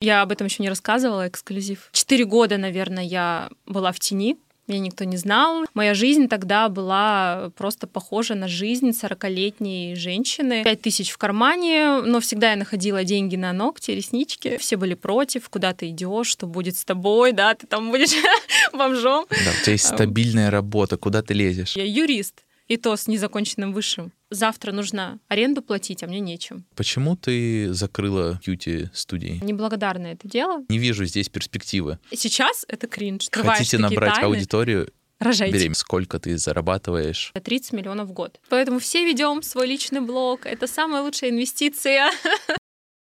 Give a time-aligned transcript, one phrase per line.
[0.00, 1.88] Я об этом еще не рассказывала, эксклюзив.
[1.92, 5.64] Четыре года, наверное, я была в тени, меня никто не знал.
[5.72, 10.62] Моя жизнь тогда была просто похожа на жизнь 40-летней женщины.
[10.62, 14.58] Пять тысяч в кармане, но всегда я находила деньги на ногти, реснички.
[14.58, 18.12] Все были против, куда ты идешь, что будет с тобой, да, ты там будешь
[18.74, 19.26] бомжом.
[19.30, 21.74] Да, у тебя есть стабильная работа, куда ты лезешь?
[21.74, 24.12] Я юрист и то с незаконченным высшим.
[24.30, 26.64] Завтра нужно аренду платить, а мне нечем.
[26.76, 29.40] Почему ты закрыла кьюти-студии?
[29.42, 30.64] Неблагодарное это дело.
[30.68, 31.98] Не вижу здесь перспективы.
[32.12, 33.28] Сейчас это кринж.
[33.32, 34.92] Хотите набрать тайны, аудиторию?
[35.18, 35.58] Рожайте.
[35.58, 35.74] Берем.
[35.74, 37.32] Сколько ты зарабатываешь?
[37.34, 38.38] 30 миллионов в год.
[38.50, 40.46] Поэтому все ведем свой личный блог.
[40.46, 42.10] Это самая лучшая инвестиция.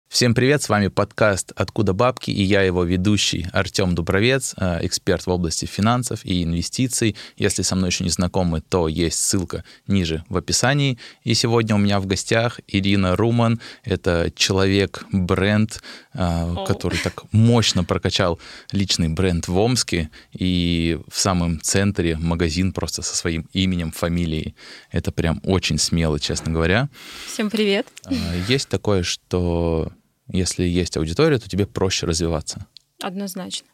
[0.09, 5.27] Всем привет, с вами подкаст «Откуда бабки» и я его ведущий Артем Дубровец, э, эксперт
[5.27, 7.17] в области финансов и инвестиций.
[7.37, 10.97] Если со мной еще не знакомы, то есть ссылка ниже в описании.
[11.25, 13.61] И сегодня у меня в гостях Ирина Руман.
[13.83, 15.83] Это человек-бренд,
[16.15, 18.39] э, который так мощно прокачал
[18.71, 24.55] личный бренд в Омске и в самом центре магазин просто со своим именем, фамилией.
[24.93, 26.89] Это прям очень смело, честно говоря.
[27.27, 27.89] Всем привет.
[28.09, 28.15] Э,
[28.49, 29.93] есть такое, что
[30.29, 32.67] если есть аудитория, то тебе проще развиваться.
[33.03, 33.69] Однозначно.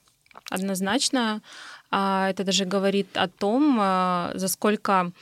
[0.50, 1.42] Однозначно.
[1.90, 5.12] А, это даже говорит о том, а, за сколько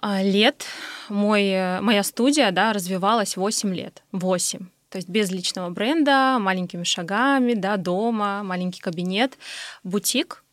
[0.00, 0.64] а, лет
[1.08, 4.02] мой, моя студия да, развивалась 8 лет.
[4.12, 4.58] 8.
[4.90, 9.38] То есть без личного бренда, маленькими шагами, да, дома, маленький кабинет,
[9.84, 10.44] бутик.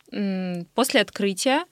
[0.75, 1.65] После открытия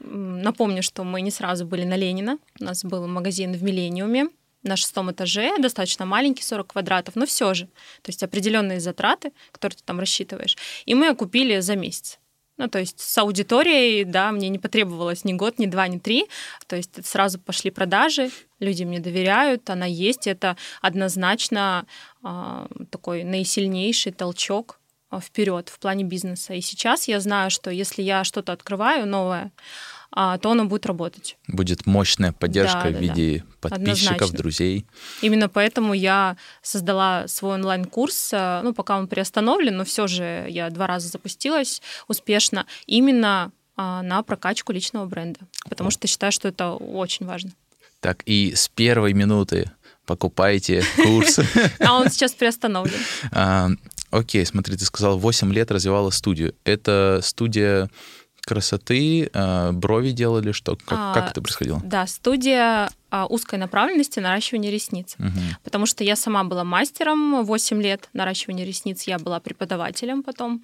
[0.00, 2.38] Напомню, что мы не сразу были на Ленина.
[2.60, 4.28] У нас был магазин в Миллениуме
[4.64, 7.66] на шестом этаже, достаточно маленький, 40 квадратов, но все же.
[8.02, 10.56] То есть определенные затраты, которые ты там рассчитываешь.
[10.86, 12.18] И мы купили за месяц.
[12.56, 16.26] Ну, то есть с аудиторией, да, мне не потребовалось ни год, ни два, ни три.
[16.68, 20.28] То есть сразу пошли продажи, люди мне доверяют, она есть.
[20.28, 21.86] Это однозначно
[22.22, 24.78] э, такой наисильнейший толчок
[25.14, 26.54] а, вперед в плане бизнеса.
[26.54, 29.52] И сейчас я знаю, что если я что-то открываю новое,
[30.14, 31.36] то оно будет работать.
[31.48, 33.68] Будет мощная поддержка да, да, в виде да.
[33.68, 34.38] подписчиков, Однозначно.
[34.38, 34.86] друзей.
[35.22, 38.30] Именно поэтому я создала свой онлайн-курс.
[38.32, 44.02] Э, ну, пока он приостановлен, но все же я два раза запустилась успешно именно а,
[44.02, 45.90] на прокачку личного бренда, потому О.
[45.90, 47.50] что считаю, что это очень важно.
[48.00, 49.70] Так, и с первой минуты
[50.06, 51.40] покупайте курс.
[51.80, 52.98] А он сейчас приостановлен.
[53.32, 53.70] А,
[54.10, 56.54] окей, смотри, ты сказал, 8 лет развивала студию.
[56.64, 57.90] Это студия
[58.44, 60.76] красоты, э, брови делали, что?
[60.76, 61.80] Как, а, как это происходило?
[61.84, 65.16] Да, студия а, узкой направленности наращивания ресниц.
[65.18, 65.40] Угу.
[65.62, 70.62] Потому что я сама была мастером 8 лет наращивания ресниц, я была преподавателем потом.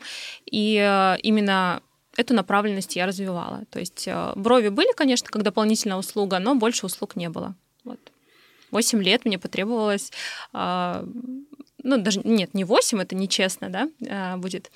[0.51, 1.81] И э, именно
[2.17, 3.63] эту направленность я развивала.
[3.71, 7.55] То есть э, брови были, конечно, как дополнительная услуга, но больше услуг не было.
[7.85, 8.01] Вот.
[8.73, 10.13] 8 лет мне потребовалось
[10.53, 11.05] а,
[11.83, 14.71] ну, даже нет, не 8, это нечестно, да, будет.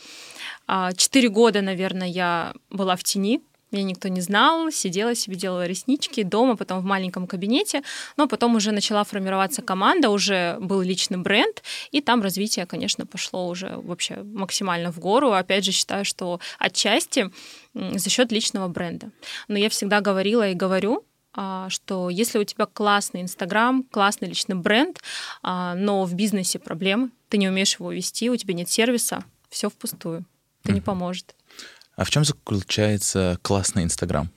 [0.66, 3.42] А, четыре года, наверное, я была в тени,
[3.74, 7.82] меня никто не знал, сидела себе, делала реснички дома, потом в маленьком кабинете,
[8.16, 13.48] но потом уже начала формироваться команда, уже был личный бренд, и там развитие, конечно, пошло
[13.48, 15.32] уже вообще максимально в гору.
[15.32, 17.30] Опять же, считаю, что отчасти
[17.74, 19.10] за счет личного бренда.
[19.48, 21.04] Но я всегда говорила и говорю,
[21.36, 25.00] а, что если у тебя классный Инстаграм, классный личный бренд,
[25.42, 29.68] а, но в бизнесе проблемы, ты не умеешь его вести, у тебя нет сервиса, все
[29.68, 30.24] впустую.
[30.64, 31.34] Это не поможет.
[31.96, 34.30] А в чем заключается классный Инстаграм?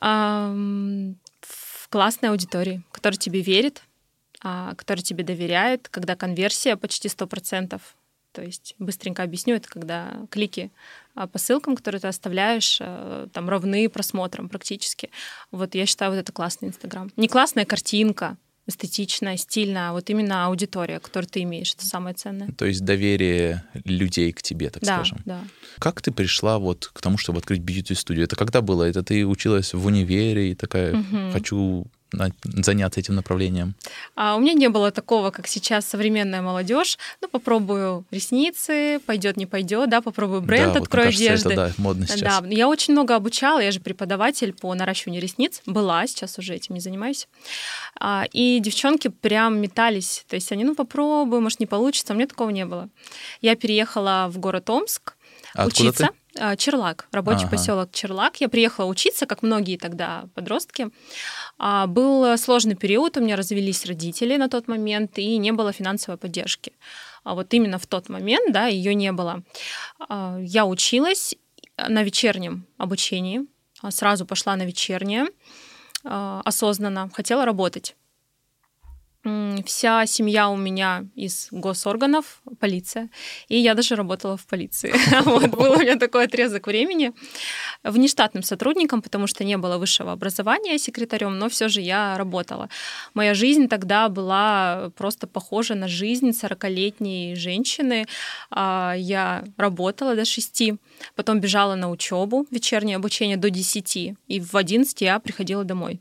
[0.00, 3.82] В классной аудитории, которая тебе верит,
[4.42, 7.80] а, которая тебе доверяет, когда конверсия почти 100%,
[8.32, 10.72] то есть быстренько объясню, это когда клики
[11.14, 15.10] а, по ссылкам, которые ты оставляешь, э, там равны просмотрам практически.
[15.50, 17.12] Вот я считаю, вот это классный Инстаграм.
[17.16, 18.36] Не классная картинка,
[18.72, 22.48] эстетичная, стильная, а вот именно аудитория, которую ты имеешь, это самое ценное.
[22.56, 25.18] То есть доверие людей к тебе, так да, скажем.
[25.24, 25.44] Да.
[25.78, 28.24] Как ты пришла вот к тому, чтобы открыть бьюти-студию?
[28.24, 28.84] Это когда было?
[28.84, 31.32] Это ты училась в универе и такая, угу.
[31.32, 33.74] хочу заняться этим направлением?
[34.14, 36.98] А у меня не было такого, как сейчас современная молодежь.
[37.20, 41.52] Ну, попробую ресницы, пойдет, не пойдет, да, попробую бренд, да, открою вот, кажется, одежды.
[41.52, 42.42] Это, да, модно сейчас.
[42.42, 46.74] Да, я очень много обучала, я же преподаватель по наращиванию ресниц, была, сейчас уже этим
[46.74, 47.28] не занимаюсь.
[47.98, 52.26] А, и девчонки прям метались, то есть они, ну, попробую, может, не получится, у меня
[52.26, 52.88] такого не было.
[53.40, 55.14] Я переехала в город Омск,
[55.54, 56.08] а учиться.
[56.08, 56.21] Ты?
[56.38, 57.50] А, Черлак, рабочий ага.
[57.50, 58.40] поселок Черлак.
[58.40, 60.88] Я приехала учиться, как многие тогда подростки.
[61.58, 66.18] А, был сложный период, у меня развелись родители на тот момент, и не было финансовой
[66.18, 66.72] поддержки.
[67.24, 69.42] А вот именно в тот момент, да, ее не было.
[70.40, 71.36] Я училась
[71.76, 73.46] на вечернем обучении,
[73.90, 75.26] сразу пошла на вечернее
[76.02, 77.94] осознанно, хотела работать.
[79.66, 83.08] Вся семья у меня из госорганов, полиция,
[83.48, 84.94] и я даже работала в полиции.
[85.24, 87.12] Вот был у меня такой отрезок времени
[87.84, 92.68] внештатным сотрудником, потому что не было высшего образования секретарем, но все же я работала.
[93.14, 98.06] Моя жизнь тогда была просто похожа на жизнь 40-летней женщины.
[98.50, 100.72] А, я работала до 6,
[101.14, 103.96] потом бежала на учебу, вечернее обучение до 10,
[104.28, 106.00] и в 11 я приходила домой.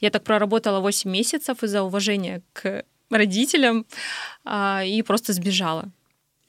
[0.00, 3.86] Я так проработала 8 месяцев из-за уважения к родителям
[4.44, 5.90] а, и просто сбежала.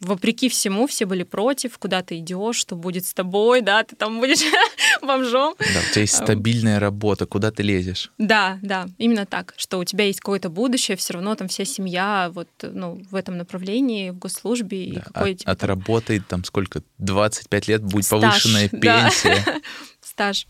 [0.02, 4.20] Вопреки всему, все были против, куда ты идешь, что будет с тобой, да, ты там
[4.20, 4.42] будешь
[5.04, 5.54] бомжом.
[5.60, 8.12] Да, у тебя есть стабильная работа, куда ты лезешь.
[8.18, 12.32] Да, да, именно так, что у тебя есть какое-то будущее, все равно там вся семья
[12.34, 14.92] вот, ну, в этом направлении, в госслужбе.
[14.92, 19.44] Да, и какой, от, типа, отработает там сколько, 25 лет будет стаж, повышенная пенсия.
[19.46, 19.62] Да.
[20.02, 20.48] стаж.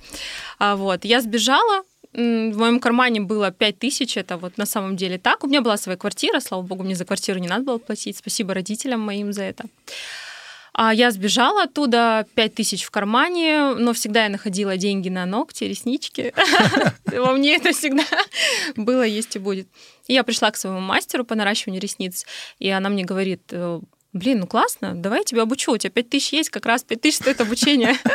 [0.59, 5.17] А, вот, я сбежала, в моем кармане было 5 тысяч, это вот на самом деле
[5.17, 5.43] так.
[5.43, 8.17] У меня была своя квартира, слава богу, мне за квартиру не надо было платить.
[8.17, 9.65] Спасибо родителям моим за это.
[10.73, 15.65] А я сбежала оттуда, 5 тысяч в кармане, но всегда я находила деньги на ногти,
[15.65, 16.33] реснички.
[17.05, 18.05] Во мне это всегда
[18.75, 19.67] было, есть и будет.
[20.07, 22.25] И я пришла к своему мастеру по наращиванию ресниц,
[22.59, 23.81] и она мне говорит, э,
[24.13, 27.01] блин, ну классно, давай я тебя обучу, у тебя 5 тысяч есть, как раз 5
[27.01, 27.95] тысяч стоит обучение.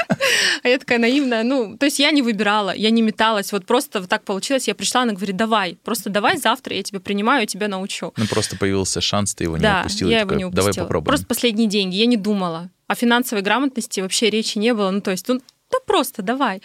[0.63, 4.01] А я такая наивная, ну, то есть я не выбирала, я не металась, вот просто
[4.01, 7.47] вот так получилось, я пришла, она говорит, давай, просто давай завтра я тебя принимаю, я
[7.47, 8.13] тебя научу.
[8.17, 10.11] Ну, просто появился шанс, ты его не упустила.
[10.11, 10.73] я его не упустила.
[10.73, 11.07] Давай попробуем.
[11.07, 12.71] Просто последние деньги, я не думала.
[12.89, 15.41] О финансовой грамотности вообще речи не было, ну, то есть, ну,
[15.71, 16.63] да просто давай.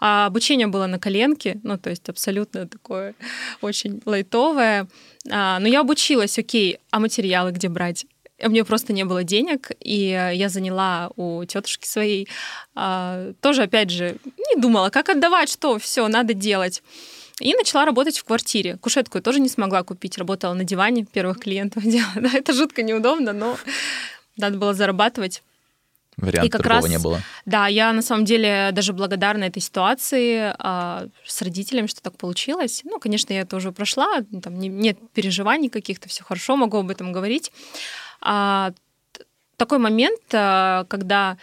[0.00, 3.14] А обучение было на коленке, ну, то есть абсолютно такое
[3.60, 4.88] очень лайтовое.
[5.30, 8.06] А, но я обучилась, окей, а материалы где брать?
[8.44, 12.28] У меня просто не было денег, и я заняла у тетушки своей.
[12.74, 14.16] А, тоже, опять же,
[14.54, 16.82] не думала, как отдавать, что все надо делать.
[17.40, 18.76] И начала работать в квартире.
[18.76, 20.18] Кушетку я тоже не смогла купить.
[20.18, 22.14] Работала на диване, первых клиентов делала.
[22.16, 23.56] Да, это жутко неудобно, но
[24.36, 25.42] надо было зарабатывать.
[26.16, 27.20] Варианта и как раз, не было.
[27.44, 32.82] Да, я на самом деле даже благодарна этой ситуации а, с родителями, что так получилось.
[32.84, 36.90] Ну, конечно, я это уже прошла, там не, нет переживаний каких-то, все хорошо, могу об
[36.90, 37.50] этом говорить.
[38.24, 38.72] А,
[39.56, 41.36] такой момент, а, когда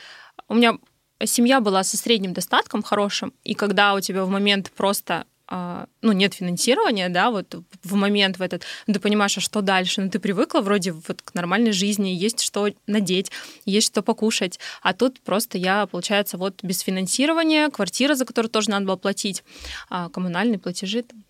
[0.49, 0.77] у меня
[1.23, 6.13] семья была со средним достатком хорошим, и когда у тебя в момент просто а, ну,
[6.13, 9.99] нет финансирования, да, вот в момент в этот, ну, ты понимаешь, а что дальше?
[9.99, 13.31] Ну, ты привыкла вроде вот к нормальной жизни, есть что надеть,
[13.65, 18.69] есть что покушать, а тут просто я, получается, вот без финансирования, квартира, за которую тоже
[18.69, 19.43] надо было платить,
[19.89, 21.21] а, коммунальные платежи, там,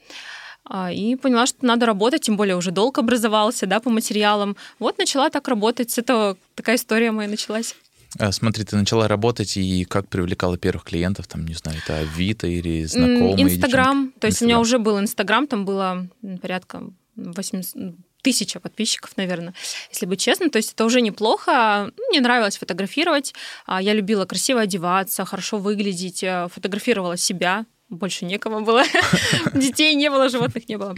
[0.91, 4.55] и поняла, что надо работать, тем более уже долг образовался, да, по материалам.
[4.79, 7.75] Вот начала так работать, с этого такая история моя началась.
[8.19, 12.47] А, смотри, ты начала работать, и как привлекала первых клиентов, там, не знаю, это Авито
[12.47, 13.41] или знакомые?
[13.41, 16.07] Инстаграм, то есть у меня уже был Инстаграм, там было
[16.41, 16.83] порядка
[17.15, 19.53] 80, тысяча подписчиков, наверное,
[19.89, 20.49] если быть честным.
[20.49, 21.91] То есть это уже неплохо.
[22.09, 23.33] Мне нравилось фотографировать.
[23.65, 28.83] А, я любила красиво одеваться, хорошо выглядеть, э, фотографировала себя больше некому было.
[29.53, 30.95] Детей не было, животных не было.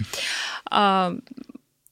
[0.69, 1.13] А,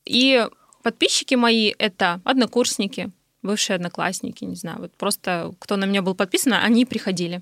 [0.06, 0.48] и
[0.84, 3.12] подписчики мои— это однокурсники,
[3.42, 7.42] бывшие одноклассники, не знаю, вот просто кто на меня был подписан, они приходили.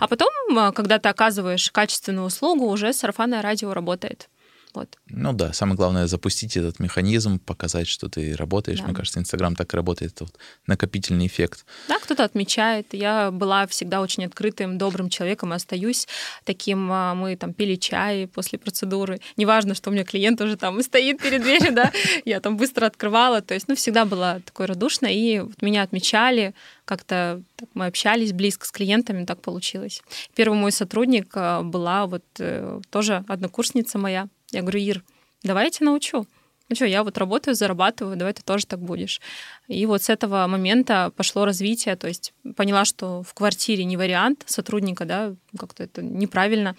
[0.00, 4.28] А потом, а, когда ты оказываешь качественную услугу, уже сарафанное радио работает.
[4.74, 4.98] Вот.
[5.08, 8.78] Ну да, самое главное запустить этот механизм, показать, что ты работаешь.
[8.78, 8.86] Да.
[8.86, 11.64] Мне кажется, Инстаграм так работает, это вот накопительный эффект.
[11.88, 12.88] Да, кто-то отмечает.
[12.92, 16.06] Я была всегда очень открытым, добрым человеком и остаюсь
[16.44, 16.90] таким.
[16.92, 19.20] А, мы там пили чай после процедуры.
[19.36, 21.90] Неважно, что у меня клиент уже там стоит перед дверью, да,
[22.24, 23.40] я там быстро открывала.
[23.40, 26.54] То есть, ну, всегда была такой радушной, и вот меня отмечали,
[26.84, 27.42] как-то
[27.74, 30.02] мы общались близко с клиентами, так получилось.
[30.34, 35.04] Первый мой сотрудник а, была вот э, тоже однокурсница моя, я говорю, Ир,
[35.42, 36.26] давай я тебя научу.
[36.68, 39.20] Ну что, я вот работаю, зарабатываю, давай ты тоже так будешь.
[39.66, 44.44] И вот с этого момента пошло развитие, то есть поняла, что в квартире не вариант
[44.46, 46.76] сотрудника, да, как-то это неправильно.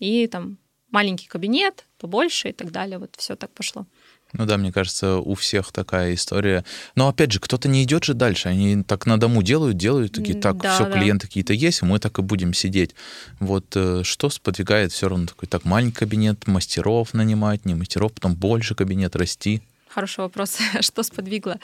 [0.00, 0.58] И там
[0.90, 2.98] маленький кабинет, побольше и так далее.
[2.98, 3.86] Вот все так пошло.
[4.34, 6.64] Ну да, мне кажется, у всех такая история.
[6.94, 8.48] Но опять же, кто-то не идет же дальше.
[8.48, 10.92] Они так на дому делают, делают такие, так, да, все, да.
[10.92, 12.94] клиенты какие-то есть, мы так и будем сидеть.
[13.40, 18.34] Вот э, что сподвигает все равно такой, так, маленький кабинет, мастеров нанимать, не мастеров, потом
[18.34, 19.62] больше кабинет расти?
[19.88, 20.58] Хороший вопрос.
[20.80, 21.58] что сподвигло?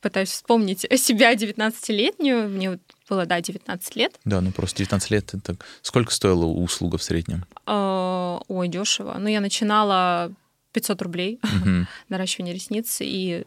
[0.00, 2.48] Пытаюсь вспомнить себя 19-летнюю.
[2.48, 4.18] Мне вот было, да, 19 лет.
[4.24, 5.34] Да, ну просто 19 лет.
[5.34, 5.56] Это...
[5.82, 7.44] Сколько стоила услуга в среднем?
[7.66, 9.16] А, ой, дешево.
[9.18, 10.32] Ну, я начинала
[10.72, 11.86] 500 рублей угу.
[12.08, 13.44] наращивание ресниц, и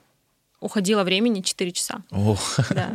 [0.59, 2.01] уходило времени 4 часа.
[2.11, 2.59] Ох.
[2.69, 2.93] Да.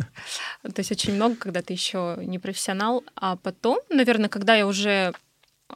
[0.63, 3.05] То есть очень много, когда ты еще не профессионал.
[3.15, 5.13] А потом, наверное, когда я уже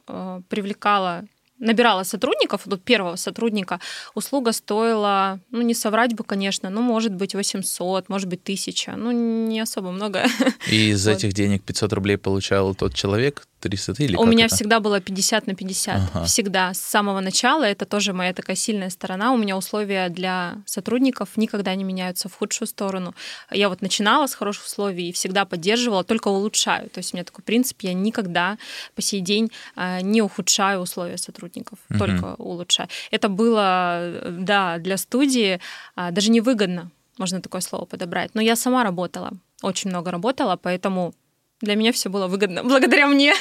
[0.09, 1.25] э, привлекала
[1.59, 3.81] набирала сотрудников, вот первого сотрудника,
[4.15, 9.13] услуга стоила, ну, не соврать бы, конечно, ну, может быть, 800, может быть, 1000, ну,
[9.13, 10.27] не особо много.
[10.71, 11.17] И из вот.
[11.17, 14.55] этих денег 500 рублей получал тот человек, 300 или У меня это?
[14.55, 15.97] всегда было 50 на 50.
[15.97, 16.25] Ага.
[16.27, 16.75] Всегда.
[16.75, 17.65] С самого начала.
[17.65, 19.33] Это тоже моя такая сильная сторона.
[19.33, 23.15] У меня условия для сотрудников никогда не меняются в худшую сторону.
[23.51, 26.91] Я вот начинала с хороших условий и всегда поддерживала, только улучшаю.
[26.91, 28.59] То есть у меня такой принцип, я никогда
[28.95, 31.99] по сей день а, не ухудшаю условия сотрудников, угу.
[31.99, 32.89] только улучшаю.
[33.11, 35.61] Это было, да, для студии
[35.97, 38.35] а, даже невыгодно, можно такое слово подобрать.
[38.35, 41.15] Но я сама работала, очень много работала, поэтому
[41.65, 43.35] для меня все было выгодно благодаря мне.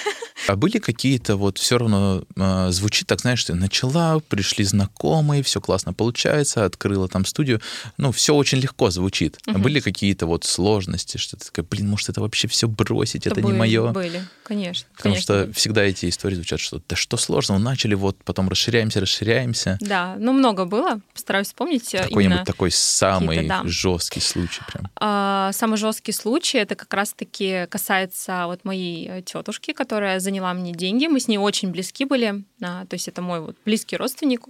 [0.48, 5.62] А были какие-то вот все равно э, звучит так, знаешь, ты начала, пришли знакомые, все
[5.62, 7.62] классно получается, открыла там студию,
[7.98, 9.38] ну все очень легко звучит.
[9.48, 9.56] Угу.
[9.56, 13.36] А были какие-то вот сложности, что ты такая, блин, может это вообще все бросить, это,
[13.36, 13.92] это были, не мое.
[13.92, 14.88] Были, конечно.
[14.96, 15.44] Потому конечно.
[15.46, 19.78] что всегда эти истории звучат, что да что сложного, начали вот, потом расширяемся, расширяемся.
[19.82, 21.94] Да, ну много было, постараюсь вспомнить.
[21.94, 23.62] Э, Какой-нибудь такой самый да.
[23.66, 24.90] жесткий случай прям.
[24.98, 28.13] А, самый жесткий случай это как раз-таки касается
[28.48, 31.08] вот моей э, тетушки, которая заняла мне деньги.
[31.08, 32.44] Мы с ней очень близки были.
[32.62, 34.46] А, то есть это мой вот близкий родственник,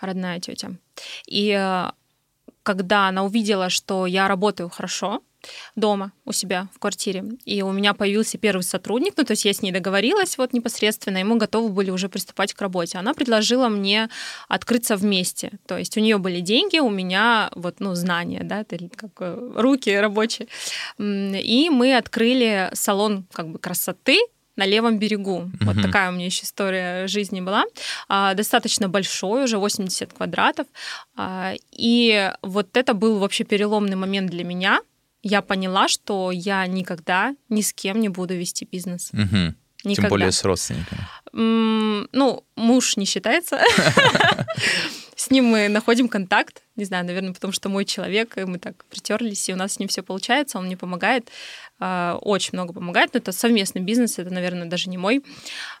[0.00, 0.72] родная тетя.
[1.26, 1.90] И э,
[2.62, 5.22] когда она увидела, что я работаю хорошо,
[5.76, 7.24] дома у себя в квартире.
[7.44, 11.18] И у меня появился первый сотрудник, ну, то есть я с ней договорилась вот непосредственно,
[11.18, 12.98] и мы готовы были уже приступать к работе.
[12.98, 14.08] Она предложила мне
[14.48, 15.52] открыться вместе.
[15.66, 18.64] То есть у нее были деньги, у меня вот, ну, знания, да,
[18.96, 20.48] как э, руки рабочие.
[20.98, 24.18] И мы открыли салон как бы красоты,
[24.56, 25.40] на левом берегу.
[25.40, 25.64] Mm-hmm.
[25.64, 27.64] Вот такая у меня еще история жизни была.
[28.08, 30.66] А, достаточно большой, уже 80 квадратов.
[31.16, 34.80] А, и вот это был вообще переломный момент для меня.
[35.22, 39.10] Я поняла, что я никогда ни с кем не буду вести бизнес.
[39.12, 39.54] Mm-hmm.
[39.84, 40.08] Никогда.
[40.08, 41.00] Тем более с родственниками.
[41.32, 43.60] Ну, муж не считается.
[45.16, 46.62] С ним мы находим контакт.
[46.74, 49.78] Не знаю, наверное, потому что мой человек, и мы так притерлись, и у нас с
[49.78, 51.28] ним все получается, он мне помогает.
[51.78, 55.22] А, очень много помогает, но это совместный бизнес, это, наверное, даже не мой.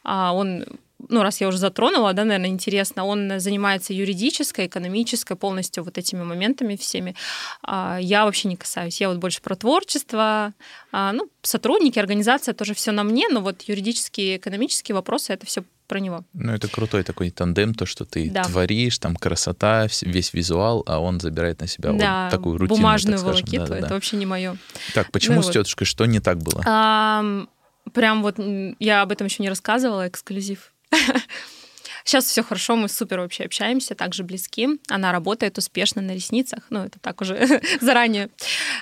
[0.04, 0.64] А, он
[1.08, 6.22] ну, раз я уже затронула, да, наверное, интересно, он занимается юридической, экономической, полностью вот этими
[6.22, 7.14] моментами всеми.
[7.62, 9.00] А, я вообще не касаюсь.
[9.00, 10.54] Я вот больше про творчество,
[10.92, 16.00] ну, сотрудники, организация, тоже все на мне, но вот юридические, экономические вопросы, это все про
[16.00, 16.24] него.
[16.32, 18.44] Ну, это крутой такой тандем, то, что ты да.
[18.44, 23.18] творишь, там красота, весь визуал, а он забирает на себя да, вот такую рутину, бумажную
[23.18, 23.94] так волокиту, да, да, это да.
[23.94, 24.56] вообще не мое.
[24.94, 25.52] Так, почему ну, с вот.
[25.52, 26.62] тетушкой, что не так было?
[26.66, 27.44] А,
[27.92, 28.36] прям вот
[28.78, 30.71] я об этом еще не рассказывала, эксклюзив.
[32.04, 34.68] Сейчас все хорошо, мы супер вообще общаемся, также близки.
[34.88, 38.28] Она работает успешно на ресницах, ну, это так уже заранее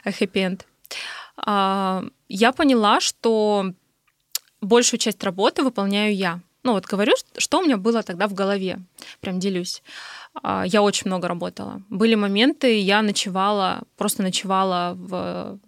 [0.05, 0.67] хэппи-энд.
[1.37, 3.73] А, я поняла, что
[4.61, 6.41] большую часть работы выполняю я.
[6.63, 8.81] Ну вот говорю, что у меня было тогда в голове,
[9.21, 9.83] прям делюсь.
[10.43, 11.83] А, я очень много работала.
[11.89, 15.59] Были моменты, я ночевала, просто ночевала в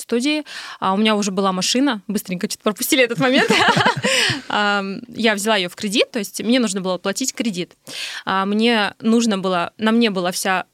[0.00, 0.44] студии.
[0.78, 3.50] А у меня уже была машина, быстренько что-то пропустили этот момент.
[4.48, 7.76] Я взяла ее в кредит, то есть мне нужно было платить кредит.
[8.24, 10.64] А, мне нужно было, на мне была вся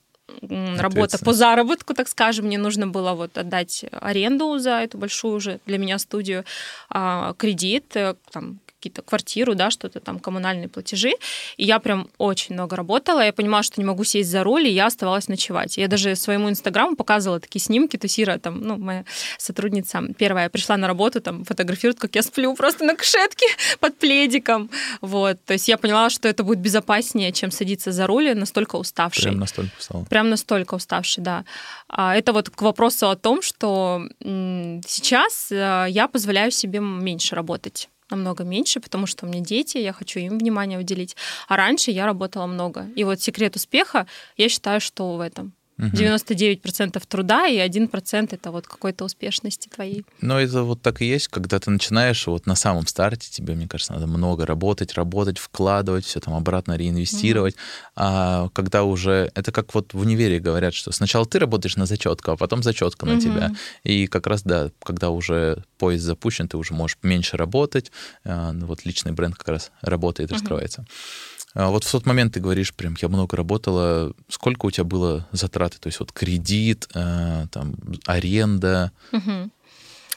[0.79, 2.47] работа по заработку, так скажем.
[2.47, 6.45] Мне нужно было вот отдать аренду за эту большую уже для меня студию,
[6.89, 11.13] а, кредит, э, там, какие-то квартиру, да, что-то там, коммунальные платежи.
[11.57, 13.25] И я прям очень много работала.
[13.25, 15.77] Я понимала, что не могу сесть за руль, и я оставалась ночевать.
[15.77, 17.97] Я даже своему инстаграму показывала такие снимки.
[17.97, 19.05] То есть Ира, там, ну, моя
[19.39, 23.47] сотрудница первая, пришла на работу, там, фотографирует, как я сплю просто на кушетке
[23.81, 24.71] под пледиком.
[25.01, 25.39] Вот.
[25.45, 29.23] То есть я поняла, что это будет безопаснее, чем садиться за руль, настолько уставший.
[29.25, 30.07] Прям настолько устал.
[30.09, 31.45] Прям настолько уставший, да.
[31.89, 37.89] А это вот к вопросу о том, что сейчас э, я позволяю себе меньше работать
[38.11, 41.17] намного меньше, потому что у меня дети, я хочу им внимание уделить.
[41.49, 42.87] А раньше я работала много.
[42.95, 45.56] И вот секрет успеха, я считаю, что в этом.
[45.79, 50.05] 99% труда и 1% это вот какой-то успешности твоей.
[50.21, 53.69] Но это вот так и есть, когда ты начинаешь вот на самом старте, тебе, мне
[53.69, 57.55] кажется, надо много работать, работать, вкладывать, все там обратно реинвестировать.
[57.55, 57.93] Mm-hmm.
[57.97, 59.31] А когда уже...
[59.35, 63.05] Это как вот в универе говорят, что сначала ты работаешь на зачетку, а потом зачетка
[63.05, 63.21] на mm-hmm.
[63.21, 63.55] тебя.
[63.85, 67.93] И как раз, да, когда уже поезд запущен, ты уже можешь меньше работать.
[68.25, 70.35] Ну вот личный бренд как раз работает, mm-hmm.
[70.35, 70.87] раскрывается.
[70.89, 74.13] А вот в тот момент ты говоришь, прям, я много работала.
[74.29, 75.79] Сколько у тебя было затраты?
[75.79, 78.93] То есть вот кредит, э, там, аренда?
[79.13, 79.51] Угу.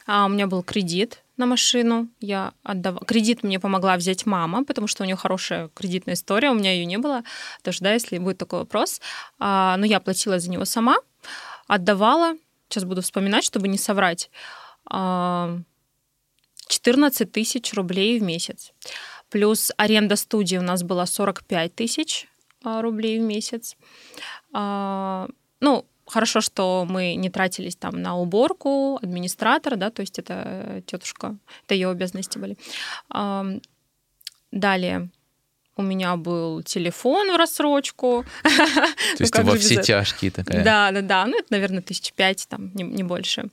[0.07, 2.09] А у меня был кредит на машину.
[2.19, 3.05] Я отдавала...
[3.05, 6.85] Кредит мне помогла взять мама, потому что у нее хорошая кредитная история, у меня ее
[6.85, 7.23] не было.
[7.63, 8.99] Даже, да, если будет такой вопрос.
[9.39, 10.97] А, но я платила за него сама,
[11.67, 12.33] отдавала.
[12.67, 14.29] Сейчас буду вспоминать, чтобы не соврать.
[14.85, 15.57] А,
[16.67, 18.73] 14 тысяч рублей в месяц.
[19.29, 22.27] Плюс аренда студии у нас была 45 тысяч
[22.63, 23.75] а, рублей в месяц.
[24.53, 25.27] А,
[25.59, 31.37] ну, хорошо, что мы не тратились там на уборку, администратора, да, то есть это тетушка,
[31.65, 32.57] это ее обязанности были.
[34.51, 35.09] Далее
[35.79, 38.25] у меня был телефон в рассрочку.
[38.43, 40.61] То есть ну, во все тяжкие такая.
[40.63, 41.25] Да, да, да.
[41.25, 43.45] Ну, это, наверное, тысяч пять, там, не, не больше.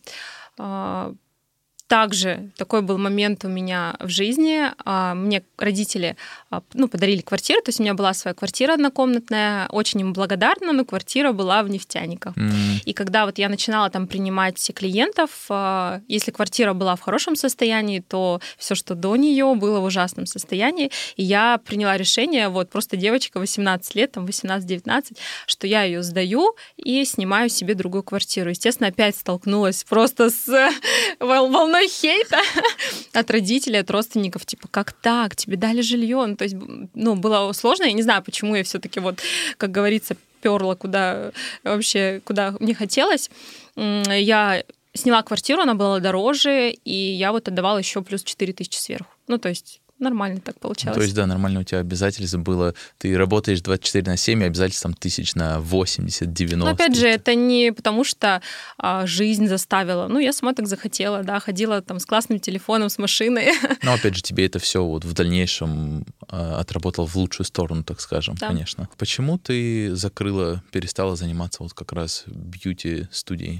[1.88, 4.64] Также такой был момент у меня в жизни.
[4.85, 6.16] А, мне родители
[6.50, 10.73] а, ну, подарили квартиру, то есть у меня была своя квартира однокомнатная, очень им благодарна,
[10.73, 12.37] но квартира была в нефтяниках.
[12.37, 12.83] Mm.
[12.85, 18.00] И когда вот я начинала там принимать клиентов, а, если квартира была в хорошем состоянии,
[18.00, 20.90] то все, что до нее, было в ужасном состоянии.
[21.14, 25.16] И я приняла решение, вот просто девочка 18 лет, там 18-19,
[25.47, 28.50] что я ее сдаю и снимаю себе другую квартиру.
[28.50, 30.47] Естественно, опять столкнулась просто с
[31.21, 32.40] волной волной хейта
[33.12, 36.56] от родителей, от родственников, типа, как так, тебе дали жилье, ну, то есть,
[36.95, 39.21] ну, было сложно, я не знаю, почему я все-таки вот,
[39.56, 41.33] как говорится, перла куда
[41.64, 43.30] вообще, куда мне хотелось.
[43.76, 44.62] Я
[44.95, 49.11] сняла квартиру, она была дороже, и я вот отдавала еще плюс 4 тысячи сверху.
[49.28, 50.97] Ну, то есть нормально так получалось.
[50.97, 52.75] То есть, да, нормально у тебя обязательство было.
[52.99, 56.57] Ты работаешь 24 на 7, и обязательств там тысяч на 80, 90.
[56.57, 58.43] Но опять же, это не потому, что
[58.79, 60.09] а, жизнь заставила.
[60.09, 63.53] Ну, я сама так захотела, да, ходила там с классным телефоном, с машиной.
[63.83, 68.00] Но опять же, тебе это все вот в дальнейшем а, отработало в лучшую сторону, так
[68.00, 68.49] скажем, да.
[68.49, 68.88] конечно.
[68.99, 73.59] Почему ты закрыла, перестала заниматься вот как раз бьюти-студией?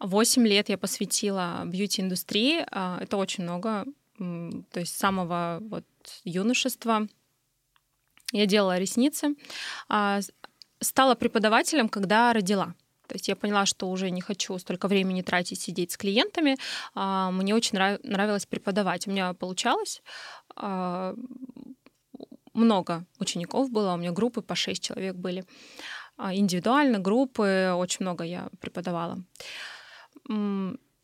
[0.00, 2.64] Восемь лет я посвятила бьюти-индустрии.
[2.70, 3.84] А, это очень много
[4.20, 5.84] то есть с самого вот
[6.24, 7.06] юношества.
[8.32, 9.34] Я делала ресницы.
[9.88, 10.20] А,
[10.80, 12.74] стала преподавателем, когда родила.
[13.06, 16.58] То есть я поняла, что уже не хочу столько времени тратить, сидеть с клиентами.
[16.94, 19.06] А, мне очень нравилось преподавать.
[19.06, 20.02] У меня получалось.
[20.54, 21.14] А,
[22.52, 25.44] много учеников было, у меня группы по 6 человек были.
[26.18, 29.18] Индивидуально, группы, очень много я преподавала.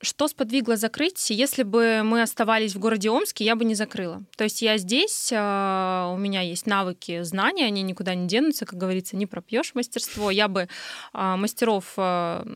[0.02, 1.30] Что сподвигло закрыть?
[1.30, 4.22] Если бы мы оставались в городе Омске, я бы не закрыла.
[4.36, 8.78] То есть я здесь, а, у меня есть навыки, знания, они никуда не денутся, как
[8.78, 10.30] говорится, не пропьешь мастерство.
[10.30, 10.68] Я бы
[11.14, 12.46] а, мастеров а,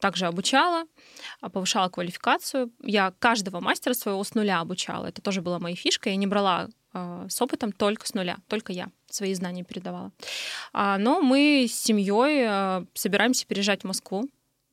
[0.00, 0.86] также обучала,
[1.52, 2.72] повышала квалификацию.
[2.82, 5.06] Я каждого мастера своего с нуля обучала.
[5.06, 6.10] Это тоже была моя фишка.
[6.10, 10.10] Я не брала с опытом только с нуля, только я свои знания передавала.
[10.72, 14.28] Но мы с семьей собираемся переезжать в Москву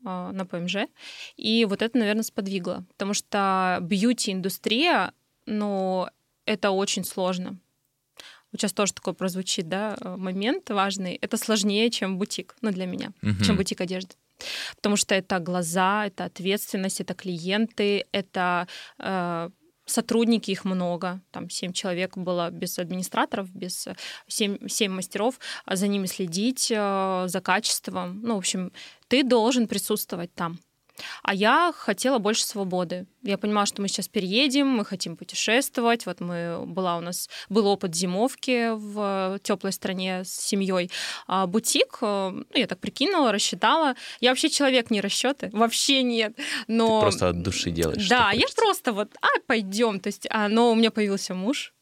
[0.05, 0.87] на ПМЖ.
[1.35, 2.85] И вот это, наверное, сподвигло.
[2.89, 5.11] Потому что бьюти-индустрия,
[5.45, 6.07] ну,
[6.45, 7.57] это очень сложно.
[8.51, 11.15] Вот сейчас тоже такой прозвучит, да, момент важный.
[11.15, 13.43] Это сложнее, чем бутик, ну, для меня, угу.
[13.43, 14.15] чем бутик одежды.
[14.75, 18.67] Потому что это глаза, это ответственность, это клиенты, это
[18.99, 19.49] э,
[19.85, 23.87] сотрудники, их много, там семь человек было без администраторов, без
[24.27, 28.21] семь, семь мастеров, а за ними следить, э, за качеством.
[28.21, 28.71] Ну, в общем,
[29.07, 30.59] ты должен присутствовать там.
[31.23, 33.05] А я хотела больше свободы.
[33.21, 36.05] Я понимала, что мы сейчас переедем, мы хотим путешествовать.
[36.05, 40.89] Вот мы была у нас был опыт зимовки в теплой стране с семьей.
[41.27, 43.95] А бутик, э, ну, я так прикинула, рассчитала.
[44.21, 46.37] Я вообще человек не расчеты, вообще нет.
[46.67, 48.07] Но Ты просто от души делаешь.
[48.07, 49.99] Да, я просто вот, а пойдем.
[49.99, 51.73] То есть, а, но у меня появился муж.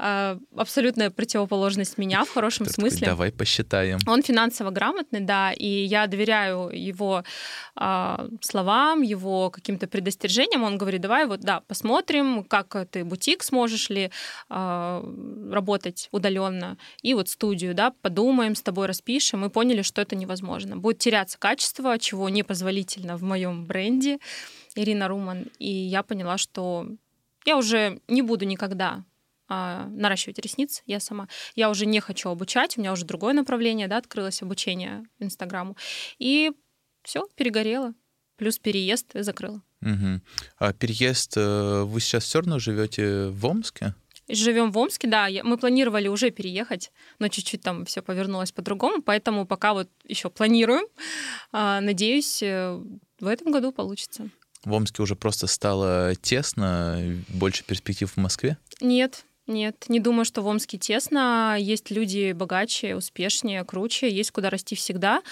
[0.00, 3.00] А, абсолютная противоположность меня в хорошем Ты смысле.
[3.00, 3.98] Такой, Давай посчитаем.
[4.06, 7.24] Он финансово грамотный, да, и я доверяю его
[7.74, 10.62] э, словам, его каким-то предостережениям.
[10.62, 14.12] Он говорит, давай вот, да, посмотрим, как ты бутик сможешь ли
[14.48, 19.40] э, работать удаленно, и вот студию, да, подумаем с тобой, распишем.
[19.40, 20.76] Мы поняли, что это невозможно.
[20.76, 24.18] Будет теряться качество, чего непозволительно в моем бренде
[24.76, 25.46] Ирина Руман.
[25.58, 26.86] И я поняла, что
[27.44, 29.02] я уже не буду никогда
[29.48, 31.28] а, наращивать ресницы я сама.
[31.54, 35.76] Я уже не хочу обучать, у меня уже другое направление, да, открылось обучение Инстаграму.
[36.18, 36.52] И
[37.02, 37.94] все, перегорело.
[38.36, 39.62] Плюс переезд и закрыла.
[39.82, 40.20] Угу.
[40.58, 43.94] А переезд, э, вы сейчас все равно живете в Омске?
[44.28, 45.28] Живем в Омске, да.
[45.42, 50.86] Мы планировали уже переехать, но чуть-чуть там все повернулось по-другому, поэтому пока вот еще планируем.
[51.50, 52.80] А, надеюсь, э,
[53.18, 54.28] в этом году получится.
[54.64, 58.58] В Омске уже просто стало тесно, больше перспектив в Москве?
[58.80, 61.56] Нет, нет, не думаю, что в Омске тесно.
[61.58, 65.22] Есть люди богаче, успешнее, круче, есть куда расти всегда.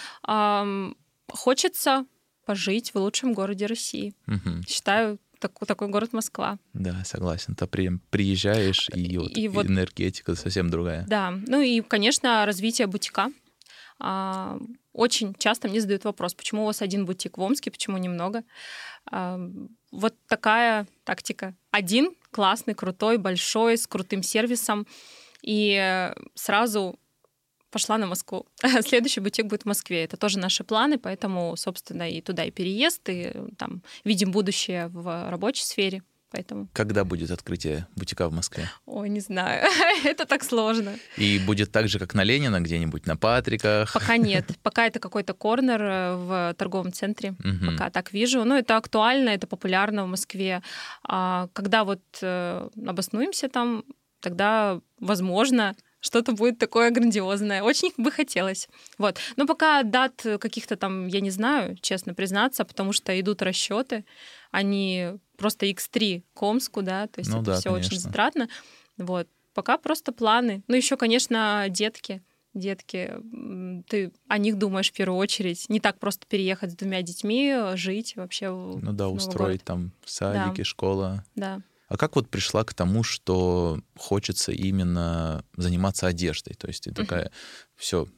[1.28, 2.06] Хочется
[2.44, 4.14] пожить в лучшем городе России.
[4.26, 4.62] Угу.
[4.68, 6.58] Считаю, такой, такой город Москва.
[6.72, 7.54] Да, согласен.
[7.54, 11.04] Ты при, приезжаешь, и, вот, и вот энергетика совсем другая.
[11.08, 13.30] Да, ну и, конечно, развитие бутика.
[14.96, 18.44] Очень часто мне задают вопрос, почему у вас один бутик в Омске, почему немного.
[19.92, 21.54] Вот такая тактика.
[21.70, 24.86] Один классный, крутой, большой, с крутым сервисом.
[25.42, 26.98] И сразу
[27.70, 28.46] пошла на Москву.
[28.80, 30.02] Следующий бутик будет в Москве.
[30.02, 35.30] Это тоже наши планы, поэтому, собственно, и туда и переезд, и там видим будущее в
[35.30, 36.02] рабочей сфере.
[36.36, 36.68] Поэтому...
[36.74, 38.70] Когда будет открытие бутика в Москве?
[38.84, 39.66] Ой, не знаю.
[40.04, 40.92] это так сложно.
[41.16, 43.92] И будет так же, как на Ленина, где-нибудь на Патриках?
[43.94, 44.44] Пока нет.
[44.62, 47.30] Пока это какой-то корнер э, в торговом центре.
[47.30, 47.72] Угу.
[47.72, 48.44] Пока так вижу.
[48.44, 50.62] Но это актуально, это популярно в Москве.
[51.02, 53.84] А когда вот э, обоснуемся там,
[54.20, 57.62] тогда, возможно, что-то будет такое грандиозное.
[57.62, 58.68] Очень бы хотелось.
[58.98, 59.18] Вот.
[59.36, 64.04] Но пока дат каких-то там, я не знаю, честно признаться, потому что идут расчеты,
[64.50, 67.88] они просто X3 к Омску, да, то есть ну, это да, все конечно.
[67.88, 68.48] очень затратно.
[68.96, 69.28] Вот.
[69.54, 70.62] Пока просто планы.
[70.68, 72.22] Ну, еще, конечно, детки.
[72.52, 73.14] Детки,
[73.88, 75.68] ты о них думаешь в первую очередь.
[75.68, 78.48] Не так просто переехать с двумя детьми, жить вообще.
[78.50, 80.64] Ну да, устроить там садики, да.
[80.64, 81.24] школа.
[81.34, 81.60] Да.
[81.88, 86.54] А как вот пришла к тому, что хочется именно заниматься одеждой?
[86.54, 87.32] То есть ты такая, uh-huh.
[87.76, 88.08] все,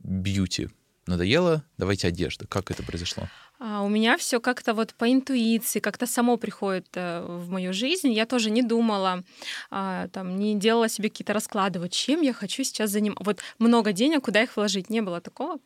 [0.00, 0.68] бьюти
[1.06, 2.46] надоело, давайте одежда.
[2.46, 3.28] Как это произошло?
[3.66, 8.12] А у меня все как-то вот по интуиции, как-то само приходит э, в мою жизнь.
[8.12, 9.24] Я тоже не думала,
[9.70, 13.24] а, там, не делала себе какие-то расклады, вот чем я хочу сейчас заниматься.
[13.24, 15.60] Вот много денег, куда их вложить, не было такого.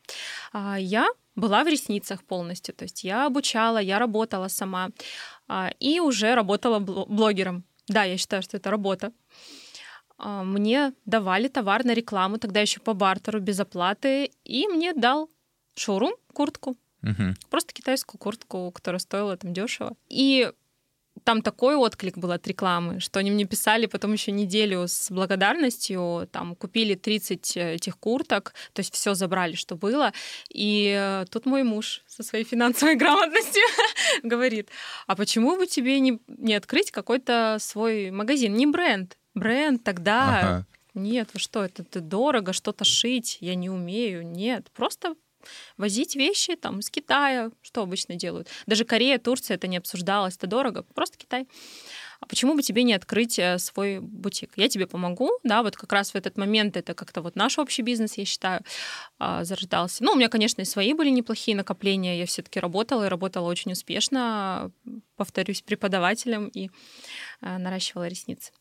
[0.53, 4.91] А, я была в ресницах полностью, то есть я обучала, я работала сама
[5.49, 7.65] а, и уже работала блогером.
[7.89, 9.13] Да, я считаю, что это работа.
[10.19, 15.29] Мне давали товар на рекламу, тогда еще по бартеру, без оплаты, и мне дал
[15.75, 16.77] шоурум куртку.
[17.03, 17.35] Угу.
[17.51, 19.97] Просто китайскую куртку, которая стоила там дешево.
[20.09, 20.51] И
[21.25, 26.29] там такой отклик был от рекламы, что они мне писали потом еще неделю с благодарностью,
[26.33, 30.13] там купили 30 этих курток, то есть все забрали, что было.
[30.49, 33.63] И э, тут мой муж со своей финансовой грамотностью
[34.23, 34.69] говорит,
[35.07, 40.39] а почему бы тебе не, не открыть какой-то свой магазин, не бренд, бренд тогда...
[40.41, 40.67] Ага.
[40.95, 44.27] Нет, вы что, это, это дорого, что-то шить, я не умею.
[44.27, 45.15] Нет, просто
[45.77, 48.49] возить вещи там из Китая, что обычно делают.
[48.67, 51.47] Даже Корея, Турция это не обсуждалось, это дорого, просто Китай.
[52.21, 54.53] А почему бы тебе не открыть э, свой бутик?
[54.57, 57.83] Я тебе помогу, да, вот как раз в этот момент это как-то вот наш общий
[57.83, 58.63] бизнес, я считаю,
[59.19, 60.03] а, зарождался.
[60.03, 63.73] Ну, у меня, конечно, и свои были неплохие накопления, я все-таки работала и работала очень
[63.73, 64.73] успешно,
[65.17, 66.71] повторюсь, преподавателем и
[67.41, 68.53] э, наращивала ресницы.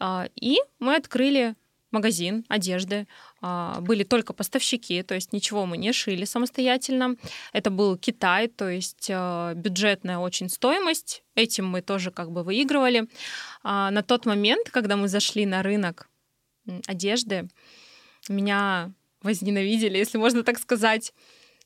[0.00, 1.54] А, и мы открыли
[1.92, 3.06] магазин одежды,
[3.40, 7.16] а, были только поставщики, то есть ничего мы не шили самостоятельно.
[7.52, 11.22] Это был Китай, то есть а, бюджетная очень стоимость.
[11.34, 13.08] Этим мы тоже как бы выигрывали.
[13.62, 16.08] А, на тот момент, когда мы зашли на рынок
[16.86, 17.48] одежды,
[18.28, 21.12] меня возненавидели, если можно так сказать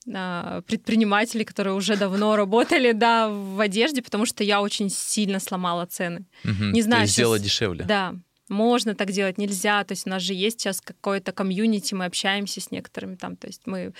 [0.04, 6.26] предприниматели, которые уже давно работали, да, в одежде, потому что я очень сильно сломала цены.
[6.44, 7.24] Угу, не знаю, есть сейчас...
[7.24, 7.84] сделала дешевле.
[7.84, 8.14] Да,
[8.48, 9.82] можно так делать, нельзя.
[9.84, 13.36] То есть у нас же есть сейчас какое-то комьюнити, мы общаемся с некоторыми там.
[13.36, 13.92] То есть мы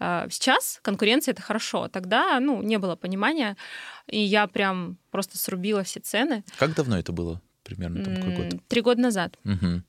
[0.00, 1.88] э, сейчас конкуренция это хорошо.
[1.88, 3.56] Тогда, ну, не было понимания,
[4.06, 6.44] и я прям просто срубила все цены.
[6.58, 7.40] Как давно это было?
[7.62, 8.60] Примерно там какой год?
[8.68, 9.38] Три года назад.
[9.44, 9.82] Угу.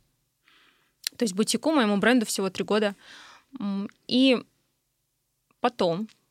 [1.17, 2.95] То есть бутику, моему бренду всего три года.
[4.07, 4.43] И
[5.59, 6.22] потом а,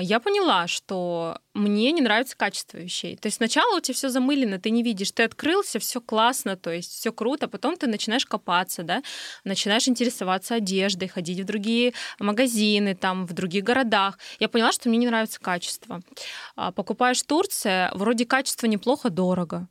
[0.00, 3.16] я поняла, что мне не нравится качество вещей.
[3.16, 6.70] То есть сначала у тебя все замылено, ты не видишь, ты открылся, все классно, то
[6.70, 9.02] есть все круто, потом ты начинаешь копаться, да,
[9.44, 14.18] начинаешь интересоваться одеждой, ходить в другие магазины, там, в других городах.
[14.38, 16.02] Я поняла, что мне не нравится качество.
[16.56, 19.66] А, покупаешь в Турции, вроде качество неплохо, дорого.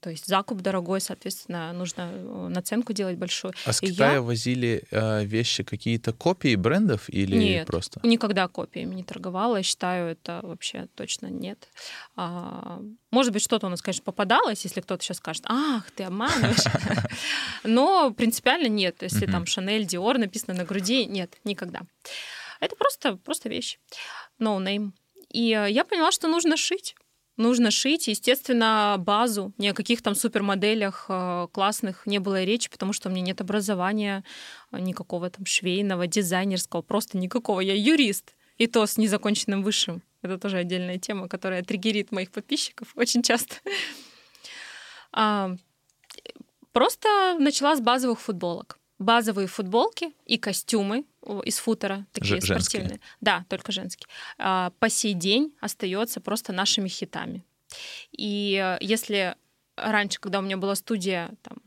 [0.00, 3.52] То есть закуп дорогой, соответственно, нужно э, наценку делать большую.
[3.66, 4.22] А с Китая я...
[4.22, 8.00] возили э, вещи какие-то копии брендов или нет, просто?
[8.02, 9.56] никогда копиями не торговала.
[9.56, 11.68] Я считаю, это вообще точно нет.
[12.16, 16.64] А, может быть, что-то у нас, конечно, попадалось, если кто-то сейчас скажет, ах, ты обманываешь.
[17.64, 19.02] Но принципиально нет.
[19.02, 21.82] Если там Шанель, Диор написано на груди, нет, никогда.
[22.60, 23.78] Это просто, просто вещь.
[24.38, 24.92] No name.
[25.30, 26.94] И э, я поняла, что нужно шить
[27.40, 28.06] нужно шить.
[28.06, 33.12] Естественно, базу, ни о каких там супермоделях э, классных не было речи, потому что у
[33.12, 34.22] меня нет образования
[34.70, 37.60] никакого там швейного, дизайнерского, просто никакого.
[37.60, 40.02] Я юрист, и то с незаконченным высшим.
[40.22, 43.56] Это тоже отдельная тема, которая триггерит моих подписчиков очень часто.
[45.12, 45.56] А,
[46.70, 48.78] просто начала с базовых футболок.
[49.00, 51.06] Базовые футболки и костюмы
[51.44, 52.88] из футера, такие Ж- спортивные.
[52.88, 53.00] Женские.
[53.20, 54.06] Да, только женские.
[54.38, 57.42] А, по сей день остается просто нашими хитами.
[58.12, 59.36] И э, если
[59.76, 61.58] раньше, когда у меня была студия, там,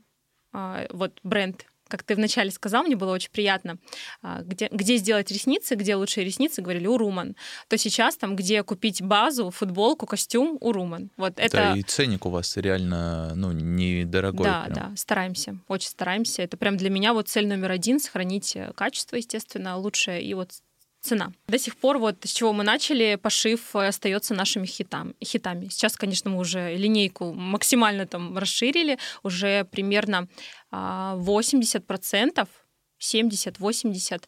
[0.51, 3.77] а, вот бренд как ты вначале сказал, мне было очень приятно,
[4.23, 7.36] а, где, где сделать ресницы, где лучшие ресницы, говорили у Руман,
[7.67, 11.12] то сейчас там, где купить базу, футболку, костюм у Руман.
[11.17, 11.56] Вот это...
[11.56, 14.43] Да, и ценник у вас реально, ну, недорогой.
[14.43, 14.73] Да, прям.
[14.73, 16.41] да, стараемся, очень стараемся.
[16.41, 20.49] Это прям для меня вот цель номер один— сохранить качество, естественно, лучшее, и вот
[21.03, 21.34] цена.
[21.47, 25.67] До сих пор вот с чего мы начали, пошив остается нашими хитам, хитами.
[25.69, 30.27] Сейчас, конечно, мы уже линейку максимально там расширили, уже примерно
[30.73, 32.47] 80%,
[32.99, 34.23] 70-80%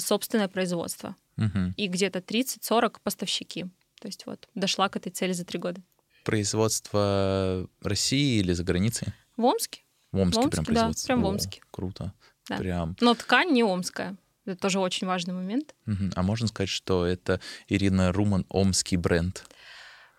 [0.00, 1.16] собственное производство.
[1.38, 1.74] Угу.
[1.76, 3.64] И где-то 30-40 поставщики.
[4.00, 5.82] То есть вот дошла к этой цели за три года.
[6.24, 9.08] Производство России или за границей?
[9.36, 9.82] В Омске.
[10.12, 11.06] В Омске, в Омске прям да, производство?
[11.06, 11.60] прям в О, Омске.
[11.70, 12.12] Круто.
[12.48, 12.56] Да.
[12.58, 12.96] Прям.
[13.00, 14.16] Но ткань не омская.
[14.44, 15.74] Это тоже очень важный момент.
[15.86, 16.12] Мгм.
[16.14, 19.44] А можно сказать, что это Ирина Руман омский бренд?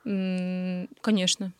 [0.05, 1.53] М, Конечно.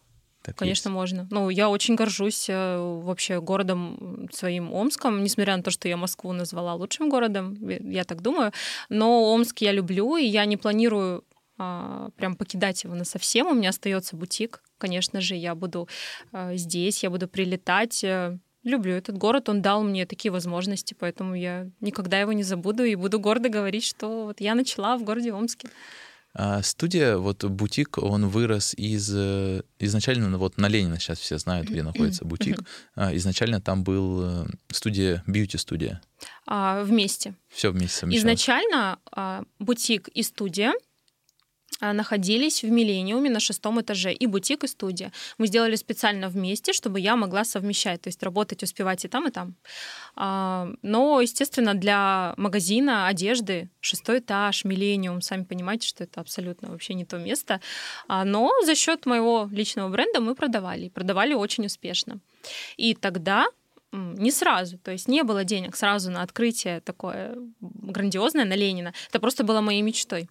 [0.47, 0.93] Так Конечно, есть?
[0.95, 1.27] можно.
[1.29, 6.31] Ну, я очень горжусь э, вообще городом своим Омском, несмотря на то, что я Москву
[6.33, 8.51] назвала лучшим городом, я- я так думаю.
[8.89, 11.23] Но Омск я люблю, и я не планирую
[11.59, 13.47] а, прям покидать его на совсем.
[13.47, 14.61] У меня остается бутик.
[14.77, 15.87] Конечно же, я буду
[16.31, 18.03] а, здесь, я буду прилетать.
[18.03, 22.83] Э, Люблю этот город, он дал мне такие возможности, поэтому я никогда его не забуду
[22.83, 25.69] и буду гордо говорить, что вот я начала в городе Омске.
[26.39, 29.11] А студия, вот бутик, он вырос из...
[29.11, 32.59] э, Изначально, ну, вот на Ленина сейчас все знают, где находится бутик.
[32.95, 35.99] А Изначально там был э, студия, бьюти-студия.
[36.45, 37.33] А, вместе.
[37.49, 38.21] Все вместе совмещалось.
[38.21, 40.73] Изначально а, бутик и студия
[41.81, 45.11] находились в Миллениуме на шестом этаже, и бутик, и студия.
[45.37, 49.31] Мы сделали специально вместе, чтобы я могла совмещать, то есть работать, успевать и там, и
[49.31, 49.55] там.
[50.15, 56.95] А, Но, естественно, для магазина одежды шестой этаж, Миллениум, сами понимаете, что это абсолютно вообще
[56.95, 57.61] не то место.
[58.07, 62.19] А, Но за счет моего личного бренда мы продавали, продавали очень успешно.
[62.77, 63.47] И тогда
[63.91, 68.93] не сразу, то есть не было денег сразу на открытие такое грандиозное на Ленина.
[69.09, 70.27] Это просто было моей мечтой.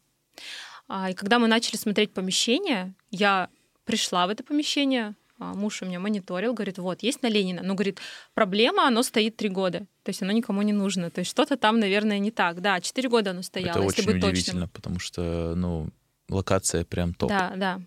[0.89, 3.49] А, И когда мы начали смотреть помещение, я
[3.85, 7.63] пришла в это помещение, а, муж у меня мониторил, говорит, вот, есть на Ленина.
[7.63, 8.01] Но, говорит,
[8.35, 9.81] проблема, оно стоит три года.
[10.03, 11.11] То есть оно никому не нужно.
[11.11, 12.61] То есть что-то там, наверное, не так.
[12.61, 14.31] Да, четыре года оно стояло, Это если очень быть точным.
[14.31, 15.89] удивительно, потому что, ну,
[16.29, 17.29] локация прям топ.
[17.29, 17.81] Да, да.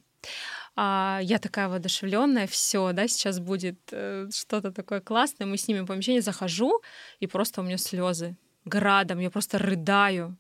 [0.76, 5.48] А, я такая воодушевленная, все, да, сейчас будет э, что-то такое классное.
[5.48, 6.82] Мы снимем помещение, захожу,
[7.20, 10.38] и просто у меня слезы градом, я просто рыдаю.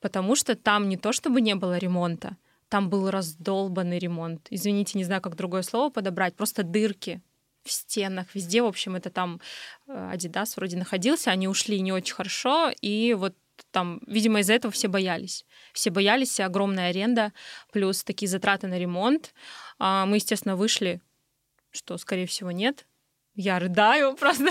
[0.00, 2.36] Потому что там не то, чтобы не было ремонта,
[2.68, 4.46] там был раздолбанный ремонт.
[4.50, 7.20] Извините, не знаю, как другое слово подобрать, просто дырки
[7.64, 9.40] в стенах, везде, в общем, это там
[9.86, 13.34] э, Adidas вроде находился, они ушли не очень хорошо, и вот
[13.70, 15.44] там, видимо, из-за этого все боялись.
[15.74, 17.32] Все боялись, огромная аренда,
[17.72, 19.34] плюс такие затраты на ремонт.
[19.78, 21.00] А Мы, естественно, вышли,
[21.70, 22.86] что, скорее всего, нет.
[23.34, 24.48] Я рыдаю просто.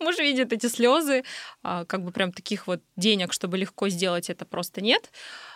[0.00, 1.24] Муж видит эти слезы.
[1.62, 5.10] А, Как бы прям таких вот денег, чтобы легко сделать это, просто нет.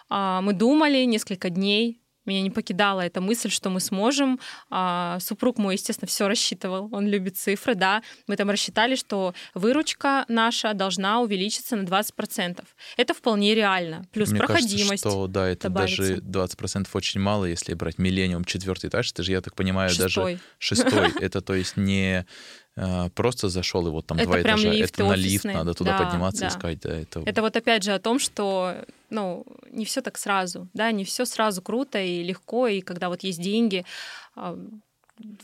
[0.08, 4.40] А, Мы думали несколько дней, меня не покидала эта мысль, что мы сможем.
[4.70, 6.88] А, Супруг мой, естественно, все рассчитывал.
[6.90, 8.02] Он любит цифры, да.
[8.26, 12.64] Мы там рассчитали, что выручка наша должна увеличиться на 20%.
[12.96, 14.06] Это вполне реально.
[14.10, 14.88] Плюс Мне проходимость.
[14.88, 16.20] кажется, что да, это добавится.
[16.22, 20.34] даже 20% очень мало, если брать миллениум четвертый этаж, это же, я так понимаю, Шестой.
[20.34, 21.12] даже шестой.
[21.20, 22.24] Это то есть не
[23.14, 25.98] просто зашел и вот там Это два прям этажа, лифты это на лифт, надо туда
[25.98, 26.48] Да, подниматься, да.
[26.48, 28.74] искать, да, это, Это вот опять же о том, что
[29.10, 33.22] ну, не все так сразу, да, не все сразу круто и легко, и когда вот
[33.22, 33.84] есть деньги,
[34.34, 34.58] а,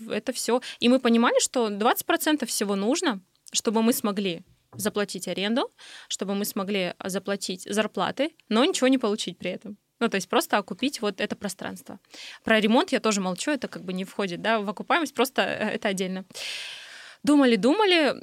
[0.09, 0.61] это все.
[0.81, 3.21] И мы понимали, что 20% всего нужно,
[3.53, 4.43] чтобы мы смогли
[4.75, 5.71] заплатить аренду,
[6.09, 9.77] чтобы мы смогли заплатить зарплаты, но ничего не получить при этом.
[9.99, 12.01] Ну, то есть просто окупить вот это пространство.
[12.43, 15.71] Про ремонт я тоже молчу, это как бы не входит, да, в окупаемость, просто э,
[15.73, 16.25] это отдельно.
[17.23, 18.15] Думали, думали,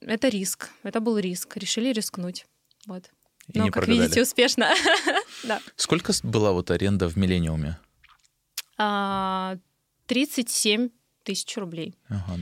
[0.00, 2.46] это риск, это был риск, решили рискнуть.
[2.86, 3.10] Вот.
[3.52, 4.02] и не как прогадали.
[4.02, 4.72] видите, успешно.
[5.44, 5.60] да.
[5.76, 7.78] Сколько была вот аренда в миллениуме?
[8.78, 9.56] А,
[10.06, 10.90] 37
[11.22, 11.96] тысяч рублей.
[12.08, 12.38] Ага.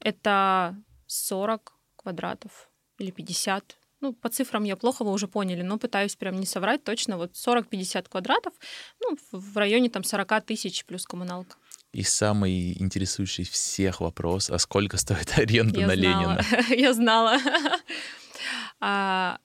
[0.00, 3.76] Это 40 квадратов или 50.
[4.00, 7.16] Ну, по цифрам я плохо, вы уже поняли, но пытаюсь прям не соврать точно.
[7.16, 8.52] Вот 40-50 квадратов,
[9.00, 11.56] ну, в в районе там 40 тысяч плюс коммуналка.
[11.96, 16.40] И самый интересующий всех вопрос, а сколько стоит аренда Я на знала.
[16.50, 16.74] Ленина?
[16.76, 17.38] Я знала.
[18.80, 19.38] А,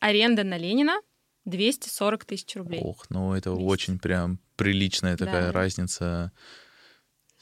[0.00, 0.98] Аренда на Ленина
[1.44, 2.80] 240 тысяч рублей.
[2.82, 3.62] Ох, ну это Месяц.
[3.62, 5.52] очень прям приличная такая Да.
[5.52, 6.32] разница.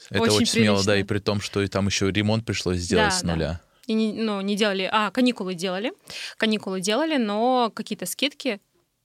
[0.09, 3.11] Это Очень очень, смело, да, и при том, что и там еще ремонт пришлось сделать
[3.11, 3.33] Да, с да.
[3.33, 3.61] нуля.
[3.87, 5.93] И не, ну, не делали, а, каникулы делали,
[6.35, 8.59] каникулы делали, но какие-то скидки,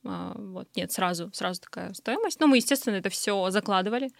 [0.05, 2.41] а, вот, нет, сразу, сразу такая стоимость.
[2.41, 4.11] Ну, мы, естественно, это все закладывали,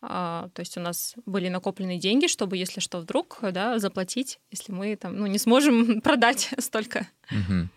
[0.00, 4.94] то есть у нас были накоплены деньги, чтобы, если что, вдруг, да, заплатить, если мы
[4.96, 7.06] там, ну, не сможем продать столько.
[7.30, 7.68] Угу.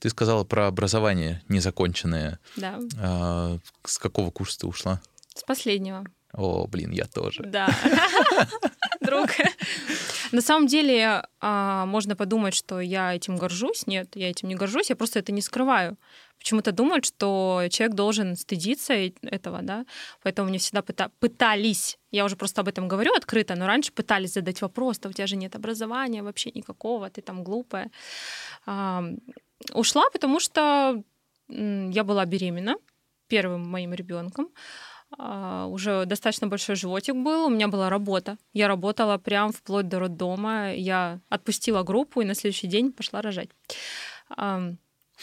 [0.00, 2.38] Ты сказала про образование незаконченное.
[2.56, 2.78] Да.
[2.98, 5.00] А, с какого курса ты ушла?
[5.34, 6.04] С последнего.
[6.32, 7.42] О, блин, я тоже.
[7.44, 7.68] Да.
[9.00, 9.30] Друг.
[10.32, 13.86] На самом деле, а, можно подумать, что я этим горжусь.
[13.86, 15.96] Нет, я этим не горжусь, я просто это не скрываю.
[16.40, 19.84] Почему-то думают, что человек должен стыдиться этого, да.
[20.22, 20.82] Поэтому мне всегда
[21.20, 25.12] пытались, я уже просто об этом говорю открыто, но раньше пытались задать вопрос, то у
[25.12, 27.90] тебя же нет образования вообще никакого, ты там глупая.
[29.74, 31.04] Ушла, потому что
[31.48, 32.76] я была беременна
[33.28, 34.48] первым моим ребенком.
[35.18, 38.38] А, уже достаточно большой животик был, у меня была работа.
[38.54, 40.72] Я работала прям вплоть до роддома.
[40.74, 43.50] Я отпустила группу и на следующий день пошла рожать.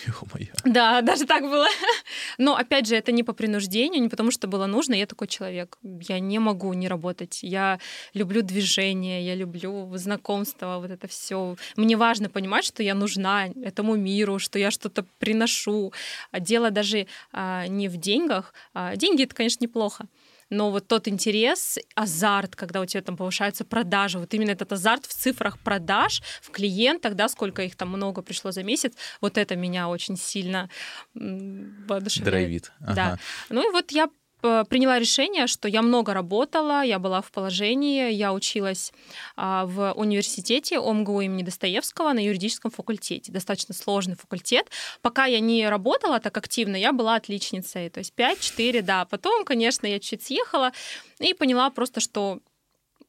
[0.06, 0.54] Ё-моё.
[0.66, 1.68] Да, даже так было.
[2.38, 4.94] Но опять же, это не по принуждению, не потому что было нужно.
[4.94, 5.78] Я такой человек.
[5.84, 7.40] Я не могу не работать.
[7.42, 7.80] Я
[8.14, 11.56] люблю движение, я люблю знакомство, вот это все.
[11.76, 15.94] Мне важно понимать, что я нужна этому миру, что я что-то приношу.
[16.32, 18.54] А дело даже а, не в деньгах.
[18.74, 20.08] А, деньги это, конечно, неплохо
[20.50, 25.06] но вот тот интерес, азарт, когда у тебя там повышаются продажи, вот именно этот азарт
[25.06, 29.56] в цифрах продаж, в клиентах, да, сколько их там много пришло за месяц, вот это
[29.56, 30.70] меня очень сильно
[31.14, 32.32] воодушевляет.
[32.32, 32.72] Драйвит.
[32.82, 32.96] Ага.
[32.96, 33.20] Да.
[33.50, 34.10] Ну и вот я
[34.42, 38.94] приняла решение, что я много работала, я была в положении, я училась
[39.36, 43.32] а, в университете ОМГУ имени Достоевского на юридическом факультете.
[43.32, 44.70] Достаточно сложный факультет.
[45.02, 47.90] Пока я не работала так активно, я была отличницей.
[47.90, 49.06] То есть 5-4, да.
[49.06, 50.72] Потом, конечно, я чуть съехала
[51.20, 52.40] и поняла просто, что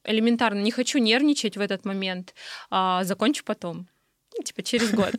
[0.03, 2.33] элементарно не хочу нервничать в этот момент,
[2.69, 3.87] а закончу потом.
[4.37, 5.13] Ну, типа через год.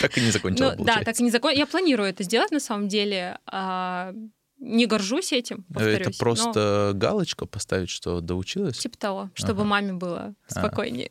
[0.00, 1.58] Так и не закончила, ну, Да, так и не закончила.
[1.58, 4.12] Я планирую это сделать на самом деле а,
[4.62, 6.08] не горжусь этим, повторюсь.
[6.08, 6.98] Это просто но...
[6.98, 8.78] галочка поставить, что доучилась?
[8.78, 9.68] Типа того, чтобы ага.
[9.70, 11.10] маме было спокойнее.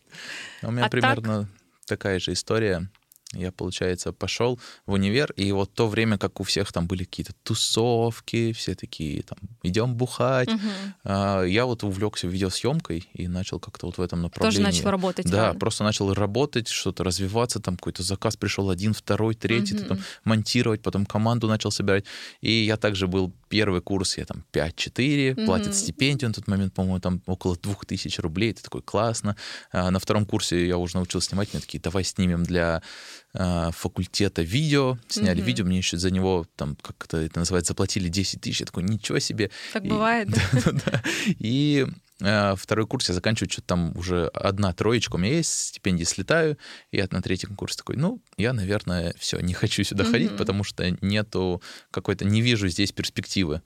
[0.62, 0.68] А.
[0.68, 1.50] У меня а примерно так...
[1.86, 2.90] такая же история
[3.34, 7.34] я, получается, пошел в универ, и вот то время, как у всех там были какие-то
[7.44, 10.50] тусовки, все такие там, идем бухать.
[10.50, 11.46] Угу.
[11.46, 14.58] Я вот увлекся видеосъемкой и начал как-то вот в этом направлении.
[14.58, 15.26] Тоже начал работать.
[15.30, 15.60] Да, реально.
[15.60, 19.86] просто начал работать, что-то развиваться, там какой-то заказ пришел один, второй, третий, угу.
[19.86, 22.06] там, монтировать, потом команду начал собирать.
[22.42, 25.46] И я также был первый курс, я там 5-4, угу.
[25.46, 29.38] платят стипендию на тот момент, по-моему, там около 2000 рублей, это такой классно.
[29.72, 32.82] А на втором курсе я уже научился снимать, мне такие, давай снимем для
[33.34, 35.48] факультета видео, сняли угу.
[35.48, 38.60] видео, мне еще за него, там, как это, это называется, заплатили 10 тысяч.
[38.60, 39.52] Я такой, ничего себе.
[39.74, 40.30] Так и, бывает.
[40.52, 41.04] Да, да, да.
[41.40, 41.88] И
[42.20, 46.58] э, второй курс я заканчиваю, что-то там уже одна троечка у меня есть, стипендии слетаю,
[46.92, 50.12] и я на третьем курсе такой, ну, я, наверное, все, не хочу сюда угу.
[50.12, 53.62] ходить, потому что нету какой-то, не вижу здесь перспективы.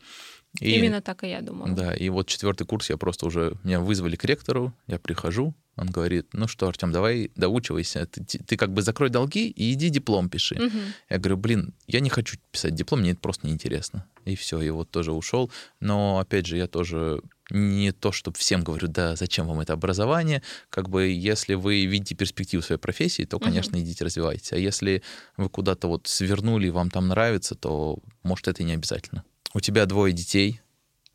[0.62, 1.70] И, Именно так и я думала.
[1.72, 5.88] Да, и вот четвертый курс я просто уже, меня вызвали к ректору, я прихожу, он
[5.88, 10.30] говорит, ну что, Артем, давай доучивайся, ты, ты как бы закрой долги и иди диплом
[10.30, 10.56] пиши.
[10.56, 10.80] Угу.
[11.10, 14.06] Я говорю, блин, я не хочу писать диплом, мне это просто неинтересно.
[14.24, 15.52] И все, и вот тоже ушел.
[15.82, 20.42] Но, опять же, я тоже не то, чтобы всем говорю, да, зачем вам это образование,
[20.70, 23.84] как бы если вы видите перспективу своей профессии, то, конечно, угу.
[23.84, 24.54] идите развивайтесь.
[24.54, 25.04] А если
[25.36, 29.24] вы куда-то вот свернули, и вам там нравится, то, может, это и не обязательно.
[29.54, 30.62] У тебя двое детей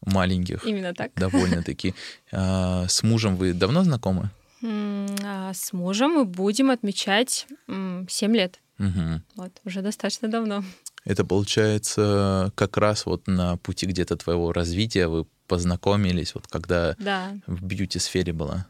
[0.02, 0.64] маленьких.
[0.66, 1.12] Именно так.
[1.14, 1.94] Довольно-таки.
[2.32, 4.30] А, с мужем вы давно знакомы?
[4.62, 8.60] А с мужем мы будем отмечать 7 лет.
[8.78, 9.22] Угу.
[9.36, 10.64] Вот, уже достаточно давно.
[11.04, 17.32] Это получается как раз вот на пути где-то твоего развития вы познакомились, вот когда да.
[17.46, 18.66] в бьюти-сфере была.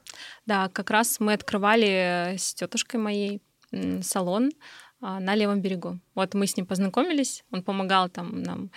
[0.46, 3.42] Да, как раз мы открывали с тетушкой моей
[4.02, 4.50] салон
[5.00, 5.98] а, на левом берегу.
[6.14, 8.70] Вот мы с ним познакомились, он помогал там нам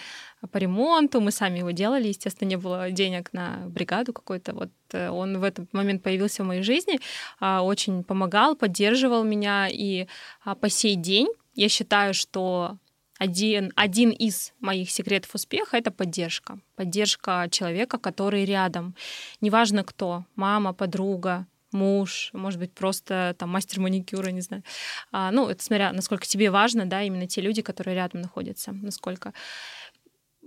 [0.52, 4.54] по ремонту, мы сами его делали, естественно, не было денег на бригаду какой-то.
[4.54, 7.00] Вот э, он в этот момент появился в моей жизни,
[7.40, 10.08] а, очень помогал, поддерживал меня, и
[10.44, 12.78] а, по сей день я считаю, что
[13.20, 16.60] один, один из моих секретов успеха— это поддержка.
[16.76, 18.96] Поддержка человека, который рядом.
[19.40, 24.64] Неважно кто, мама, подруга, муж, может быть, просто там мастер маникюра, не знаю.
[25.12, 29.34] А, ну, это смотря, насколько тебе важно, да, именно те люди, которые рядом находятся, насколько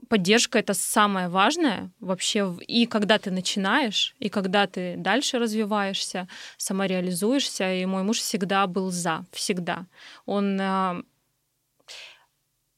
[0.08, 2.56] поддержка это самое важное вообще.
[2.66, 7.74] И когда ты начинаешь, и когда ты дальше развиваешься, самореализуешься.
[7.74, 9.86] И мой муж всегда был за, всегда.
[10.26, 11.02] Он а,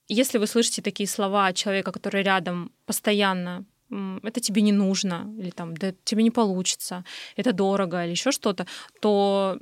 [0.09, 5.77] если вы слышите такие слова человека, который рядом постоянно это тебе не нужно, или там,
[5.77, 7.05] да тебе не получится,
[7.37, 8.67] это дорого, или еще что-то,
[9.01, 9.59] то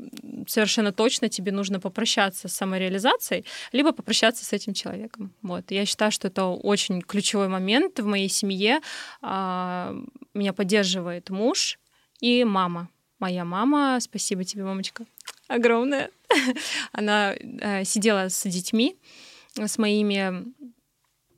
[0.47, 5.33] совершенно точно тебе нужно попрощаться с самореализацией, либо попрощаться с этим человеком.
[5.43, 5.71] Вот.
[5.71, 8.81] Я считаю, что это очень ключевой момент в моей семье.
[9.23, 9.95] А,
[10.35, 11.79] меня поддерживает муж
[12.21, 12.89] и мама.
[13.19, 15.07] Моя мама, спасибо тебе, мамочка,
[15.49, 16.11] огромное.
[16.93, 18.97] Она э, сидела с детьми,
[19.57, 20.45] с моими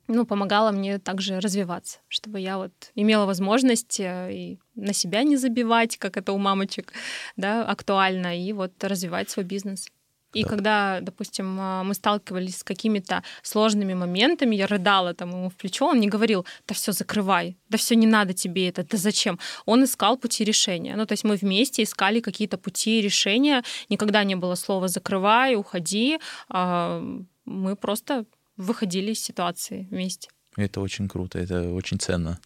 [0.09, 5.37] ну, помогала мне также развиваться, чтобы я вот имела возможность э, и на себя не
[5.37, 6.93] забивать, как это у мамочек,
[7.37, 9.87] да, актуально, и вот развивать свой бизнес.
[10.33, 10.49] И да.
[10.49, 15.85] когда, допустим, э, мы сталкивались с какими-то сложными моментами, я рыдала там ему в плечо,
[15.85, 19.39] он не говорил, да все, закрывай, да все, не надо тебе это, да зачем?
[19.65, 20.95] Он искал пути решения.
[20.95, 26.19] Ну, то есть мы вместе искали какие-то пути решения, никогда не было слова «закрывай», «уходи»,
[26.49, 27.03] а,
[27.45, 28.25] мы просто
[28.59, 30.29] выходили из ситуации вместе.
[30.57, 32.39] Это очень круто, это очень ценно.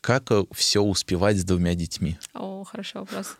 [0.00, 2.18] Как э, все успевать с двумя детьми?
[2.34, 3.36] О, хороший вопрос.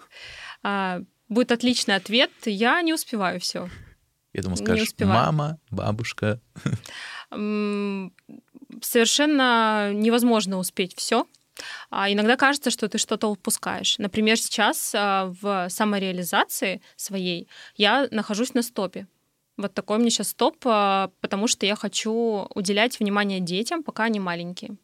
[0.63, 2.31] А, будет отличный ответ.
[2.45, 3.69] Я не успеваю все.
[4.33, 6.41] Я думаю, скажешь, мама, бабушка.
[8.83, 11.27] Совершенно невозможно успеть все.
[11.91, 13.99] А иногда кажется, что ты что-то упускаешь.
[13.99, 19.09] Например, сейчас а, в самореализации своей я нахожусь на стопе.
[19.61, 24.19] Вот такой мне сейчас стоп, а, потому что я хочу уделять внимание детям, пока они
[24.19, 24.77] маленькие.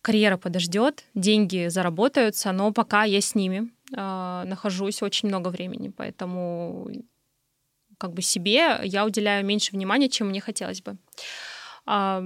[0.00, 6.88] Карьера подождет, деньги заработаются, но пока я с ними э, нахожусь очень много времени, поэтому
[7.98, 10.96] как бы себе я уделяю меньше внимания, чем мне хотелось бы.
[11.88, 12.22] Э,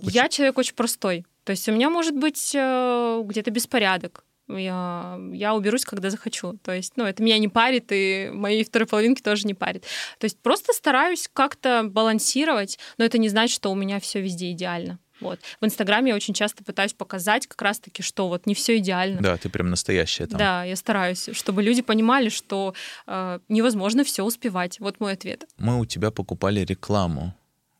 [0.00, 5.54] я человек очень простой, то есть у меня может быть э, где-то беспорядок, я, я
[5.54, 6.58] уберусь, когда захочу.
[6.62, 9.84] То есть, ну, это меня не парит, и моей второй половинки тоже не парит.
[10.18, 14.50] То есть просто стараюсь как-то балансировать, но это не значит, что у меня все везде
[14.52, 14.98] идеально.
[15.20, 15.40] Вот.
[15.60, 19.20] В Инстаграме я очень часто пытаюсь показать как раз-таки, что вот не все идеально.
[19.20, 20.38] Да, ты прям настоящая там.
[20.38, 22.74] Да, я стараюсь, чтобы люди понимали, что
[23.06, 24.78] э, невозможно все успевать.
[24.78, 25.46] Вот мой ответ.
[25.58, 27.34] Мы у тебя покупали рекламу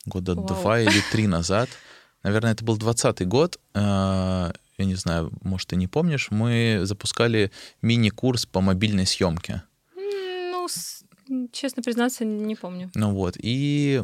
[0.05, 0.47] года Вау.
[0.47, 1.69] два или три назад.
[2.25, 3.61] Наверное, это был двадцатый год.
[3.75, 7.51] Э, я не знаю, может, ты не помнишь, мы запускали
[7.83, 9.63] мини-курс по мобильной съемке.
[9.95, 12.91] Ну, честно признаться, не помню.
[12.95, 14.03] Ну вот, и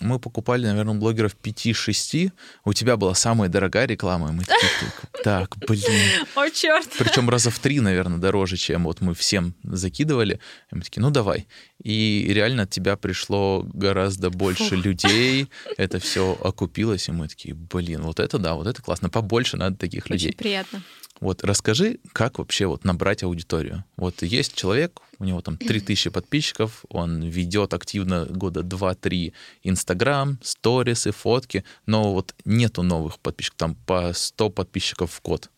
[0.00, 2.32] мы покупали, наверное, блогеров 5-6.
[2.64, 4.92] У тебя была самая дорогая реклама, и мы такие,
[5.22, 6.26] так, блин.
[6.34, 6.88] О, черт.
[6.98, 10.40] Причем раза в три, наверное, дороже, чем вот мы всем закидывали.
[10.72, 11.46] И мы такие, ну давай.
[11.82, 14.76] И реально от тебя пришло гораздо больше Фу.
[14.76, 19.56] людей, это все окупилось, и мы такие, блин, вот это да, вот это классно, побольше
[19.56, 20.28] надо таких Очень людей.
[20.30, 20.82] Очень приятно.
[21.20, 23.84] Вот расскажи, как вообще вот набрать аудиторию.
[23.96, 31.12] Вот есть человек, у него там 3000 подписчиков, он ведет активно года 2-3 Инстаграм, сторисы,
[31.12, 35.50] фотки, но вот нету новых подписчиков, там по 100 подписчиков в год.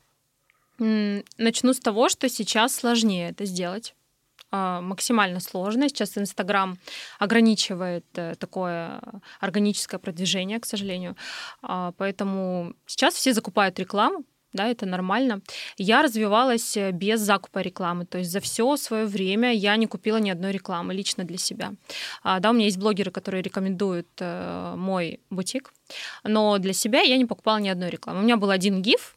[0.78, 3.94] Начну с того, что сейчас сложнее это сделать
[4.50, 5.88] а, максимально сложно.
[5.88, 6.76] Сейчас Инстаграм
[7.18, 9.00] ограничивает э, такое
[9.40, 11.16] органическое продвижение, к сожалению.
[11.62, 15.40] А, поэтому сейчас все закупают рекламу, да, это нормально.
[15.78, 20.18] Я развивалась э, без закупа рекламы, то есть за все свое время я не купила
[20.18, 21.72] ни одной рекламы лично для себя.
[22.22, 25.72] А, да, у меня есть блогеры, которые рекомендуют э, мой бутик,
[26.24, 28.20] но для себя я не покупала ни одной рекламы.
[28.20, 29.16] У меня был один гиф,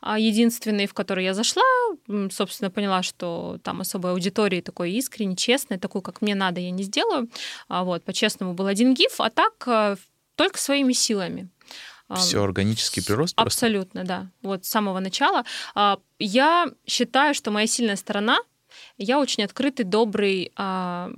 [0.00, 1.62] а, единственный, в который я зашла,
[2.30, 6.82] собственно, поняла, что там особой аудитории такой искренней, честной, такой, как мне надо, я не
[6.82, 7.28] сделаю.
[7.68, 9.96] А, вот, по-честному, был один гиф, а так э,
[10.36, 11.48] только своими силами.
[12.14, 13.34] Все органический прирост?
[13.34, 13.42] Просто?
[13.42, 14.30] Абсолютно, да.
[14.42, 15.44] Вот с самого начала.
[15.74, 18.38] А, я считаю, что моя сильная сторона,
[18.96, 21.10] я очень открытый, добрый, а,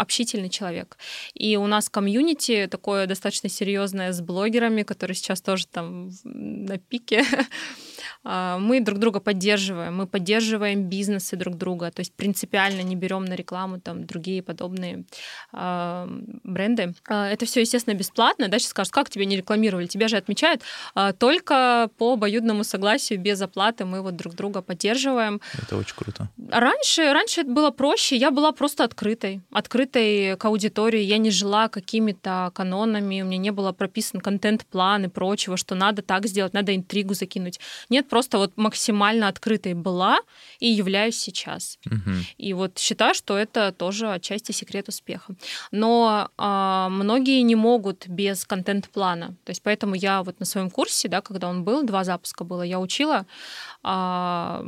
[0.00, 0.96] общительный человек.
[1.34, 7.24] И у нас комьюнити такое достаточно серьезное с блогерами, которые сейчас тоже там на пике.
[8.22, 13.24] А, мы друг друга поддерживаем, мы поддерживаем бизнесы друг друга, то есть принципиально не берем
[13.24, 15.04] на рекламу там другие подобные
[15.52, 16.06] э,
[16.44, 16.94] бренды.
[17.08, 18.48] А, это все, естественно, бесплатно.
[18.48, 19.86] Дальше скажут, как тебя не рекламировали?
[19.86, 20.62] Тебя же отмечают
[21.18, 25.40] только по обоюдному согласию, без оплаты мы вот друг друга поддерживаем.
[25.54, 26.28] Это очень круто.
[26.50, 31.68] Раньше, раньше это было проще, я была просто открытой, открытой к аудитории, я не жила
[31.68, 36.74] какими-то канонами, у меня не было прописан контент-план и прочего, что надо так сделать, надо
[36.74, 37.60] интригу закинуть.
[37.88, 40.18] Нет, просто вот максимально открытой была
[40.58, 41.78] и являюсь сейчас.
[41.86, 42.10] Угу.
[42.38, 45.34] И вот считаю, что это тоже отчасти секрет успеха.
[45.70, 49.28] Но э, многие не могут без контент-плана.
[49.44, 52.62] То есть поэтому я вот на своем курсе, да, когда он был, два запуска было,
[52.62, 53.26] я учила,
[53.84, 54.64] э,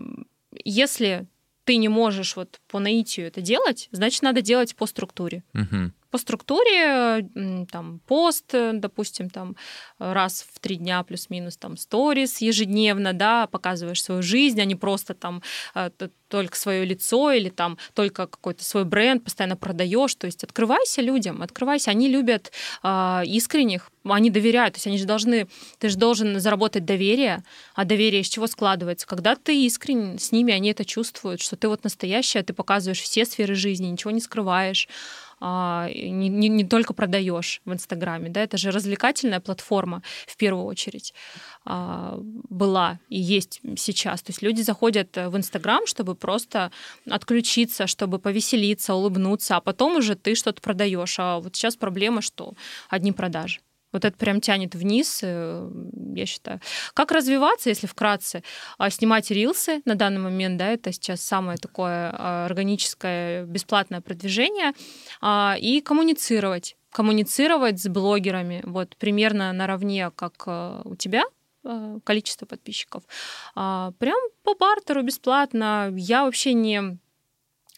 [0.65, 1.27] если
[1.65, 5.43] ты не можешь вот по наитию это делать, значит, надо делать по структуре.
[5.55, 5.93] Угу.
[6.13, 7.27] По структуре
[7.71, 9.57] там пост, допустим, там
[9.99, 15.15] раз в три дня плюс-минус там сторис ежедневно, да, показываешь свою жизнь, а не просто
[15.15, 15.43] там
[15.75, 15.91] э,
[16.29, 20.15] только свое лицо или там только какой-то свой бренд постоянно продаешь.
[20.15, 21.91] То есть открывайся людям, открывайся.
[21.91, 22.53] Они любят
[22.83, 24.75] э, искренних, они доверяют.
[24.75, 25.49] То есть они же должны,
[25.79, 27.43] ты же должен заработать доверие,
[27.75, 29.07] а доверие из чего складывается?
[29.07, 33.25] Когда ты искренен с ними, они это чувствуют, что ты вот настоящая, ты показываешь все
[33.25, 34.89] сферы жизни, ничего не скрываешь.
[35.45, 40.65] А, не, не, не только продаешь в Инстаграме, да, это же развлекательная платформа в первую
[40.67, 41.15] очередь
[41.65, 42.17] а,
[42.49, 44.23] была и есть сейчас.
[44.23, 46.71] То есть люди заходят в Инстаграм, чтобы просто
[47.11, 51.17] отключиться, чтобы повеселиться, улыбнуться, а потом уже ты что-то продаешь.
[51.19, 52.55] А вот сейчас проблема, что
[52.89, 53.59] одни продажи.
[53.93, 55.71] Вот это прям тянет вниз, э,
[56.15, 56.61] я считаю.
[56.95, 58.43] Как развиваться, если вкратце?
[58.79, 64.73] А, снимать рилсы на данный момент, да, это сейчас самое такое а, органическое бесплатное продвижение,
[65.21, 66.77] а, и коммуницировать.
[66.91, 70.47] Коммуницировать с блогерами, вот примерно наравне, как
[70.85, 71.25] у тебя,
[72.05, 73.03] количество подписчиков.
[73.55, 75.91] Прям по бартеру бесплатно.
[75.97, 76.99] Я вообще не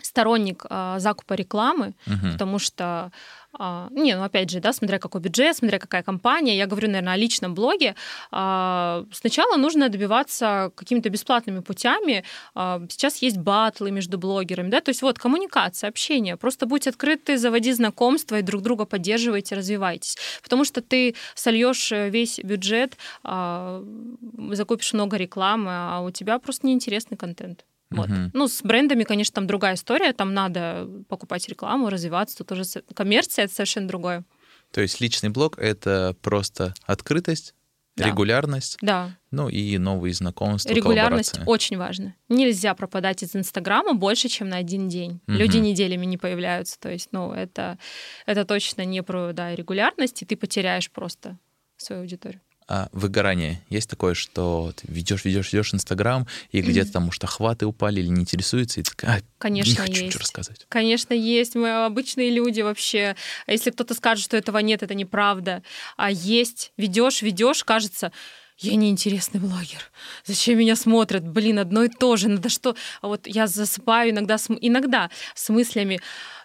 [0.03, 0.65] сторонник
[0.97, 2.33] закупа рекламы, угу.
[2.33, 3.13] потому что
[3.59, 6.57] а, не, ну опять же, да, смотря какой бюджет, смотря какая компания.
[6.57, 7.95] Я говорю, наверное, о личном блоге.
[8.31, 12.25] А, сначала нужно добиваться какими-то бесплатными путями.
[12.55, 16.37] А, сейчас есть батлы между блогерами, да, то есть вот коммуникация, общение.
[16.37, 20.17] Просто будьте открыты, заводи знакомства и друг друга поддерживайте, развивайтесь.
[20.43, 27.65] Потому что ты сольешь весь бюджет, закупишь много рекламы, а у тебя просто неинтересный контент.
[27.91, 28.09] Вот.
[28.09, 28.31] Угу.
[28.33, 30.13] Ну, с брендами, конечно, там другая история.
[30.13, 32.39] Там надо покупать рекламу, развиваться.
[32.39, 32.65] Тут уже
[32.95, 34.25] коммерция— это совершенно другое.
[34.73, 37.55] То есть личный блог— это просто открытость,
[37.97, 38.09] да.
[38.09, 39.17] регулярность, да.
[39.31, 42.15] ну и новые знакомства, Регулярность очень важна.
[42.29, 45.21] Нельзя пропадать из Инстаграма больше, чем на один день.
[45.29, 45.37] Угу.
[45.37, 46.79] Люди неделями не появляются.
[46.81, 47.79] То есть, ну, это,
[48.27, 51.39] это точно не про да, регулярность, и ты потеряешь просто
[51.77, 53.63] свою аудиторию а, выгорание.
[53.69, 58.09] Есть такое, что ты ведешь, ведешь, ведешь Инстаграм, и где-то там, может, охваты упали или
[58.09, 60.03] не интересуется, и ты такая, а, Конечно, не хочу есть.
[60.05, 60.67] ничего рассказывать.
[60.69, 61.55] Конечно, есть.
[61.55, 63.17] Мы обычные люди вообще.
[63.47, 65.63] А если кто-то скажет, что этого нет, это неправда.
[65.97, 66.73] А есть.
[66.77, 68.13] Ведешь, ведешь, кажется,
[68.59, 69.91] я неинтересный блогер.
[70.25, 71.27] Зачем меня смотрят?
[71.27, 72.29] Блин, одно и то же.
[72.29, 72.77] Надо что?
[73.01, 76.01] А вот я засыпаю иногда, с, иногда с мыслями,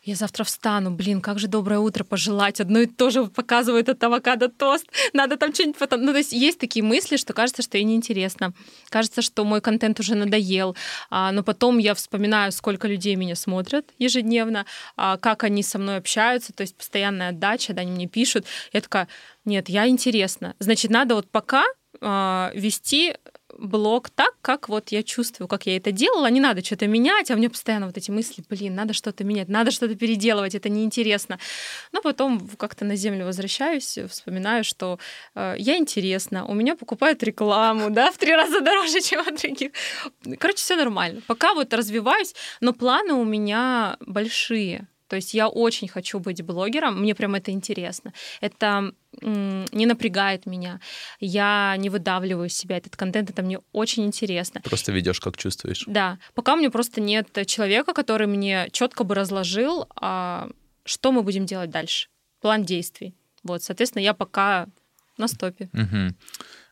[0.09, 4.03] я завтра встану, блин, как же доброе утро пожелать, одно и то же показывают от
[4.03, 6.03] авокадо тост, надо там что-нибудь потом...
[6.03, 8.53] Ну, то есть есть такие мысли, что кажется, что и неинтересно,
[8.89, 10.75] кажется, что мой контент уже надоел,
[11.09, 14.65] а, но потом я вспоминаю, сколько людей меня смотрят ежедневно,
[14.97, 18.81] а, как они со мной общаются, то есть постоянная отдача, да, они мне пишут, я
[18.81, 19.07] такая,
[19.45, 21.63] нет, я интересна, значит, надо вот пока
[22.01, 23.15] а, вести
[23.59, 26.29] блог так, как вот я чувствую, как я это делала.
[26.29, 29.49] Не надо что-то менять, а у меня постоянно вот эти мысли, блин, надо что-то менять,
[29.49, 31.39] надо что-то переделывать, это неинтересно.
[31.91, 34.99] Но потом как-то на землю возвращаюсь, вспоминаю, что
[35.35, 39.71] э, я интересна, у меня покупают рекламу, да, в три раза дороже, чем у других.
[40.39, 41.21] Короче, все нормально.
[41.27, 44.87] Пока вот развиваюсь, но планы у меня большие.
[45.09, 48.13] То есть я очень хочу быть блогером, мне прям это интересно.
[48.41, 50.79] Это не напрягает меня.
[51.19, 54.61] Я не выдавливаю из себя этот контент, это мне очень интересно.
[54.61, 55.83] Просто ведешь, как чувствуешь.
[55.87, 56.19] Да.
[56.35, 60.49] Пока у меня просто нет человека, который мне четко бы разложил, а,
[60.85, 62.09] что мы будем делать дальше.
[62.39, 63.15] План действий.
[63.43, 64.67] Вот, соответственно, я пока
[65.17, 65.69] на стопе.
[65.73, 66.15] Угу.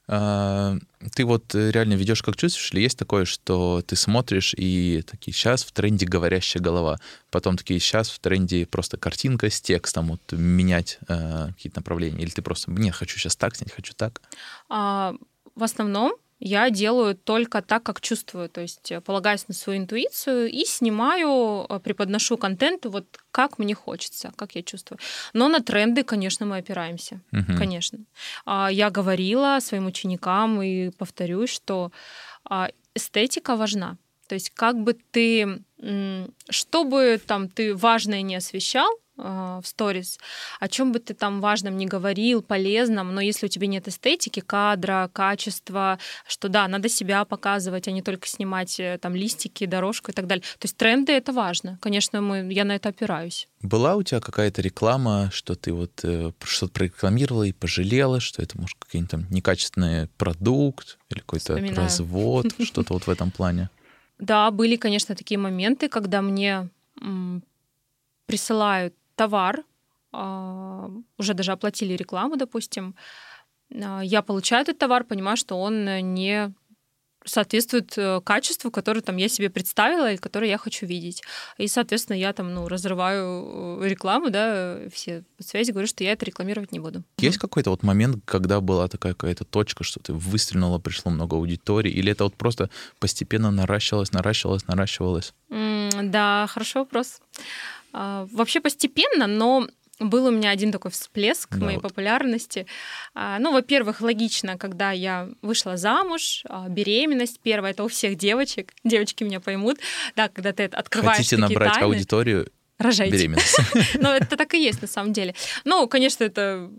[0.10, 0.78] А,
[1.14, 5.34] ты вот э, реально ведешь как чувствуешь, или есть такое, что ты смотришь и такие,
[5.34, 6.98] сейчас в тренде говорящая голова,
[7.30, 12.30] потом такие, сейчас в тренде просто картинка с текстом, вот менять э, какие-то направления, или
[12.30, 14.22] ты просто, нет, хочу сейчас так снять, хочу так?
[14.70, 15.14] А,
[15.56, 20.50] в основном я делаю только так, как чувствую, то есть э, полагаюсь на свою интуицию
[20.50, 25.00] и снимаю, э, преподношу контент вот как мне хочется, как я чувствую.
[25.34, 27.58] Но на тренды, конечно, мы опираемся, угу.
[27.58, 28.00] конечно.
[28.46, 31.92] А, я говорила своим ученикам и повторюсь, что
[32.44, 33.98] а, эстетика важна.
[34.28, 35.64] То есть как бы ты,
[36.50, 40.20] чтобы там ты важное не освещал, в сторис,
[40.60, 44.40] о чем бы ты там важном не говорил, полезном, но если у тебя нет эстетики,
[44.40, 50.12] кадра, качества, что да, надо себя показывать, а не только снимать э, там листики, дорожку
[50.12, 50.44] и так далее.
[50.60, 51.78] То есть тренды это важно.
[51.82, 53.48] Конечно, мы, я на это опираюсь.
[53.62, 58.60] Была у тебя какая-то реклама, что ты вот э, что-то прорекламировала и пожалела, что это,
[58.60, 63.70] может, какой-нибудь там некачественный продукт или какой-то развод, что-то вот в этом плане?
[64.20, 66.70] Да, были, конечно, такие моменты, когда мне
[68.26, 69.64] присылают товар,
[70.14, 72.96] а, уже даже оплатили рекламу, допустим,
[73.74, 76.54] а, я получаю этот товар, понимаю, что он не
[77.28, 81.24] соответствует э, качеству, которое там я себе представила и которое я хочу видеть.
[81.58, 86.26] И, соответственно, я там, ну, разрываю э, рекламу, да, все связи, говорю, что я это
[86.26, 87.04] рекламировать не буду.
[87.20, 91.92] Есть какой-то вот момент, когда была такая какая-то точка, что ты выстрелила, пришло много аудитории,
[91.92, 95.34] или это вот просто постепенно наращивалось, наращивалось, наращивалось?
[95.50, 97.20] Mm, да, хороший вопрос.
[98.32, 99.68] Вообще постепенно, но
[100.00, 101.84] был у меня один такой всплеск да, моей вот.
[101.84, 102.68] популярности.
[103.14, 108.74] А, ну, во-первых, логично, когда я вышла замуж, а, беременность первая, это у всех девочек,
[108.84, 109.80] девочки меня поймут,
[110.16, 113.18] да, когда ты открываешь Хотите набрать тайны, аудиторию, рожайте.
[113.18, 113.58] Беременность.
[113.96, 115.34] Ну, это так и есть на самом деле.
[115.66, 116.70] Ну, конечно, это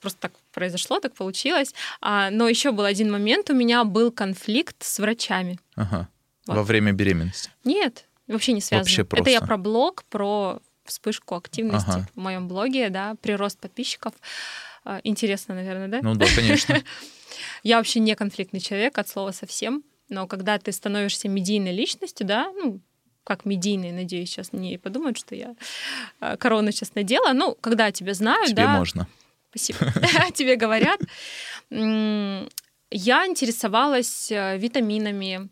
[0.00, 1.74] просто так произошло, так получилось.
[2.00, 5.58] А, но еще был один момент, у меня был конфликт с врачами.
[5.74, 6.08] Ага.
[6.46, 7.50] Во время беременности?
[7.64, 8.84] Нет, вообще не связано.
[8.84, 9.28] Вообще просто.
[9.28, 12.08] Это я про блог, про вспышку активности ага.
[12.14, 14.12] в моем блоге, да, прирост подписчиков.
[14.84, 16.00] А, интересно, наверное, да?
[16.02, 16.82] Ну да, конечно.
[17.62, 22.50] Я вообще не конфликтный человек от слова совсем, но когда ты становишься медийной личностью, да,
[22.52, 22.80] ну,
[23.24, 25.54] как медийный, надеюсь, сейчас не подумают, что я
[26.20, 27.32] а, корону сейчас надела.
[27.34, 28.78] Ну, когда тебя знают, Тебе да.
[28.78, 29.06] можно.
[29.50, 29.78] Спасибо.
[30.34, 31.00] Тебе говорят.
[31.70, 35.50] Я интересовалась э, витаминами,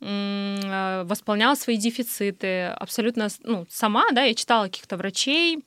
[0.00, 5.64] восполняла свои дефициты абсолютно ну, сама, да, я читала каких-то врачей,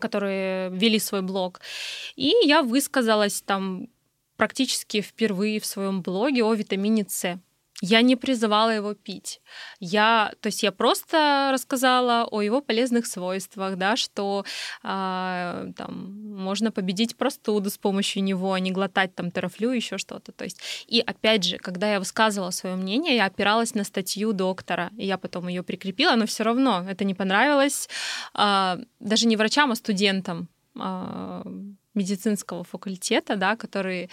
[0.00, 1.60] которые вели свой блог,
[2.16, 3.88] и я высказалась там
[4.36, 7.38] практически впервые в своем блоге о витамине С.
[7.82, 9.40] Я не призывала его пить.
[9.80, 14.44] Я, то есть я просто рассказала о его полезных свойствах, да, что
[14.82, 20.32] э, там, можно победить простуду с помощью него, а не глотать там терафлю, еще что-то.
[20.32, 24.90] То есть, и опять же, когда я высказывала свое мнение, я опиралась на статью доктора,
[24.98, 27.88] и я потом ее прикрепила, но все равно это не понравилось
[28.34, 31.42] э, даже не врачам, а студентам э,
[31.94, 34.10] медицинского факультета, да, которые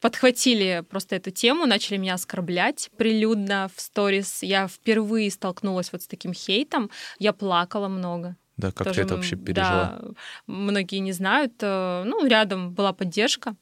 [0.00, 4.42] подхватили просто эту тему, начали меня оскорблять прилюдно в сторис.
[4.42, 6.90] Я впервые столкнулась вот с таким хейтом.
[7.18, 8.36] Я плакала много.
[8.56, 9.98] Да, как Тоже, ты это вообще пережила?
[10.00, 10.08] Да,
[10.46, 11.54] многие не знают.
[11.60, 13.54] Э, ну, рядом была поддержка.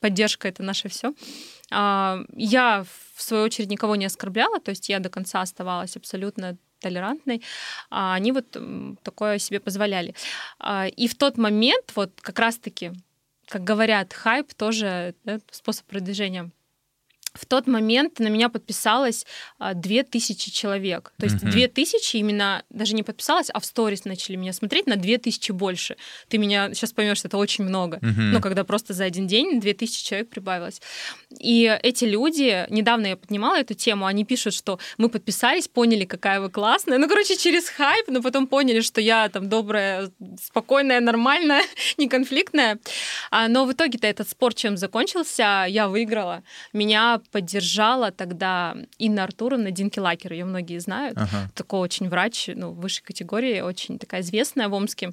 [0.00, 1.14] Поддержка— это наше все.
[1.70, 2.84] А, я,
[3.14, 7.42] в свою очередь, никого не оскорбляла, то есть я до конца оставалась абсолютно толерантной,
[7.90, 8.56] а они вот
[9.02, 10.14] такое себе позволяли.
[10.58, 12.92] А, и в тот момент, вот как раз-таки
[13.48, 16.50] как говорят, хайп тоже да, способ продвижения
[17.36, 19.26] в тот момент на меня подписалось
[19.60, 21.12] 2000 а, человек.
[21.18, 21.50] То есть uh-huh.
[21.50, 25.96] 2000 именно даже не подписалось, а в сторис начали меня смотреть на 2000 больше.
[26.28, 27.98] Ты меня сейчас поймешь, что это очень много.
[27.98, 28.32] Uh-huh.
[28.32, 30.80] Ну, когда просто за один день 2000 человек прибавилось.
[31.38, 36.40] И эти люди, недавно я поднимала эту тему, они пишут, что мы подписались, поняли, какая
[36.40, 36.98] вы классная.
[36.98, 40.10] Ну, короче, через хайп, но потом поняли, что я там добрая,
[40.42, 41.62] спокойная, нормальная,
[41.98, 42.78] неконфликтная.
[43.30, 45.66] А, но в итоге-то этот спор чем закончился?
[45.68, 46.42] Я выиграла.
[46.72, 51.16] Меня поддержала тогда Инна Артуровна Динкелакер, ее многие знают.
[51.18, 51.50] Ага.
[51.54, 55.12] Такой очень врач, ну, высшей категории, очень такая известная в Омске.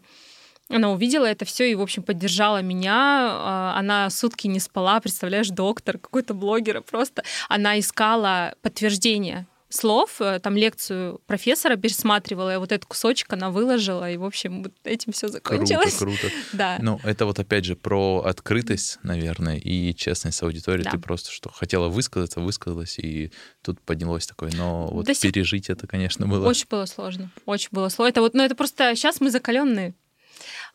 [0.69, 2.95] Она увидела это все и, в общем, поддержала меня.
[2.95, 7.23] А, она сутки не спала, представляешь, доктор, какой-то блогер просто.
[7.49, 14.09] Она искала подтверждение слов, э, там лекцию профессора пересматривала, и вот этот кусочек она выложила,
[14.09, 15.97] и, в общем, вот этим все закончилось.
[15.97, 16.35] Круто, круто.
[16.53, 16.77] Да.
[16.79, 20.83] Ну, это вот опять же про открытость, наверное, и честность с аудиторией.
[20.83, 20.91] Да.
[20.91, 24.51] Ты просто что хотела высказаться, высказалась, и тут поднялось такое.
[24.55, 25.75] Но вот До пережить сих...
[25.75, 26.47] это, конечно, было...
[26.47, 27.31] Очень было сложно.
[27.45, 28.09] Очень было сложно.
[28.09, 29.95] Это вот, ну, это просто сейчас мы закаленные.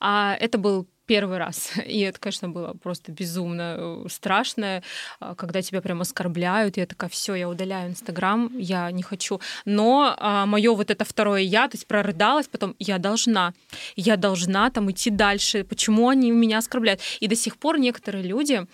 [0.00, 1.72] А это был первый раз.
[1.86, 4.82] И это, конечно, было просто безумно э, страшно,
[5.20, 6.76] а, когда тебя прям оскорбляют.
[6.76, 9.40] Я такая, все, я удаляю Инстаграм, я не хочу.
[9.64, 13.54] Но а, мое вот это второе я, то есть прорыдалась, потом я должна,
[13.96, 15.64] я должна там идти дальше.
[15.64, 17.00] Почему они меня оскорбляют?
[17.20, 18.66] И до сих пор некоторые люди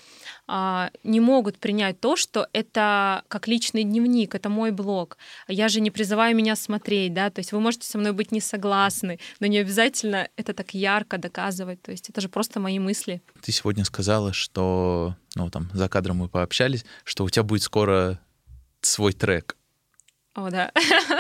[0.47, 5.16] не могут принять то, что это как личный дневник, это мой блог.
[5.49, 8.40] Я же не призываю меня смотреть, да, то есть вы можете со мной быть не
[8.40, 13.22] согласны, но не обязательно это так ярко доказывать, то есть это же просто мои мысли.
[13.42, 18.20] Ты сегодня сказала, что, ну, там, за кадром мы пообщались, что у тебя будет скоро
[18.82, 19.57] свой трек.
[20.34, 20.72] О, да.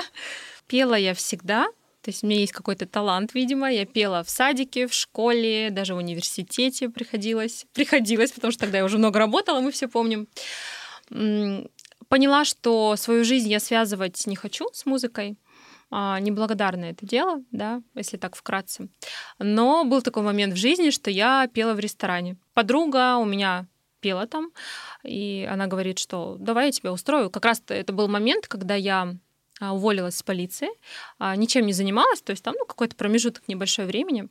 [0.66, 1.68] Пела я всегда,
[2.04, 3.72] то есть у меня есть какой-то талант, видимо.
[3.72, 7.64] Я пела в садике, в школе, даже в университете приходилось.
[7.72, 10.28] Приходилось, потому что тогда я уже много работала, мы все помним.
[12.08, 15.38] Поняла, что свою жизнь я связывать не хочу с музыкой.
[15.90, 18.88] А, неблагодарное это дело, да, если так вкратце.
[19.38, 22.36] Но был такой момент в жизни, что я пела в ресторане.
[22.52, 23.66] Подруга у меня
[24.00, 24.50] пела там,
[25.04, 27.30] и она говорит, что давай я тебя устрою.
[27.30, 29.16] Как раз это был момент, когда я
[29.72, 30.68] уволилась с полиции,
[31.18, 34.28] а, ничем не занималась, то есть там ну, какой-то промежуток небольшой времени.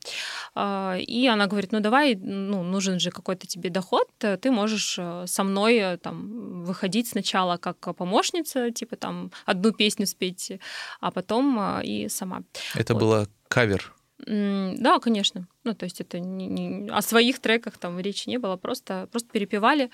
[0.55, 5.25] А, и она говорит, ну давай, ну, нужен же какой-то тебе доход, ты можешь э,
[5.27, 10.51] со мной э, там выходить сначала как помощница, типа там одну песню спеть,
[10.99, 12.43] а потом и сама.
[12.75, 12.99] Это вот.
[12.99, 13.93] было кавер?
[14.25, 15.47] Да, конечно.
[15.63, 19.29] Ну, то есть это не, не, о своих треках там речи не было, просто, просто
[19.29, 19.89] перепевали.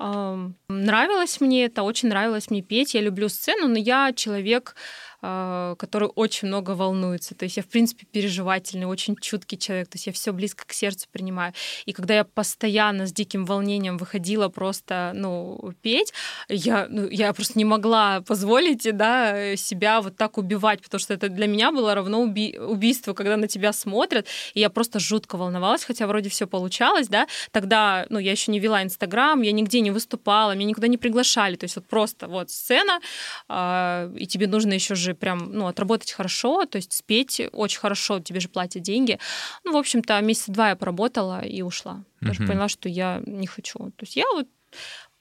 [0.00, 2.94] Нравилось мне это, очень нравилось мне петь.
[2.94, 4.74] Я люблю сцену, но я человек
[5.20, 7.34] который очень много волнуется.
[7.34, 9.88] То есть я, в принципе, переживательный, очень чуткий человек.
[9.88, 11.52] То есть я все близко к сердцу принимаю.
[11.84, 16.12] И когда я постоянно с диким волнением выходила просто, ну, петь,
[16.48, 21.28] я, ну, я просто не могла позволить, да, себя вот так убивать, потому что это
[21.28, 24.26] для меня было равно уби- убийству, когда на тебя смотрят.
[24.54, 27.26] И я просто жутко волновалась, хотя вроде все получалось, да.
[27.50, 31.56] Тогда, ну, я еще не вела Инстаграм, я нигде не выступала, меня никуда не приглашали.
[31.56, 33.00] То есть вот просто вот сцена,
[33.48, 37.80] э, и тебе нужно еще же же прям, ну, отработать хорошо, то есть спеть очень
[37.80, 39.18] хорошо, тебе же платят деньги.
[39.64, 42.04] Ну, в общем-то, месяца два я поработала и ушла.
[42.20, 42.46] Даже uh-huh.
[42.46, 43.78] поняла, что я не хочу.
[43.78, 44.46] То есть я вот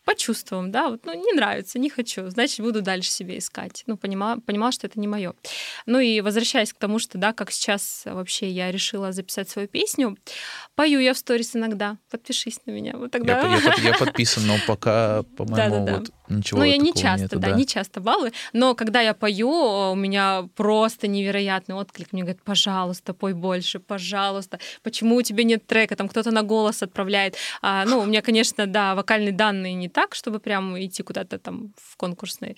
[0.06, 3.84] по чувствам, да, вот, ну, не нравится, не хочу, значит, буду дальше себе искать.
[3.86, 5.34] Ну, понимала, понимала, что это не мое.
[5.86, 10.18] Ну и возвращаясь к тому, что, да, как сейчас вообще я решила записать свою песню,
[10.76, 13.42] пою я в сторис иногда, подпишись на меня, вот тогда...
[13.42, 17.50] Я, я, я подписан, но пока, по-моему, вот ничего Ну, я не часто, нету, да,
[17.50, 22.14] да, не часто балую, но когда я пою, у меня просто невероятный отклик.
[22.14, 24.60] Мне говорят, пожалуйста, пой больше, пожалуйста.
[24.84, 25.96] Почему у тебя нет трека?
[25.96, 27.36] Там кто-то на голос отправляет.
[27.62, 31.74] А, ну, у меня, конечно, да, вокальные данные не так, чтобы прям идти куда-то там
[31.78, 32.56] в конкурсную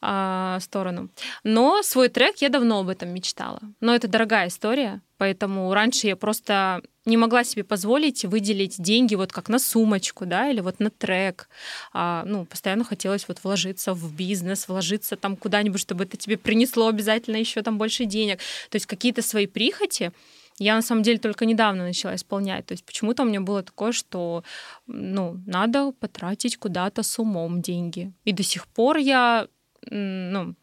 [0.00, 1.10] а, сторону.
[1.44, 3.60] Но свой трек я давно об этом мечтала.
[3.80, 9.32] Но это дорогая история, Поэтому раньше я просто не могла себе позволить выделить деньги вот
[9.32, 11.48] как на сумочку, да, или вот на трек.
[11.92, 16.86] А, ну, постоянно хотелось вот вложиться в бизнес, вложиться там куда-нибудь, чтобы это тебе принесло
[16.86, 18.38] обязательно еще там больше денег.
[18.70, 20.12] То есть какие-то свои прихоти
[20.58, 22.66] я на самом деле только недавно начала исполнять.
[22.66, 24.42] То есть почему-то у меня было такое, что
[24.86, 28.12] ну, надо потратить куда-то с умом деньги.
[28.24, 29.46] И до сих пор я
[29.90, 30.54] ну,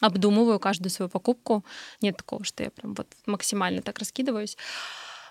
[0.00, 1.64] обдумываю каждую свою покупку.
[2.00, 4.56] Нет такого, что я прям вот максимально так раскидываюсь.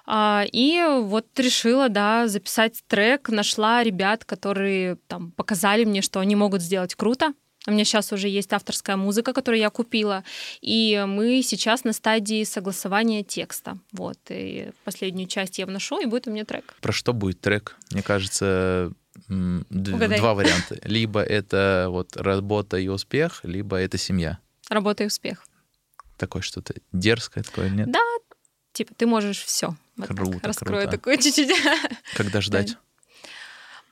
[0.06, 6.36] А, и вот решила, да, записать трек, нашла ребят, которые там показали мне, что они
[6.36, 7.34] могут сделать круто.
[7.66, 10.24] У меня сейчас уже есть авторская музыка, которую я купила,
[10.62, 13.78] и мы сейчас на стадии согласования текста.
[13.94, 16.76] Вот, и последнюю часть я вношу, и будет у меня трек.
[16.82, 17.78] Про что будет трек?
[17.92, 18.92] Мне кажется,
[19.30, 20.20] Угадай.
[20.20, 20.78] два варианта.
[20.84, 24.40] Либо это вот работа и успех, либо это семья.
[24.70, 25.46] Работа и успех.
[26.18, 27.90] Такое что-то дерзкое такое, нет?
[27.92, 28.02] Да,
[28.74, 29.76] типа ты можешь все.
[29.96, 30.44] Вот круто, так.
[30.44, 30.98] Раскрою круто.
[30.98, 31.52] такое чуть-чуть.
[32.16, 32.78] Когда ждать?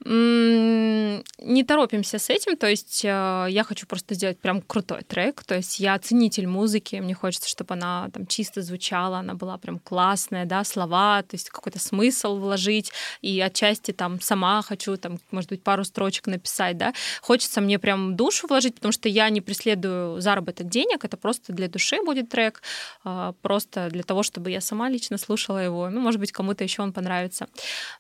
[0.04, 5.56] Не торопимся с этим, то есть э, я хочу просто сделать прям крутой трек, то
[5.56, 10.46] есть я ценитель музыки, мне хочется, чтобы она там чисто звучала, она была прям классная,
[10.46, 12.92] да, слова, то есть какой-то смысл вложить,
[13.22, 18.16] и отчасти там сама хочу там, может быть, пару строчек написать, да, хочется мне прям
[18.16, 22.64] душу вложить, потому что я не преследую заработок денег, это просто для души будет трек,
[23.04, 26.82] а, просто для того, чтобы я сама лично слушала его, ну, может быть, кому-то еще
[26.82, 27.48] он понравится.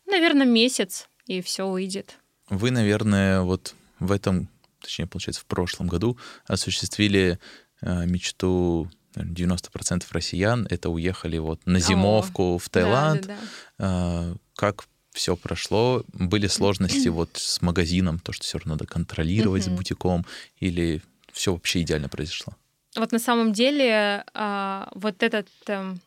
[0.08, 2.18] Наверное, месяц, и все выйдет.
[2.50, 4.50] Вы, наверное, вот в этом,
[4.82, 7.40] точнее, получается, в прошлом году осуществили
[7.82, 13.28] э, мечту 90% россиян это уехали вот на зимовку О, в Таиланд.
[13.28, 13.38] Да,
[13.78, 14.38] да, да.
[14.56, 16.04] Как все прошло?
[16.14, 20.26] Были сложности вот с магазином, то, что все равно надо контролировать с бутиком,
[20.60, 21.02] или
[21.32, 22.54] все вообще идеально произошло?
[22.96, 26.02] Вот на самом деле а, вот этот эм,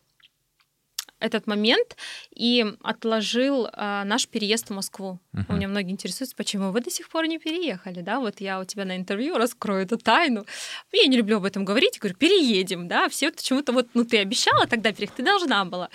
[1.24, 1.96] этот момент
[2.34, 5.18] и отложил а, наш переезд в Москву.
[5.34, 5.44] Uh-huh.
[5.48, 8.20] У меня многие интересуются, почему вы до сих пор не переехали, да?
[8.20, 10.44] Вот я у тебя на интервью раскрою эту тайну.
[10.92, 13.08] Я не люблю об этом говорить, говорю, переедем, да?
[13.08, 15.88] Все почему-то вот, ну ты обещала тогда переехать, ты должна была.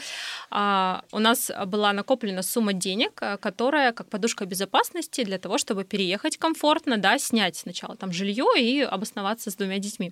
[0.49, 5.83] А, у нас была накоплена сумма денег, а, которая как подушка безопасности для того, чтобы
[5.83, 10.11] переехать комфортно, да, снять сначала там жилье и обосноваться с двумя детьми.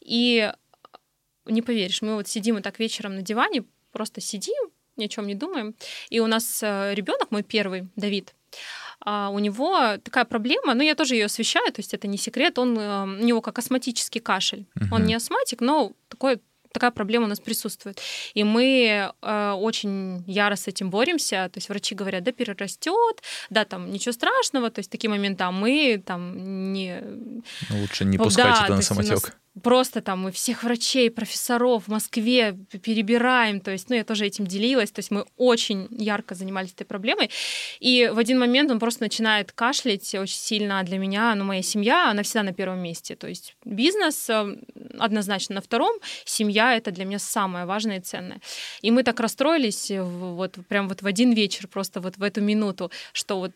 [0.00, 0.52] И
[1.46, 3.64] не поверишь, мы вот сидим и так вечером на диване,
[3.94, 5.74] просто сидим, ни о чем не думаем.
[6.10, 8.34] И у нас э, ребенок, мой первый, Давид,
[9.00, 12.58] а, у него такая проблема, но я тоже ее освещаю, то есть это не секрет,
[12.58, 14.66] он, э, у него как астматический кашель.
[14.78, 14.94] Uh-huh.
[14.94, 16.40] Он не астматик, но такой
[16.72, 18.00] такая проблема у нас присутствует.
[18.34, 21.48] И мы э, очень яро с этим боремся.
[21.52, 24.70] То есть врачи говорят, да, перерастет, да, там ничего страшного.
[24.70, 27.00] То есть такие моменты, а мы там не...
[27.70, 31.88] Ну, лучше не пускать да, это на самотек просто там мы всех врачей, профессоров в
[31.88, 36.72] Москве перебираем, то есть, ну, я тоже этим делилась, то есть мы очень ярко занимались
[36.72, 37.30] этой проблемой,
[37.78, 42.10] и в один момент он просто начинает кашлять очень сильно для меня, ну, моя семья,
[42.10, 44.56] она всегда на первом месте, то есть бизнес э,
[44.98, 45.94] однозначно на втором,
[46.24, 48.40] семья— это для меня самое важное и ценное.
[48.82, 52.90] И мы так расстроились вот прям вот в один вечер, просто вот в эту минуту,
[53.12, 53.52] что вот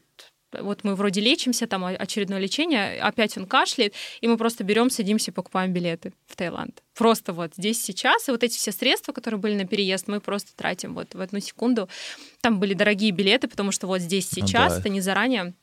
[0.53, 5.31] вот мы вроде лечимся, там очередное лечение, опять он кашляет, и мы просто берем, садимся
[5.31, 6.83] и покупаем билеты в Таиланд.
[6.95, 10.55] Просто вот здесь сейчас, и вот эти все средства, которые были на переезд, мы просто
[10.57, 11.89] тратим вот в одну секунду.
[12.41, 14.81] Там были дорогие билеты, потому что вот здесь ну сейчас, да.
[14.81, 15.55] это не заранее.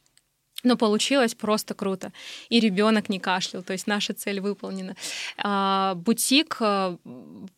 [0.63, 2.11] Но получилось просто круто.
[2.49, 4.95] И ребенок не кашлял, то есть наша цель выполнена.
[5.37, 6.97] А, бутик, а,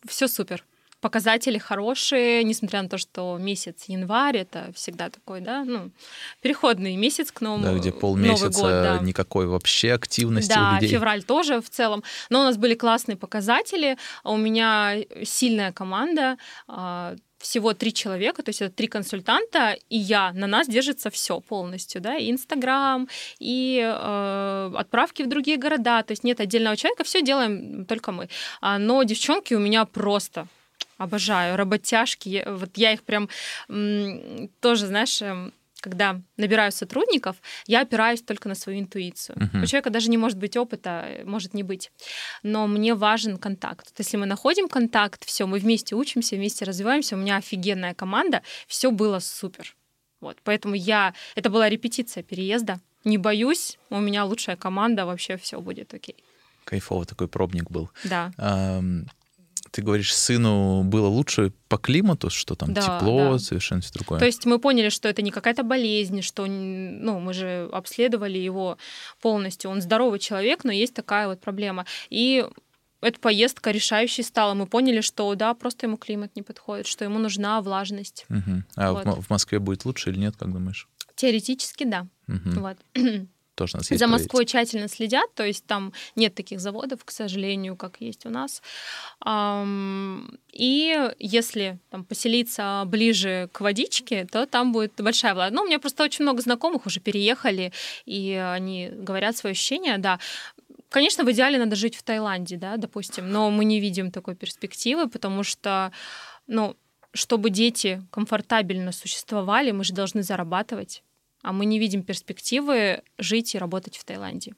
[0.06, 0.64] все супер
[1.00, 5.90] показатели хорошие, несмотря на то, что месяц январь это всегда такой, да, ну,
[6.42, 7.64] переходный месяц к новому.
[7.64, 8.98] Да, где полмесяца год, да.
[8.98, 10.90] никакой вообще активности да, у людей.
[10.90, 12.02] февраль тоже в целом.
[12.30, 13.96] Но у нас были классные показатели.
[14.24, 16.36] У меня сильная команда,
[16.66, 21.40] а, всего три человека, то есть это три консультанта, и я, на нас держится все
[21.40, 27.04] полностью, да, и Инстаграм, и э, отправки в другие города, то есть нет отдельного человека,
[27.04, 28.28] все делаем только мы.
[28.60, 30.48] А, но девчонки у меня просто
[30.98, 31.56] Обожаю.
[31.56, 32.44] Работяжки.
[32.46, 33.28] Вот я их прям
[34.60, 37.36] тоже, знаешь, эм, когда набираю сотрудников,
[37.66, 39.36] я опираюсь только на свою интуицию.
[39.36, 39.62] Uh-huh.
[39.62, 41.92] У человека даже не может быть опыта, может не быть.
[42.42, 43.86] Но мне важен контакт.
[43.90, 48.42] Вот если мы находим контакт, все, мы вместе учимся, вместе развиваемся, у меня офигенная команда,
[48.66, 49.76] все было супер.
[50.20, 51.14] Вот, поэтому я...
[51.36, 52.80] Это была репетиция переезда.
[53.04, 56.16] Не боюсь, у меня лучшая команда, вообще все будет окей.
[56.64, 57.88] Кайфово такой пробник был.
[58.02, 58.32] Да
[59.70, 63.38] ты говоришь, сыну было лучше по климату, что там да, тепло, да.
[63.38, 64.18] совершенно все другое.
[64.18, 68.78] То есть мы поняли, что это не какая-то болезнь, что ну, мы же обследовали его
[69.20, 69.70] полностью.
[69.70, 71.86] Он здоровый человек, но есть такая вот проблема.
[72.10, 72.44] И
[73.00, 74.54] эта поездка решающей стала.
[74.54, 78.26] Мы поняли, что да, просто ему климат не подходит, что ему нужна влажность.
[78.28, 78.62] Угу.
[78.76, 79.24] А вот.
[79.24, 80.88] в, Москве будет лучше или нет, как думаешь?
[81.14, 82.06] Теоретически, да.
[82.28, 82.60] Угу.
[82.60, 82.76] Вот.
[83.58, 83.98] тоже у нас есть.
[83.98, 88.30] За Москвой тщательно следят, то есть там нет таких заводов, к сожалению, как есть у
[88.30, 88.62] нас.
[90.52, 95.54] И если там поселиться ближе к водичке, то там будет большая влага.
[95.54, 97.72] Ну, у меня просто очень много знакомых уже переехали,
[98.06, 100.18] и они говорят свои ощущения, да.
[100.88, 105.08] Конечно, в идеале надо жить в Таиланде, да, допустим, но мы не видим такой перспективы,
[105.08, 105.92] потому что,
[106.46, 106.76] ну,
[107.12, 111.02] чтобы дети комфортабельно существовали, мы же должны зарабатывать
[111.42, 114.54] а мы не видим перспективы жить и работать в Таиланде.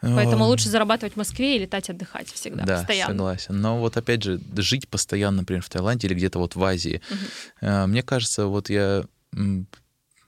[0.00, 3.12] Поэтому лучше зарабатывать в Москве и летать отдыхать всегда, да, постоянно.
[3.12, 3.60] согласен.
[3.60, 7.02] Но вот опять же, жить постоянно, например, в Таиланде или где-то вот в Азии.
[7.10, 7.86] Угу.
[7.88, 9.04] Мне кажется, вот я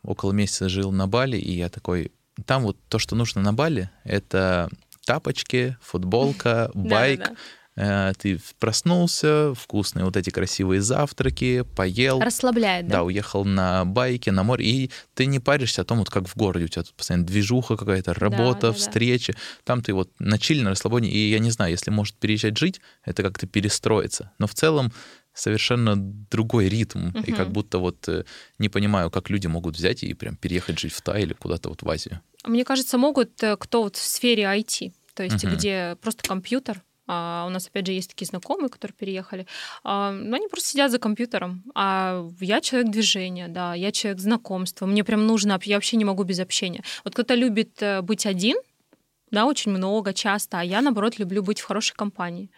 [0.03, 2.13] около месяца жил на Бали, и я такой...
[2.45, 4.69] Там вот то, что нужно на Бали, это
[5.07, 7.35] тапочки, футболка, байк, Э,
[7.75, 12.21] ты проснулся, вкусные вот эти красивые завтраки, поел.
[12.21, 12.99] Расслабляет, да?
[12.99, 16.37] Да, уехал на байке, на море, и ты не паришься о том, вот как в
[16.37, 19.33] городе, у тебя тут постоянно движуха какая-то, работа, да, да, встречи.
[19.33, 19.39] Да.
[19.65, 22.81] Там ты вот на чиле, на расслабоне, и я не знаю, если может переезжать жить,
[23.05, 24.33] это как-то перестроиться.
[24.39, 24.93] Но в целом
[25.35, 27.21] совершенно другой ритм, угу.
[27.21, 28.25] и как будто вот э,
[28.59, 31.83] не понимаю, как люди могут взять и прям переехать жить в Тай или куда-то вот
[31.83, 32.21] в Азию.
[32.45, 35.55] Мне кажется, могут э, кто вот в сфере IT, то есть угу.
[35.55, 36.83] где просто компьютер,
[37.15, 39.47] а, у нас, опять же, есть такие знакомые, которые переехали.
[39.85, 41.63] А, но они просто сидят за компьютером.
[41.75, 44.87] А я человек движения, да, я человек знакомства.
[44.87, 46.83] Мне прям нужно, я вообще не могу без общения.
[47.05, 48.57] Вот кто-то любит э, быть один,
[49.31, 52.49] да, очень много, часто, а я, наоборот, люблю быть в хорошей компании.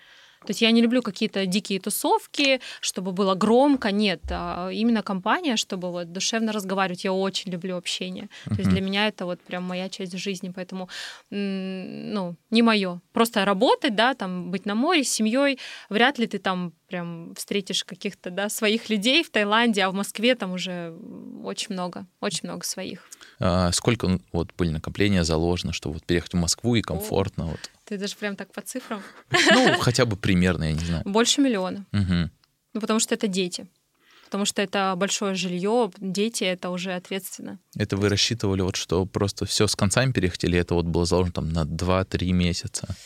[0.47, 5.57] То есть я не люблю какие-то дикие тусовки, чтобы было громко, нет, а именно компания,
[5.57, 7.05] чтобы вот душевно разговаривать.
[7.05, 8.24] Я очень люблю общение.
[8.24, 8.55] Uh-huh.
[8.55, 10.88] То есть для меня это вот прям моя часть жизни, поэтому
[11.30, 13.01] ну не мое.
[13.12, 17.84] Просто работать, да, там быть на море с семьей, вряд ли ты там прям встретишь
[17.84, 20.95] каких-то да своих людей в Таиланде, а в Москве там уже
[21.42, 23.09] очень много, очень много своих.
[23.41, 27.47] А сколько вот были накопления заложено, чтобы вот переехать в Москву и комфортно О.
[27.49, 27.70] вот?
[27.85, 29.03] Ты даже прям так по цифрам?
[29.30, 31.03] Ну, хотя бы примерно, я не знаю.
[31.05, 31.85] Больше миллиона.
[31.93, 32.30] Угу.
[32.74, 33.66] Ну, потому что это дети.
[34.24, 37.59] Потому что это большое жилье, дети это уже ответственно.
[37.76, 41.32] Это вы рассчитывали, вот что просто все с концами переехать, или это вот было заложено
[41.35, 42.97] там на 2-3 месяца?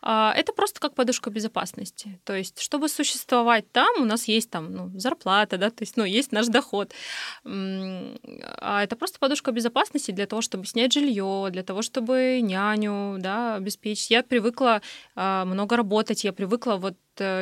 [0.00, 2.20] А, это просто как подушка безопасности.
[2.24, 6.04] То есть, чтобы существовать там, у нас есть там ну, зарплата, да, то есть, ну,
[6.04, 6.92] есть наш доход.
[7.44, 13.56] А это просто подушка безопасности для того, чтобы снять жилье, для того, чтобы няню, да,
[13.56, 14.10] обеспечить.
[14.10, 14.82] Я привыкла
[15.16, 16.94] а, много работать, я привыкла вот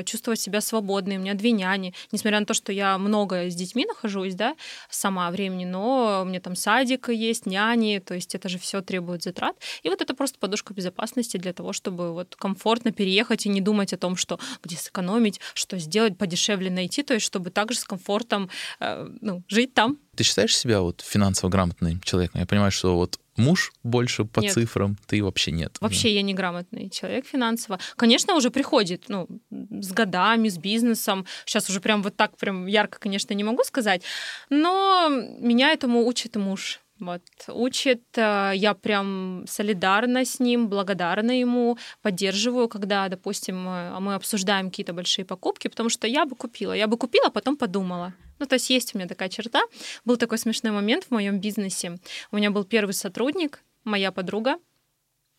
[0.05, 1.17] чувствовать себя свободной.
[1.17, 1.95] У меня две няни.
[2.13, 4.55] Несмотря на то, что я много с детьми нахожусь, да,
[4.91, 9.23] сама времени, но у меня там садик есть, няни, то есть это же все требует
[9.23, 9.57] затрат.
[9.83, 13.93] И вот это просто подушка безопасности для того, чтобы вот комфортно переехать и не думать
[13.93, 18.51] о том, что где сэкономить, что сделать, подешевле найти, то есть чтобы также с комфортом
[18.81, 19.99] э, ну, жить там.
[20.17, 22.41] Ты считаешь себя вот финансово грамотным человеком?
[22.41, 24.53] Я понимаю, что вот муж больше по нет.
[24.53, 25.77] цифрам, ты вообще нет.
[25.81, 27.79] Вообще я неграмотный человек финансово.
[27.97, 31.27] Конечно, уже приходит, ну, с годами, с бизнесом.
[31.45, 34.03] Сейчас уже прям вот так прям ярко, конечно, не могу сказать,
[34.51, 35.09] но
[35.39, 36.81] меня этому учит муж.
[36.99, 37.23] Вот.
[37.49, 44.71] Учит, э, я прям солидарна с ним, благодарна ему, поддерживаю, когда, допустим, э, мы обсуждаем
[44.71, 46.73] какие-то большие покупки, потому что я бы купила.
[46.73, 48.15] Я бы купила, потом подумала.
[48.39, 49.63] Ну, то есть есть у меня такая черта.
[50.05, 51.99] Был такой смешной момент в моем бизнесе.
[52.31, 54.57] У меня был первый сотрудник, моя подруга,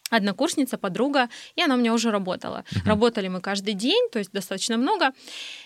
[0.09, 2.63] однокурсница, подруга, и она у меня уже работала.
[2.71, 2.87] Uh-huh.
[2.87, 5.11] Работали мы каждый день, то есть достаточно много.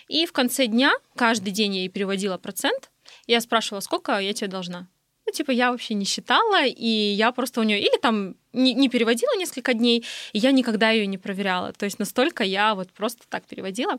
[0.08, 2.90] И в конце дня каждый день я ей переводила процент.
[3.26, 4.88] Я спрашивала, сколько я тебе должна.
[5.24, 8.88] Ну, типа, я вообще не считала, и я просто у нее или там не, не
[8.88, 11.72] переводила несколько дней, и я никогда ее не проверяла.
[11.72, 13.98] То есть настолько я вот просто так переводила.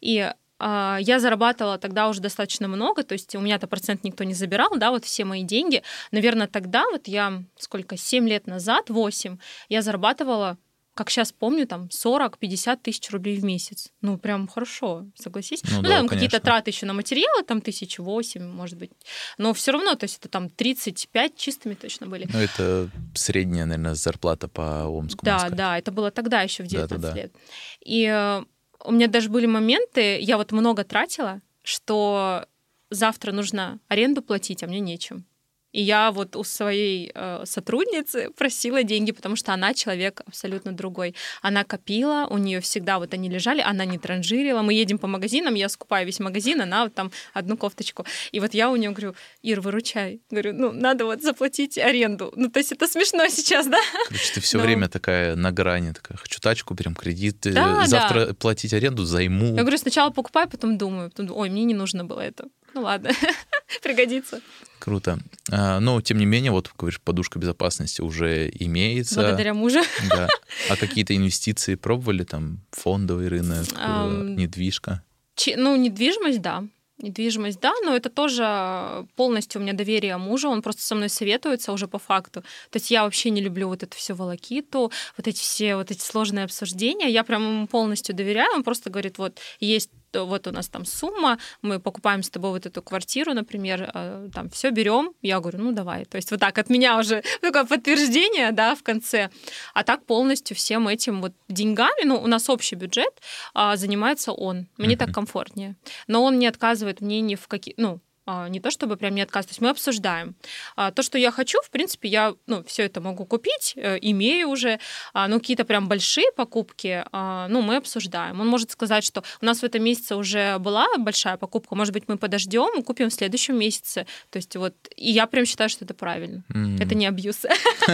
[0.00, 4.70] И я зарабатывала тогда уже достаточно много, то есть у меня-то процент никто не забирал,
[4.76, 5.82] да, вот все мои деньги.
[6.12, 9.38] Наверное, тогда вот я, сколько, 7 лет назад, 8,
[9.68, 10.58] я зарабатывала
[10.94, 13.90] как сейчас помню, там 40-50 тысяч рублей в месяц.
[14.02, 15.62] Ну, прям хорошо, согласись.
[15.64, 18.90] Ну, ну да, там какие-то траты еще на материалы, там тысяч восемь, может быть.
[19.38, 22.28] Но все равно, то есть это там 35 чистыми точно были.
[22.30, 25.24] Ну, это средняя, наверное, зарплата по Омску.
[25.24, 27.22] Да, да, это было тогда еще в 19 да, да, да.
[27.22, 27.32] лет.
[27.80, 28.42] И э,
[28.84, 32.46] у меня даже были моменты, я вот много тратила, что
[32.90, 35.24] завтра нужно аренду платить, а мне нечем.
[35.72, 41.14] И я вот у своей э, сотрудницы просила деньги, потому что она человек абсолютно другой.
[41.42, 44.62] Она копила, у нее всегда вот они лежали, она не транжирила.
[44.62, 48.04] Мы едем по магазинам, я скупаю весь магазин, она вот там одну кофточку.
[48.32, 50.20] И вот я у нее говорю, Ир, выручай.
[50.30, 52.32] Говорю, ну, надо вот заплатить аренду.
[52.36, 53.78] Ну, то есть это смешно сейчас, да?
[54.08, 54.64] Короче, ты все Но...
[54.64, 58.34] время такая на грани, такая, хочу тачку, берем кредит, э, да, завтра да.
[58.34, 59.54] платить аренду займу.
[59.54, 62.48] Я говорю, сначала покупай, потом думаю, потом, ой, мне не нужно было это.
[62.74, 63.10] Ну ладно,
[63.82, 64.40] пригодится.
[64.78, 65.18] Круто.
[65.50, 69.16] А, но, тем не менее, вот, говоришь, подушка безопасности уже имеется.
[69.16, 69.80] Благодаря мужу.
[70.08, 70.28] Да.
[70.68, 72.24] А какие-то инвестиции пробовали?
[72.24, 75.02] Там фондовый рынок, um, недвижка?
[75.36, 76.64] Чи, ну, недвижимость, да.
[76.98, 81.72] Недвижимость, да, но это тоже полностью у меня доверие мужа, он просто со мной советуется
[81.72, 82.42] уже по факту.
[82.70, 86.02] То есть я вообще не люблю вот это все волокиту, вот эти все вот эти
[86.02, 87.08] сложные обсуждения.
[87.08, 91.38] Я прям ему полностью доверяю, он просто говорит, вот есть вот у нас там сумма,
[91.62, 95.72] мы покупаем с тобой вот эту квартиру, например, э, там все берем, я говорю, ну
[95.72, 96.04] давай.
[96.04, 99.30] То есть вот так от меня уже такое подтверждение, да, в конце.
[99.74, 103.20] А так полностью всем этим вот деньгами, ну у нас общий бюджет,
[103.54, 104.66] а, занимается он.
[104.76, 104.98] Мне mm-hmm.
[104.98, 105.76] так комфортнее.
[106.06, 108.00] Но он не отказывает мне ни в какие, ну
[108.48, 110.34] не то чтобы прям не отказ, то есть мы обсуждаем.
[110.76, 114.48] А, то, что я хочу, в принципе, я ну, все это могу купить, э, имею
[114.48, 114.78] уже,
[115.12, 118.40] а, но какие-то прям большие покупки, ну, мы обсуждаем.
[118.40, 122.04] Он может сказать, что у нас в этом месяце уже была большая покупка, может быть,
[122.08, 124.06] мы подождем и купим в следующем месяце.
[124.30, 126.42] То есть вот, и я прям считаю, что это правильно.
[126.52, 126.82] Mm-hmm.
[126.82, 127.46] Это не абьюз.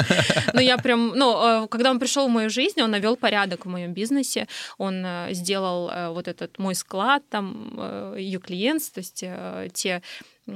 [0.53, 3.68] Но я прям, ну, э, когда он пришел в мою жизнь, он навел порядок в
[3.68, 4.47] моем бизнесе,
[4.78, 9.24] он э, сделал вот этот мой склад, там, ее-клиент, то есть
[9.74, 10.03] те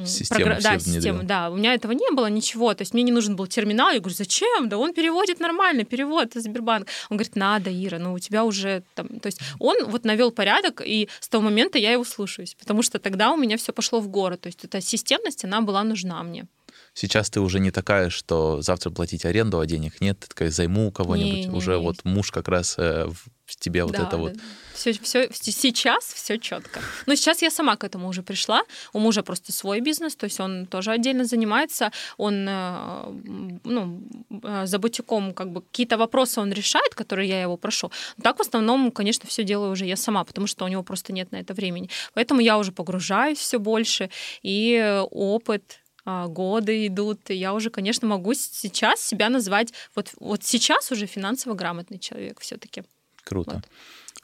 [0.05, 0.61] Систему програ...
[0.63, 1.51] да, систему, да.
[1.51, 2.75] У меня этого не было ничего.
[2.75, 3.91] То есть мне не нужен был терминал.
[3.91, 4.69] Я говорю, зачем?
[4.69, 6.87] Да он переводит нормально, перевод из Сбербанк.
[7.11, 9.09] Он говорит, надо, Ира, ну у тебя уже там...
[9.09, 13.01] То есть он вот навел порядок, и с того момента я его слушаюсь, потому что
[13.01, 14.43] тогда у меня все пошло в город.
[14.43, 16.47] То есть эта системность, она была нужна мне.
[16.95, 20.89] Сейчас ты уже не такая, что завтра платить аренду, а денег нет, ты такая займу
[20.89, 21.47] у кого-нибудь.
[21.47, 21.83] Не, уже не.
[21.83, 23.09] вот муж как раз э,
[23.51, 24.17] в тебе вот да, это да.
[24.17, 24.35] вот.
[24.75, 26.81] Все, все, сейчас все четко.
[27.07, 28.63] Но сейчас я сама к этому уже пришла.
[28.93, 31.93] У мужа просто свой бизнес, то есть он тоже отдельно занимается.
[32.17, 34.03] Он э, ну,
[34.43, 37.91] э, за бутиком как бы какие-то вопросы он решает, которые я его прошу.
[38.17, 41.13] Но так в основном, конечно, все делаю уже я сама, потому что у него просто
[41.13, 41.91] нет на это времени.
[42.15, 44.11] Поэтому я уже погружаюсь все больше,
[44.43, 50.43] и опыт а, годы идут, и я уже, конечно, могу сейчас себя назвать, вот, вот
[50.45, 52.83] сейчас уже финансово грамотный человек все-таки.
[53.25, 53.55] Круто.
[53.55, 53.65] Вот.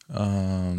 [0.08, 0.76] А,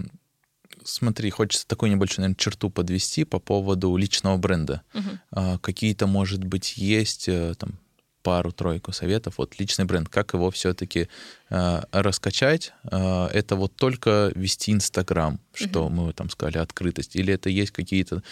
[0.84, 4.82] смотри, хочется такую небольшую, наверное, черту подвести по поводу личного бренда.
[4.94, 5.10] Угу.
[5.32, 7.80] А, какие-то, может быть, есть э, там
[8.24, 9.36] пару-тройку советов.
[9.38, 11.08] Вот личный бренд, как его все-таки
[11.50, 12.74] э, раскачать?
[12.84, 15.94] Э, это вот только вести Инстаграм, что угу.
[15.94, 18.24] мы там сказали, открытость, или это есть какие-то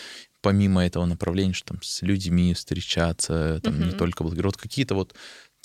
[0.41, 3.85] помимо этого направления, что там с людьми встречаться, там угу.
[3.85, 5.15] не только блогеры, вот какие-то вот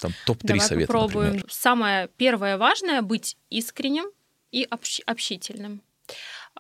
[0.01, 1.27] там топ-3 Давай совета, попробуем.
[1.27, 1.47] Например.
[1.51, 4.07] Самое первое важное— быть искренним
[4.53, 5.83] и общ- общительным.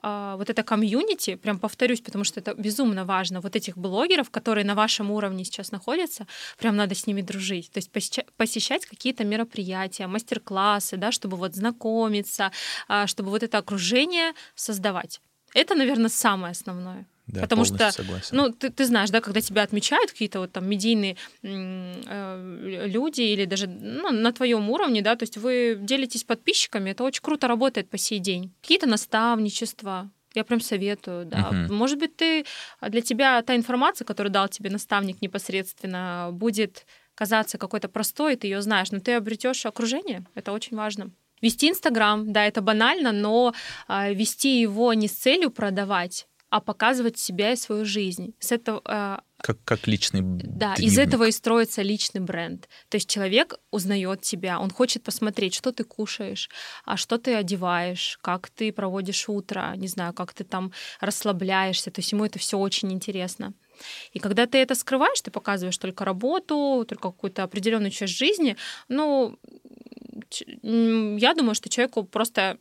[0.02, 4.64] а, вот это комьюнити, прям повторюсь, потому что это безумно важно, вот этих блогеров, которые
[4.64, 6.26] на вашем уровне сейчас находятся,
[6.58, 7.90] прям надо с ними дружить, то есть
[8.36, 12.52] посещать какие-то мероприятия, мастер-классы, да, чтобы вот знакомиться,
[12.88, 15.20] а, чтобы вот это окружение создавать.
[15.54, 17.04] Это, наверное, самое основное.
[17.32, 18.36] Да, Потому что, согласен.
[18.36, 23.44] ну, ты, ты знаешь, да, когда тебя отмечают какие-то вот там медийные э, люди или
[23.44, 27.88] даже ну, на твоем уровне, да, то есть вы делитесь подписчиками, это очень круто работает
[27.88, 28.52] по сей день.
[28.62, 31.48] Какие-то наставничества, я прям советую, да.
[31.50, 31.74] Угу.
[31.74, 32.44] Может быть, ты
[32.80, 38.62] для тебя та информация, которую дал тебе наставник непосредственно, будет казаться какой-то простой, ты ее
[38.62, 40.24] знаешь, но ты обретешь окружение.
[40.34, 41.10] Это очень важно.
[41.42, 43.54] Вести Инстаграм, да, это банально, но
[43.88, 48.34] э, вести его не с целью продавать, а показывать себя и свою жизнь.
[48.40, 50.80] С этого э, как, как личный Да, дневник.
[50.92, 52.68] из этого и строится личный бренд.
[52.88, 56.50] То есть человек узнает тебя, он хочет посмотреть, что ты кушаешь,
[56.84, 61.90] а что ты одеваешь, как ты проводишь утро, не знаю, как ты там расслабляешься.
[61.90, 63.54] То есть ему это все очень интересно.
[64.12, 68.56] И когда ты это скрываешь, ты показываешь только работу, только какую-то определенную часть жизни,
[68.88, 69.38] ну,
[70.62, 72.58] я думаю, что человеку просто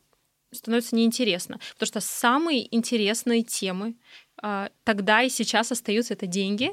[0.52, 1.60] становится неинтересно.
[1.74, 3.94] Потому что самые интересные темы
[4.42, 6.72] а, тогда и сейчас остаются это деньги,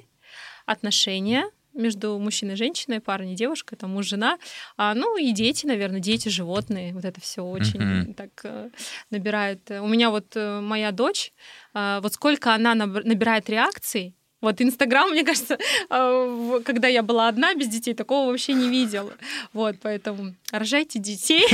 [0.66, 4.40] отношения между мужчиной и женщиной, парень и девушка, это муж, жена,
[4.78, 8.14] а, ну и дети, наверное, дети, животные, вот это все очень mm-hmm.
[8.16, 8.70] так э,
[9.12, 9.70] набирает.
[9.70, 11.32] У меня вот э, моя дочь,
[11.74, 14.16] а, вот сколько она набирает реакций,
[14.48, 15.58] вот Инстаграм, мне кажется,
[15.90, 19.14] а, когда я была одна без детей, такого вообще не видела.
[19.54, 21.46] Вот, поэтому рожайте детей.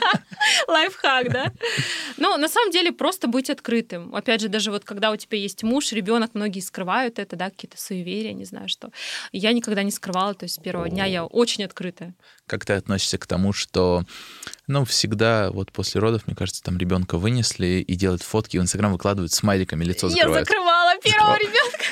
[0.68, 1.52] Лайфхак, да?
[2.16, 4.14] Ну, на самом деле, просто быть открытым.
[4.14, 7.80] Опять же, даже вот когда у тебя есть муж, ребенок, многие скрывают это, да, какие-то
[7.80, 8.90] суеверия, не знаю что.
[9.32, 12.14] Я никогда не скрывала, то есть с первого дня я очень открытая.
[12.46, 14.04] Как ты относишься к тому, что,
[14.68, 18.92] ну, всегда вот после родов, мне кажется, там ребенка вынесли и делают фотки в Инстаграм
[18.92, 20.38] выкладывают смайликами, лицо закрывают.
[20.38, 21.84] Я закрывала первого ребенка.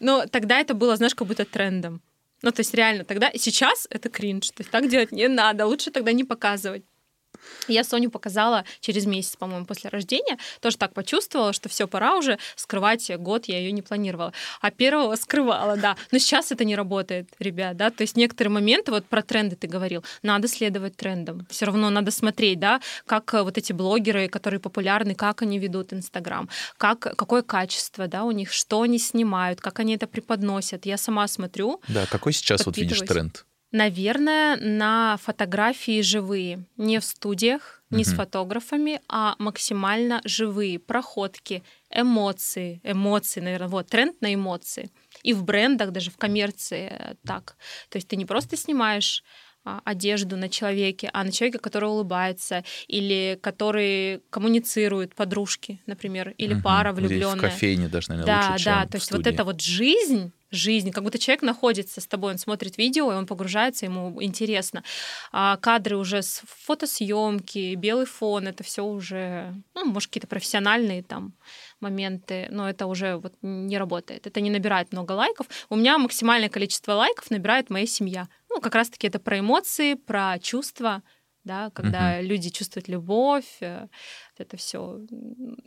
[0.00, 2.00] Но тогда это было, знаешь, как будто трендом.
[2.42, 4.48] Ну, то есть реально тогда, сейчас это кринж.
[4.50, 6.84] То есть так делать не надо, лучше тогда не показывать.
[7.68, 10.38] Я Соню показала через месяц, по-моему, после рождения.
[10.60, 14.32] Тоже так почувствовала, что все, пора уже скрывать год, я ее не планировала.
[14.60, 15.96] А первого скрывала, да.
[16.12, 17.90] Но сейчас это не работает, ребят, да.
[17.90, 21.46] То есть некоторые моменты, вот про тренды ты говорил, надо следовать трендам.
[21.50, 25.92] Все равно надо смотреть, да, как э, вот эти блогеры, которые популярны, как они ведут
[25.92, 30.86] Инстаграм, как, какое качество, да, у них, что они снимают, как они это преподносят.
[30.86, 31.80] Я сама смотрю.
[31.88, 33.44] Да, какой сейчас вот видишь тренд?
[33.72, 38.10] Наверное, на фотографии живые, не в студиях, не угу.
[38.10, 44.90] с фотографами, а максимально живые проходки, эмоции, эмоции, наверное, вот тренд на эмоции.
[45.22, 47.56] И в брендах, даже в коммерции э, так.
[47.88, 49.24] То есть ты не просто снимаешь
[49.64, 56.54] а, одежду на человеке, а на человека, который улыбается, или который коммуницирует, подружки, например, или
[56.54, 56.62] угу.
[56.62, 57.36] пара влюбленная.
[57.36, 59.24] в кофейне даже, наверное, да, лучше, да, чем то есть студии.
[59.24, 63.16] вот эта вот жизнь жизнь, как будто человек находится с тобой, он смотрит видео, и
[63.16, 64.82] он погружается, ему интересно.
[65.32, 71.34] А кадры уже с фотосъемки, белый фон, это все уже, ну, может, какие-то профессиональные там
[71.80, 74.26] моменты, но это уже вот не работает.
[74.26, 75.46] Это не набирает много лайков.
[75.68, 78.28] У меня максимальное количество лайков набирает моя семья.
[78.48, 81.02] Ну, как раз-таки это про эмоции, про чувства,
[81.46, 82.26] да, когда угу.
[82.26, 83.86] люди чувствуют любовь, э,
[84.36, 85.00] это все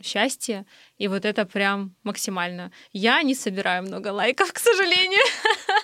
[0.02, 0.66] счастье,
[0.98, 2.70] и вот это прям максимально.
[2.92, 5.24] Я не собираю много лайков, к сожалению.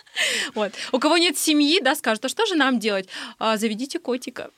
[0.55, 0.73] Вот.
[0.93, 3.07] У кого нет семьи, да, скажут, а что же нам делать?
[3.39, 4.49] А, заведите котика.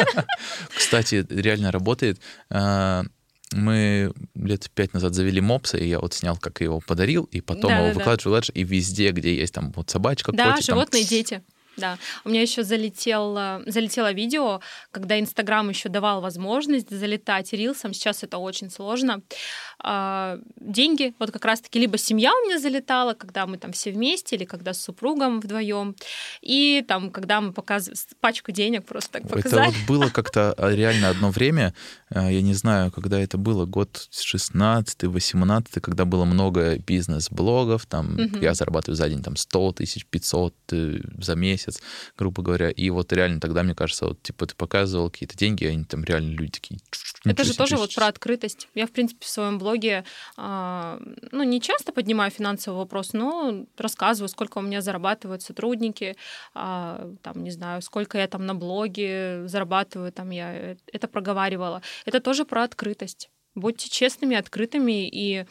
[0.76, 2.20] Кстати, реально работает.
[2.50, 3.04] А,
[3.52, 7.70] мы лет пять назад завели мопса, и я вот снял, как его подарил, и потом
[7.70, 8.52] да, его да, выкладываю да.
[8.52, 10.66] и везде, где есть там вот собачка, да, котик.
[10.66, 11.10] Да, животные, там...
[11.10, 11.42] дети.
[11.78, 14.60] Да, у меня еще залетело, залетело видео,
[14.90, 17.92] когда Инстаграм еще давал возможность залетать рилсом.
[17.94, 19.22] Сейчас это очень сложно.
[19.80, 24.36] А, деньги, вот как раз-таки либо семья у меня залетала, когда мы там все вместе,
[24.36, 25.94] или когда с супругом вдвоем,
[26.42, 29.68] и там, когда мы показывали пачку денег просто так показали.
[29.68, 31.74] Это вот было как-то а, реально одно время,
[32.10, 38.38] а, я не знаю, когда это было, год 16-18, когда было много бизнес-блогов, там угу.
[38.38, 41.82] я зарабатываю за день там 100 тысяч, 500 э, за месяц, месяц,
[42.16, 42.70] грубо говоря.
[42.70, 46.32] И вот реально тогда, мне кажется, вот типа ты показывал какие-то деньги, они там реально
[46.32, 46.80] люди такие...
[47.24, 48.68] Это же тоже вот про открытость.
[48.74, 50.04] Я, в принципе, в своем блоге,
[50.36, 51.00] а,
[51.32, 56.16] ну, не часто поднимаю финансовый вопрос, но рассказываю, сколько у меня зарабатывают сотрудники,
[56.54, 61.82] а, там, не знаю, сколько я там на блоге зарабатываю, там я это проговаривала.
[62.04, 63.30] Это тоже про открытость.
[63.54, 65.44] Будьте честными, открытыми и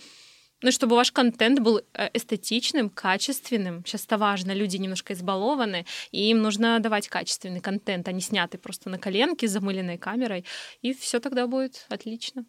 [0.61, 3.85] ну, чтобы ваш контент был э, эстетичным, качественным.
[3.85, 4.53] Сейчас это важно.
[4.53, 9.47] Люди немножко избалованы, и им нужно давать качественный контент, а не снятый просто на коленке,
[9.47, 10.45] замыленной камерой.
[10.81, 12.45] И все тогда будет отлично.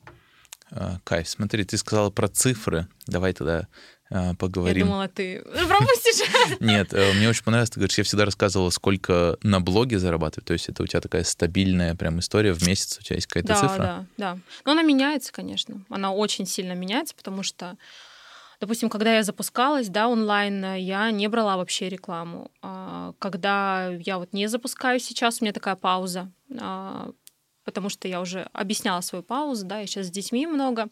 [0.71, 1.29] А, кайф.
[1.29, 2.89] Смотри, ты сказала про цифры.
[3.07, 3.69] Давай тогда
[4.39, 4.79] поговорим.
[4.79, 6.27] Я думала, ты пропустишь.
[6.61, 7.71] Нет, э, мне очень понравилось.
[7.71, 10.47] Ты говоришь, я всегда рассказывала, сколько на блоге зарабатывать.
[10.47, 13.49] То есть это у тебя такая стабильная прям история в месяц, у тебя есть какая-то
[13.49, 13.83] да, цифра?
[13.83, 14.39] Да, да.
[14.65, 15.85] Но она меняется, конечно.
[15.89, 17.77] Она очень сильно меняется, потому что
[18.61, 22.51] Допустим, когда я запускалась, да, онлайн, я не брала вообще рекламу.
[22.61, 27.11] А, когда я вот не запускаю сейчас, у меня такая пауза, а,
[27.69, 30.89] потому что я уже объясняла свою паузу, да, я сейчас с детьми много,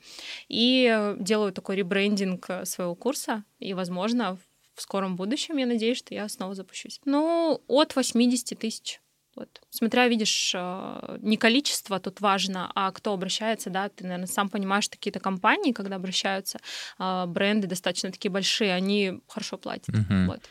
[0.48, 4.36] и делаю такой ребрендинг своего курса, и, возможно,
[4.74, 7.00] в скором будущем, я надеюсь, что я снова запущусь.
[7.06, 9.00] Ну, от 80 тысяч.
[9.34, 9.48] Вот.
[9.70, 14.84] Смотря, видишь, э, не количество тут важно, а кто обращается, да, ты, наверное, сам понимаешь,
[14.84, 16.58] что какие-то компании, когда обращаются,
[16.98, 19.94] э, бренды достаточно такие большие, они хорошо платят.
[19.94, 20.26] Угу.
[20.26, 20.42] Вот.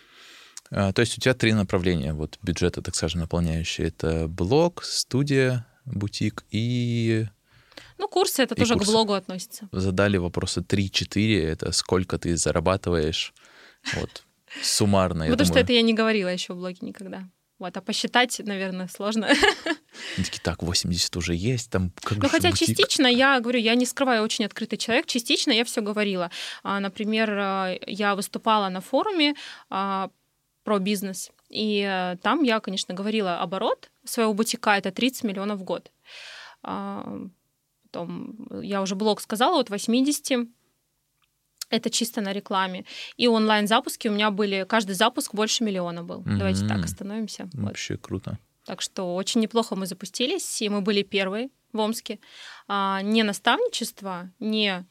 [0.72, 3.88] А, то есть у тебя три направления вот бюджета, так скажем, наполняющие.
[3.88, 7.26] Это блог, студия, бутик и...
[7.98, 8.90] Ну, курсы это тоже курсы.
[8.90, 9.70] к блогу относится.
[9.72, 13.34] Задали вопросы 3-4, это сколько ты зарабатываешь,
[13.95, 14.24] вот,
[14.62, 17.30] суммарно, Потому что это я не говорила еще в блоге никогда.
[17.57, 19.28] Вот, а посчитать, наверное, сложно.
[19.28, 22.68] Они такие, так, 80 уже есть, там как Ну, хотя бутик.
[22.68, 26.32] частично, я говорю, я не скрываю, очень открытый человек, частично я все говорила.
[26.64, 29.36] А, например, э, я выступала на форуме
[29.70, 30.10] а,
[30.66, 35.64] про бизнес, и э, там я, конечно, говорила оборот своего бутика, это 30 миллионов в
[35.64, 35.91] год.
[36.61, 40.48] Потом я уже блог сказала, от 80
[41.69, 42.86] это чисто на рекламе.
[43.18, 46.22] И онлайн-запуски у меня были, каждый запуск больше миллиона был.
[46.22, 46.38] Mm-hmm.
[46.38, 47.49] Давайте так остановимся.
[47.53, 48.03] Вообще вот.
[48.03, 48.40] круто.
[48.65, 52.19] Так что очень неплохо мы запустились, и мы были первые в Омске.
[52.68, 54.86] А, не наставничество, не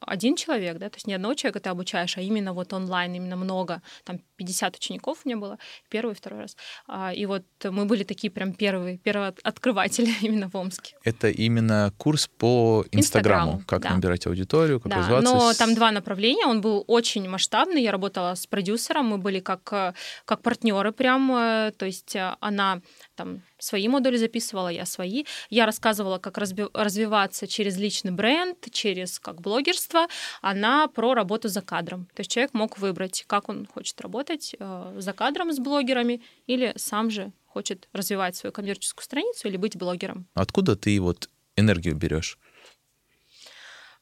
[0.00, 3.36] один человек, да, то есть не одного человека ты обучаешь, а именно вот онлайн, именно
[3.36, 5.58] много, там 50 учеников у меня было,
[5.88, 6.56] первый, второй раз.
[6.86, 10.94] А, и вот мы были такие прям первые, первые открыватели именно в Омске.
[11.04, 13.94] Это именно курс по Инстаграму, как да.
[13.94, 15.34] набирать аудиторию, как да, развиваться.
[15.34, 19.94] но там два направления, он был очень масштабный, я работала с продюсером, мы были как,
[20.24, 22.80] как партнеры прям, э, то есть э, она
[23.16, 25.24] там свои модули записывала, я свои.
[25.50, 30.06] Я рассказывала, как развиваться через личный бренд, через как блогерство.
[30.42, 32.06] Она про работу за кадром.
[32.14, 36.72] То есть человек мог выбрать, как он хочет работать э, за кадром с блогерами или
[36.76, 40.26] сам же хочет развивать свою коммерческую страницу или быть блогером.
[40.34, 42.38] Откуда ты вот энергию берешь?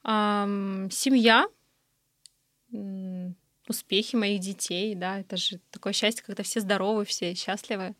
[0.03, 1.47] Эм, семья,
[3.67, 7.95] успехи моих детей, да, это же такое счастье, когда все здоровы, все счастливы.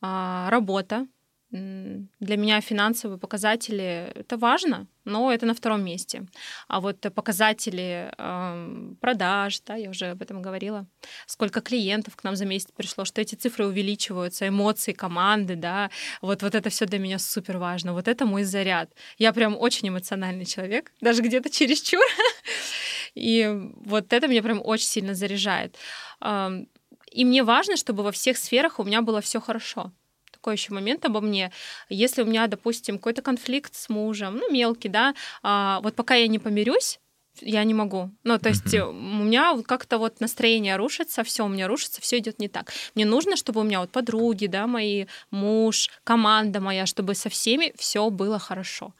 [0.00, 1.06] А, работа.
[1.50, 6.26] Для меня финансовые показатели это важно, но это на втором месте.
[6.68, 10.86] А вот показатели э, продаж, да, я уже об этом говорила,
[11.26, 16.42] сколько клиентов к нам за месяц пришло, что эти цифры увеличиваются, эмоции команды, да, вот,
[16.42, 17.94] вот это все для меня супер важно.
[17.94, 18.92] Вот это мой заряд.
[19.16, 22.04] Я прям очень эмоциональный человек, даже где-то чересчур.
[23.14, 23.48] И
[23.86, 25.76] вот это меня прям очень сильно заряжает.
[27.10, 29.92] И мне важно, чтобы во всех сферах у меня было все хорошо.
[30.32, 31.50] Такой еще момент обо мне.
[31.88, 36.28] Если у меня, допустим, какой-то конфликт с мужем, ну, мелкий, да, а, вот пока я
[36.28, 37.00] не помирюсь,
[37.40, 38.10] я не могу.
[38.24, 38.88] Ну, то есть uh-huh.
[38.88, 42.72] у меня как-то вот настроение рушится, все у меня рушится, все идет не так.
[42.94, 47.72] Мне нужно, чтобы у меня вот подруги, да, мои, муж, команда моя, чтобы со всеми
[47.76, 48.94] все было хорошо.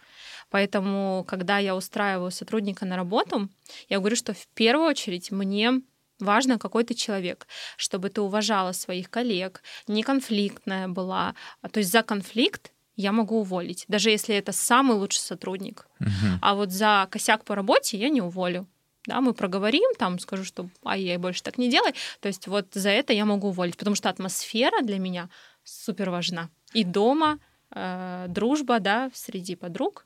[0.50, 3.48] Поэтому, когда я устраиваю сотрудника на работу,
[3.88, 5.82] я говорю, что в первую очередь мне
[6.20, 7.46] Важно, какой ты человек,
[7.76, 11.34] чтобы ты уважала своих коллег, не конфликтная была.
[11.70, 15.86] То есть за конфликт я могу уволить, даже если это самый лучший сотрудник.
[16.00, 16.38] Угу.
[16.42, 18.66] А вот за косяк по работе я не уволю.
[19.06, 21.94] Да, мы проговорим, там скажу, что ай, я больше так не делай.
[22.20, 25.30] То есть вот за это я могу уволить, потому что атмосфера для меня
[25.64, 26.50] супер важна.
[26.74, 27.38] И дома
[27.70, 30.04] э, дружба, да, среди подруг,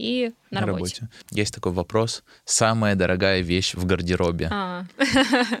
[0.00, 1.02] и на, на работе.
[1.02, 1.14] работе.
[1.30, 2.24] Есть такой вопрос.
[2.44, 4.48] Самая дорогая вещь в гардеробе?
[4.50, 4.84] А.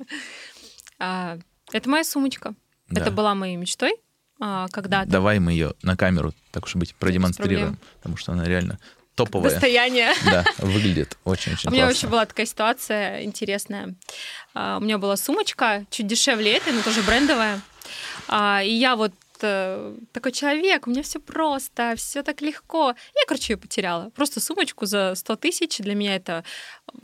[1.02, 1.38] А,
[1.72, 2.54] это моя сумочка.
[2.94, 3.94] Это была моей мечтой.
[4.38, 8.78] А, когда Давай мы ее на камеру, так уж быть, продемонстрируем, потому что она реально
[9.14, 9.50] топовая.
[9.50, 10.12] Достояние.
[10.24, 13.94] Да, выглядит очень-очень У меня вообще была такая ситуация интересная.
[14.54, 17.62] У меня была сумочка, чуть дешевле этой, но тоже брендовая.
[18.62, 22.88] И я вот Э, такой человек, у меня все просто, все так легко.
[22.88, 24.10] Я, короче, ее потеряла.
[24.10, 25.78] Просто сумочку за 100 тысяч.
[25.78, 26.44] Для меня это,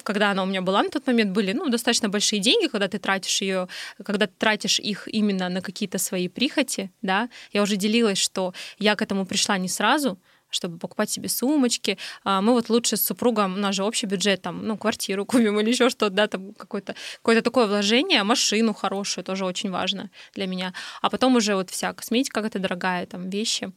[0.02, 2.98] когда она у меня была на тот момент, были ну, достаточно большие деньги, когда ты
[2.98, 3.68] тратишь ее,
[4.04, 6.90] когда ты тратишь их именно на какие-то свои прихоти.
[7.02, 7.28] Да?
[7.52, 10.18] Я уже делилась, что я к этому пришла не сразу,
[10.56, 11.98] чтобы покупать себе сумочки.
[12.24, 15.60] А, мы вот лучше с супругом, у нас же общий бюджет, там, ну, квартиру купим
[15.60, 20.46] или еще что-то, да, там какое-то какое такое вложение, машину хорошую, тоже очень важно для
[20.46, 20.72] меня.
[21.02, 23.72] А потом уже вот вся косметика какая-то дорогая, там, вещи.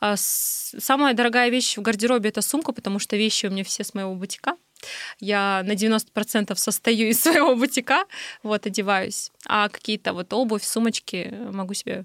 [0.00, 3.94] А, самая дорогая вещь в гардеробе— это сумка, потому что вещи у меня все с
[3.94, 4.56] моего бутика.
[5.20, 8.04] Я на 90% состою из своего бутика,
[8.42, 9.30] вот, одеваюсь.
[9.46, 12.04] А какие-то вот обувь, сумочки могу себе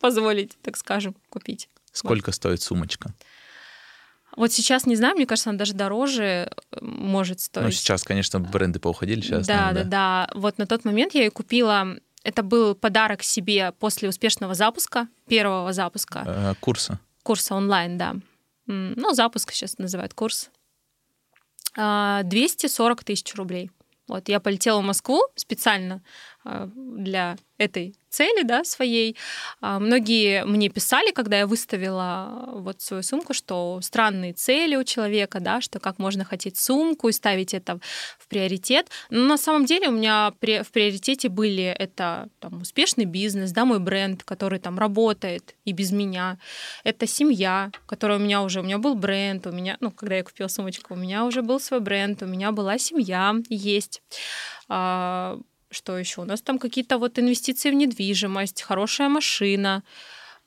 [0.00, 1.68] позволить, так скажем, купить.
[1.96, 2.34] Сколько вот.
[2.34, 3.14] стоит сумочка?
[4.36, 7.64] Вот сейчас не знаю, мне кажется, она даже дороже э, может стоить.
[7.64, 9.46] Ну, сейчас, конечно, бренды поуходили сейчас.
[9.46, 10.38] Да, наверное, да, да, да.
[10.38, 11.96] Вот на тот момент я ее купила.
[12.22, 16.24] Это был подарок себе после успешного запуска, первого запуска.
[16.26, 17.00] Э, курса.
[17.22, 18.16] Курса онлайн, да.
[18.66, 20.50] Ну, запуск сейчас называют курс.
[21.76, 23.70] 240 а, тысяч рублей.
[24.08, 26.02] Вот я полетела в Москву специально
[26.74, 29.16] для этой цели, да, своей.
[29.60, 35.40] А, многие мне писали, когда я выставила вот свою сумку, что странные цели у человека,
[35.40, 37.78] да, что как можно хотеть сумку и ставить это
[38.18, 38.88] в приоритет.
[39.10, 43.80] Но на самом деле у меня в приоритете были это там, успешный бизнес, да, мой
[43.80, 46.38] бренд, который там работает и без меня.
[46.84, 50.24] Это семья, которая у меня уже, у меня был бренд, у меня, ну, когда я
[50.24, 54.02] купила сумочку, у меня уже был свой бренд, у меня была семья, есть
[54.68, 55.38] а,
[55.76, 56.22] что еще?
[56.22, 59.82] У нас там какие-то вот инвестиции в недвижимость, хорошая машина.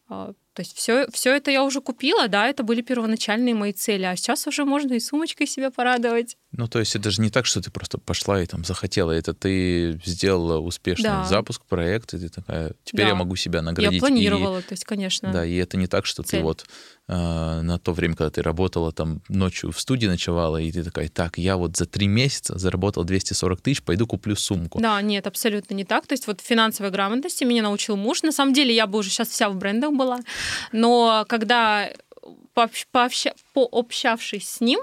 [0.09, 4.03] А, то есть все, все это я уже купила, да, это были первоначальные мои цели,
[4.03, 6.35] а сейчас уже можно и сумочкой себя порадовать.
[6.51, 9.35] Ну, то есть это же не так, что ты просто пошла и там захотела, это
[9.35, 11.23] ты сделала успешный да.
[11.23, 13.09] запуск проекта, и ты такая, теперь да.
[13.09, 13.93] я могу себя наградить.
[13.93, 15.31] Я планировала, и, то есть, конечно.
[15.31, 16.39] Да, и это не так, что Цель.
[16.39, 16.65] ты вот
[17.07, 17.13] э,
[17.61, 21.37] на то время, когда ты работала там ночью в студии ночевала, и ты такая, так,
[21.37, 24.79] я вот за три месяца заработал 240 тысяч, пойду куплю сумку.
[24.79, 26.07] Да, нет, абсолютно не так.
[26.07, 28.23] То есть вот финансовой грамотности меня научил муж.
[28.23, 30.19] На самом деле я бы уже сейчас вся в брендах была,
[30.71, 31.91] но когда
[33.53, 34.79] пообщавшись с ним,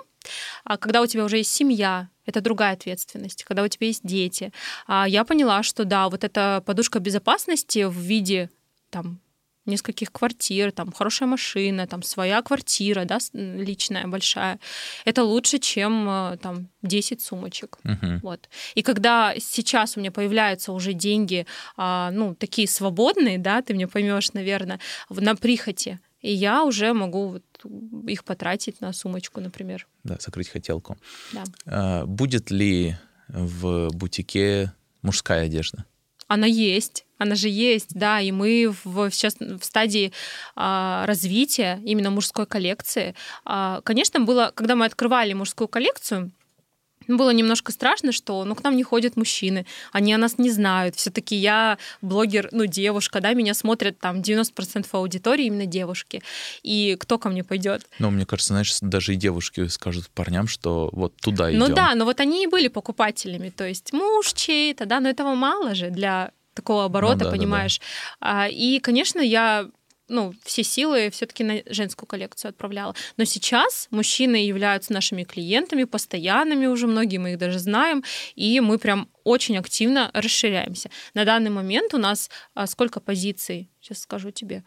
[0.65, 4.53] а когда у тебя уже есть семья, это другая ответственность, когда у тебя есть дети.
[4.87, 8.51] А я поняла, что да, вот эта подушка безопасности в виде
[8.91, 9.21] там
[9.67, 14.59] нескольких квартир, там хорошая машина, там своя квартира, да, личная, большая,
[15.05, 17.79] это лучше, чем э, там 10 сумочек.
[17.85, 18.21] Uh-huh.
[18.23, 18.49] Вот.
[18.75, 21.47] И когда сейчас у меня появляются уже деньги,
[21.77, 27.29] а, ну, такие свободные, да, ты мне поймешь, наверное, на прихоти, и я уже могу
[27.29, 27.45] вот
[28.09, 29.87] их потратить на сумочку, например.
[30.05, 30.97] Да, закрыть хотелку.
[31.33, 31.45] Да.
[31.67, 32.97] А, будет ли
[33.29, 34.73] в бутике
[35.03, 35.85] мужская одежда?
[36.29, 40.13] Она есть, она же есть, да, и мы в, сейчас в стадии
[40.57, 43.15] а, развития именно мужской коллекции.
[43.45, 46.33] А, конечно, было, когда мы открывали мужскую коллекцию,
[47.09, 50.97] было немножко страшно, что ну, к нам не ходят мужчины, они о нас не знают.
[50.97, 56.23] все таки я блогер, ну, девушка, да, меня смотрят там 90% аудитории именно девушки.
[56.63, 57.87] И кто ко мне пойдет?
[57.99, 61.61] Ну, мне кажется, знаешь, даже и девушки скажут парням, что вот туда идем.
[61.61, 63.51] Ну да, но вот они и были покупателями.
[63.51, 67.81] То есть муж чей-то, да, но этого мало же для такого оборота, ну, да, понимаешь.
[68.21, 68.49] Да, да.
[68.49, 69.69] И, конечно, я
[70.09, 72.95] ну, все силы все-таки на женскую коллекцию отправляла.
[73.17, 78.05] Но сейчас мужчины являются нашими клиентами, постоянными уже, многие мы их даже знаем,
[78.35, 80.91] и мы прям очень активно расширяемся.
[81.15, 83.69] На данный момент у нас а, сколько позиций?
[83.81, 84.65] Сейчас скажу тебе.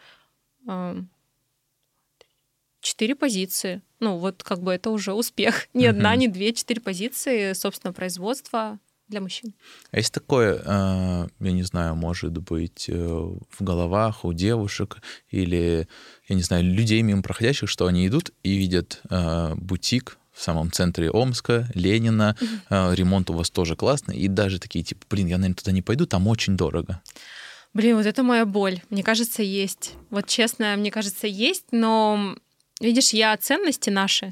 [2.82, 3.82] Четыре позиции.
[4.00, 5.68] Ну, вот как бы это уже успех.
[5.74, 5.90] Ни uh-huh.
[5.90, 8.80] одна, ни две, четыре позиции собственного производства
[9.10, 9.54] для мужчин.
[9.92, 14.98] А есть такое, э, я не знаю, может быть, э, в головах у девушек
[15.30, 15.88] или,
[16.28, 20.72] я не знаю, людей мимо проходящих, что они идут и видят э, бутик в самом
[20.72, 22.96] центре Омска, Ленина, mm-hmm.
[22.96, 26.06] ремонт у вас тоже классный, и даже такие, типа, блин, я, наверное, туда не пойду,
[26.06, 27.02] там очень дорого.
[27.74, 28.80] Блин, вот это моя боль.
[28.90, 29.96] Мне кажется, есть.
[30.10, 32.36] Вот честно, мне кажется, есть, но
[32.80, 34.32] видишь, я ценности наши,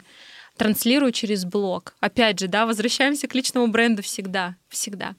[0.57, 1.93] транслирую через блог.
[1.99, 5.15] Опять же, да, возвращаемся к личному бренду всегда, всегда.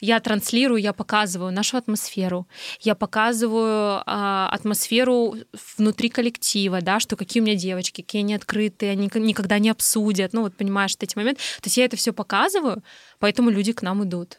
[0.00, 2.46] Я транслирую, я показываю нашу атмосферу,
[2.80, 5.36] я показываю а, атмосферу
[5.78, 10.32] внутри коллектива, да, что какие у меня девочки, какие они открытые, они никогда не обсудят,
[10.32, 11.40] ну вот понимаешь, эти моменты.
[11.60, 12.82] То есть я это все показываю,
[13.18, 14.38] поэтому люди к нам идут.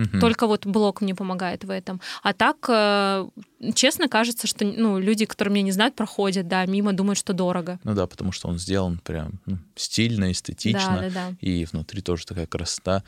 [0.00, 0.20] Угу.
[0.20, 2.00] Только вот блог мне помогает в этом.
[2.22, 3.28] А так, э,
[3.74, 7.78] честно, кажется, что ну, люди, которые меня не знают, проходят, да, мимо, думают, что дорого.
[7.84, 10.98] Ну да, потому что он сделан прям ну, стильно, эстетично.
[11.00, 11.36] Да, да, да.
[11.40, 13.04] И внутри тоже такая красота.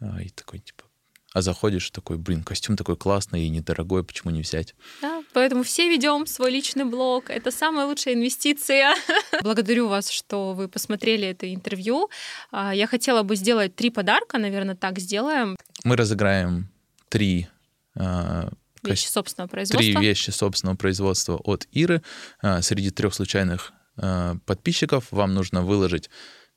[0.00, 0.84] А, и такой, типа,
[1.32, 4.74] а заходишь такой, блин, костюм такой классный и недорогой, почему не взять?
[5.00, 7.30] Да, поэтому все ведем свой личный блог.
[7.30, 8.96] Это самая лучшая инвестиция.
[9.42, 12.10] Благодарю вас, что вы посмотрели это интервью.
[12.50, 15.56] А, я хотела бы сделать три подарка, наверное, так сделаем.
[15.84, 16.68] Мы разыграем
[17.08, 17.46] три
[17.94, 18.50] а,
[18.82, 19.92] вещи собственного производства.
[19.92, 22.02] Три вещи собственного производства от Иры.
[22.42, 23.72] А, среди трех случайных
[24.46, 26.08] подписчиков, вам нужно выложить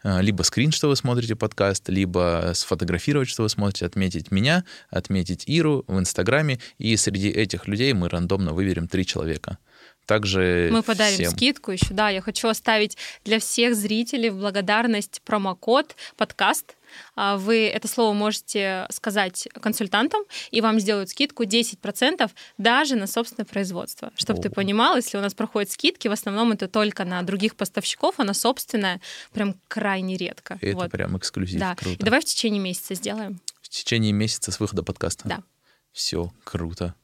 [0.04, 5.84] либо скрин, что вы смотрите подкаст, либо сфотографировать, что вы смотрите, отметить меня, отметить Иру
[5.88, 9.58] в Инстаграме, и среди этих людей мы рандомно выберем три человека.
[10.06, 11.32] Также мы подарим всем.
[11.32, 12.10] скидку еще, да.
[12.10, 16.76] Я хочу оставить для всех зрителей в благодарность промокод подкаст.
[17.16, 23.46] А, вы это слово можете сказать консультантам, и вам сделают скидку 10% даже на собственное
[23.46, 24.12] производство.
[24.16, 28.16] Чтобы ты понимал, если у нас проходят скидки, в основном это только на других поставщиков,
[28.18, 29.02] а на собственное
[29.32, 30.58] прям крайне редко.
[30.62, 30.92] Это вот.
[30.92, 31.60] прям эксклюзив.
[31.60, 31.76] Да.
[31.76, 31.98] Круто.
[32.00, 33.40] И давай в течение месяца сделаем.
[33.62, 35.28] В течение месяца с выхода подкаста?
[35.28, 35.44] Да.
[35.92, 36.96] Все, круто.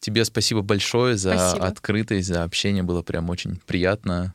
[0.00, 1.66] Тебе спасибо большое за спасибо.
[1.66, 2.82] открытость, за общение.
[2.82, 4.34] Было прям очень приятно.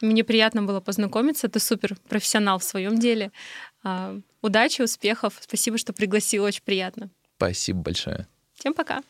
[0.00, 1.48] Мне приятно было познакомиться.
[1.48, 3.30] Ты супер профессионал в своем деле.
[3.84, 5.38] А, удачи, успехов.
[5.40, 6.44] Спасибо, что пригласил.
[6.44, 7.10] Очень приятно.
[7.36, 8.26] Спасибо большое.
[8.54, 9.02] Всем пока.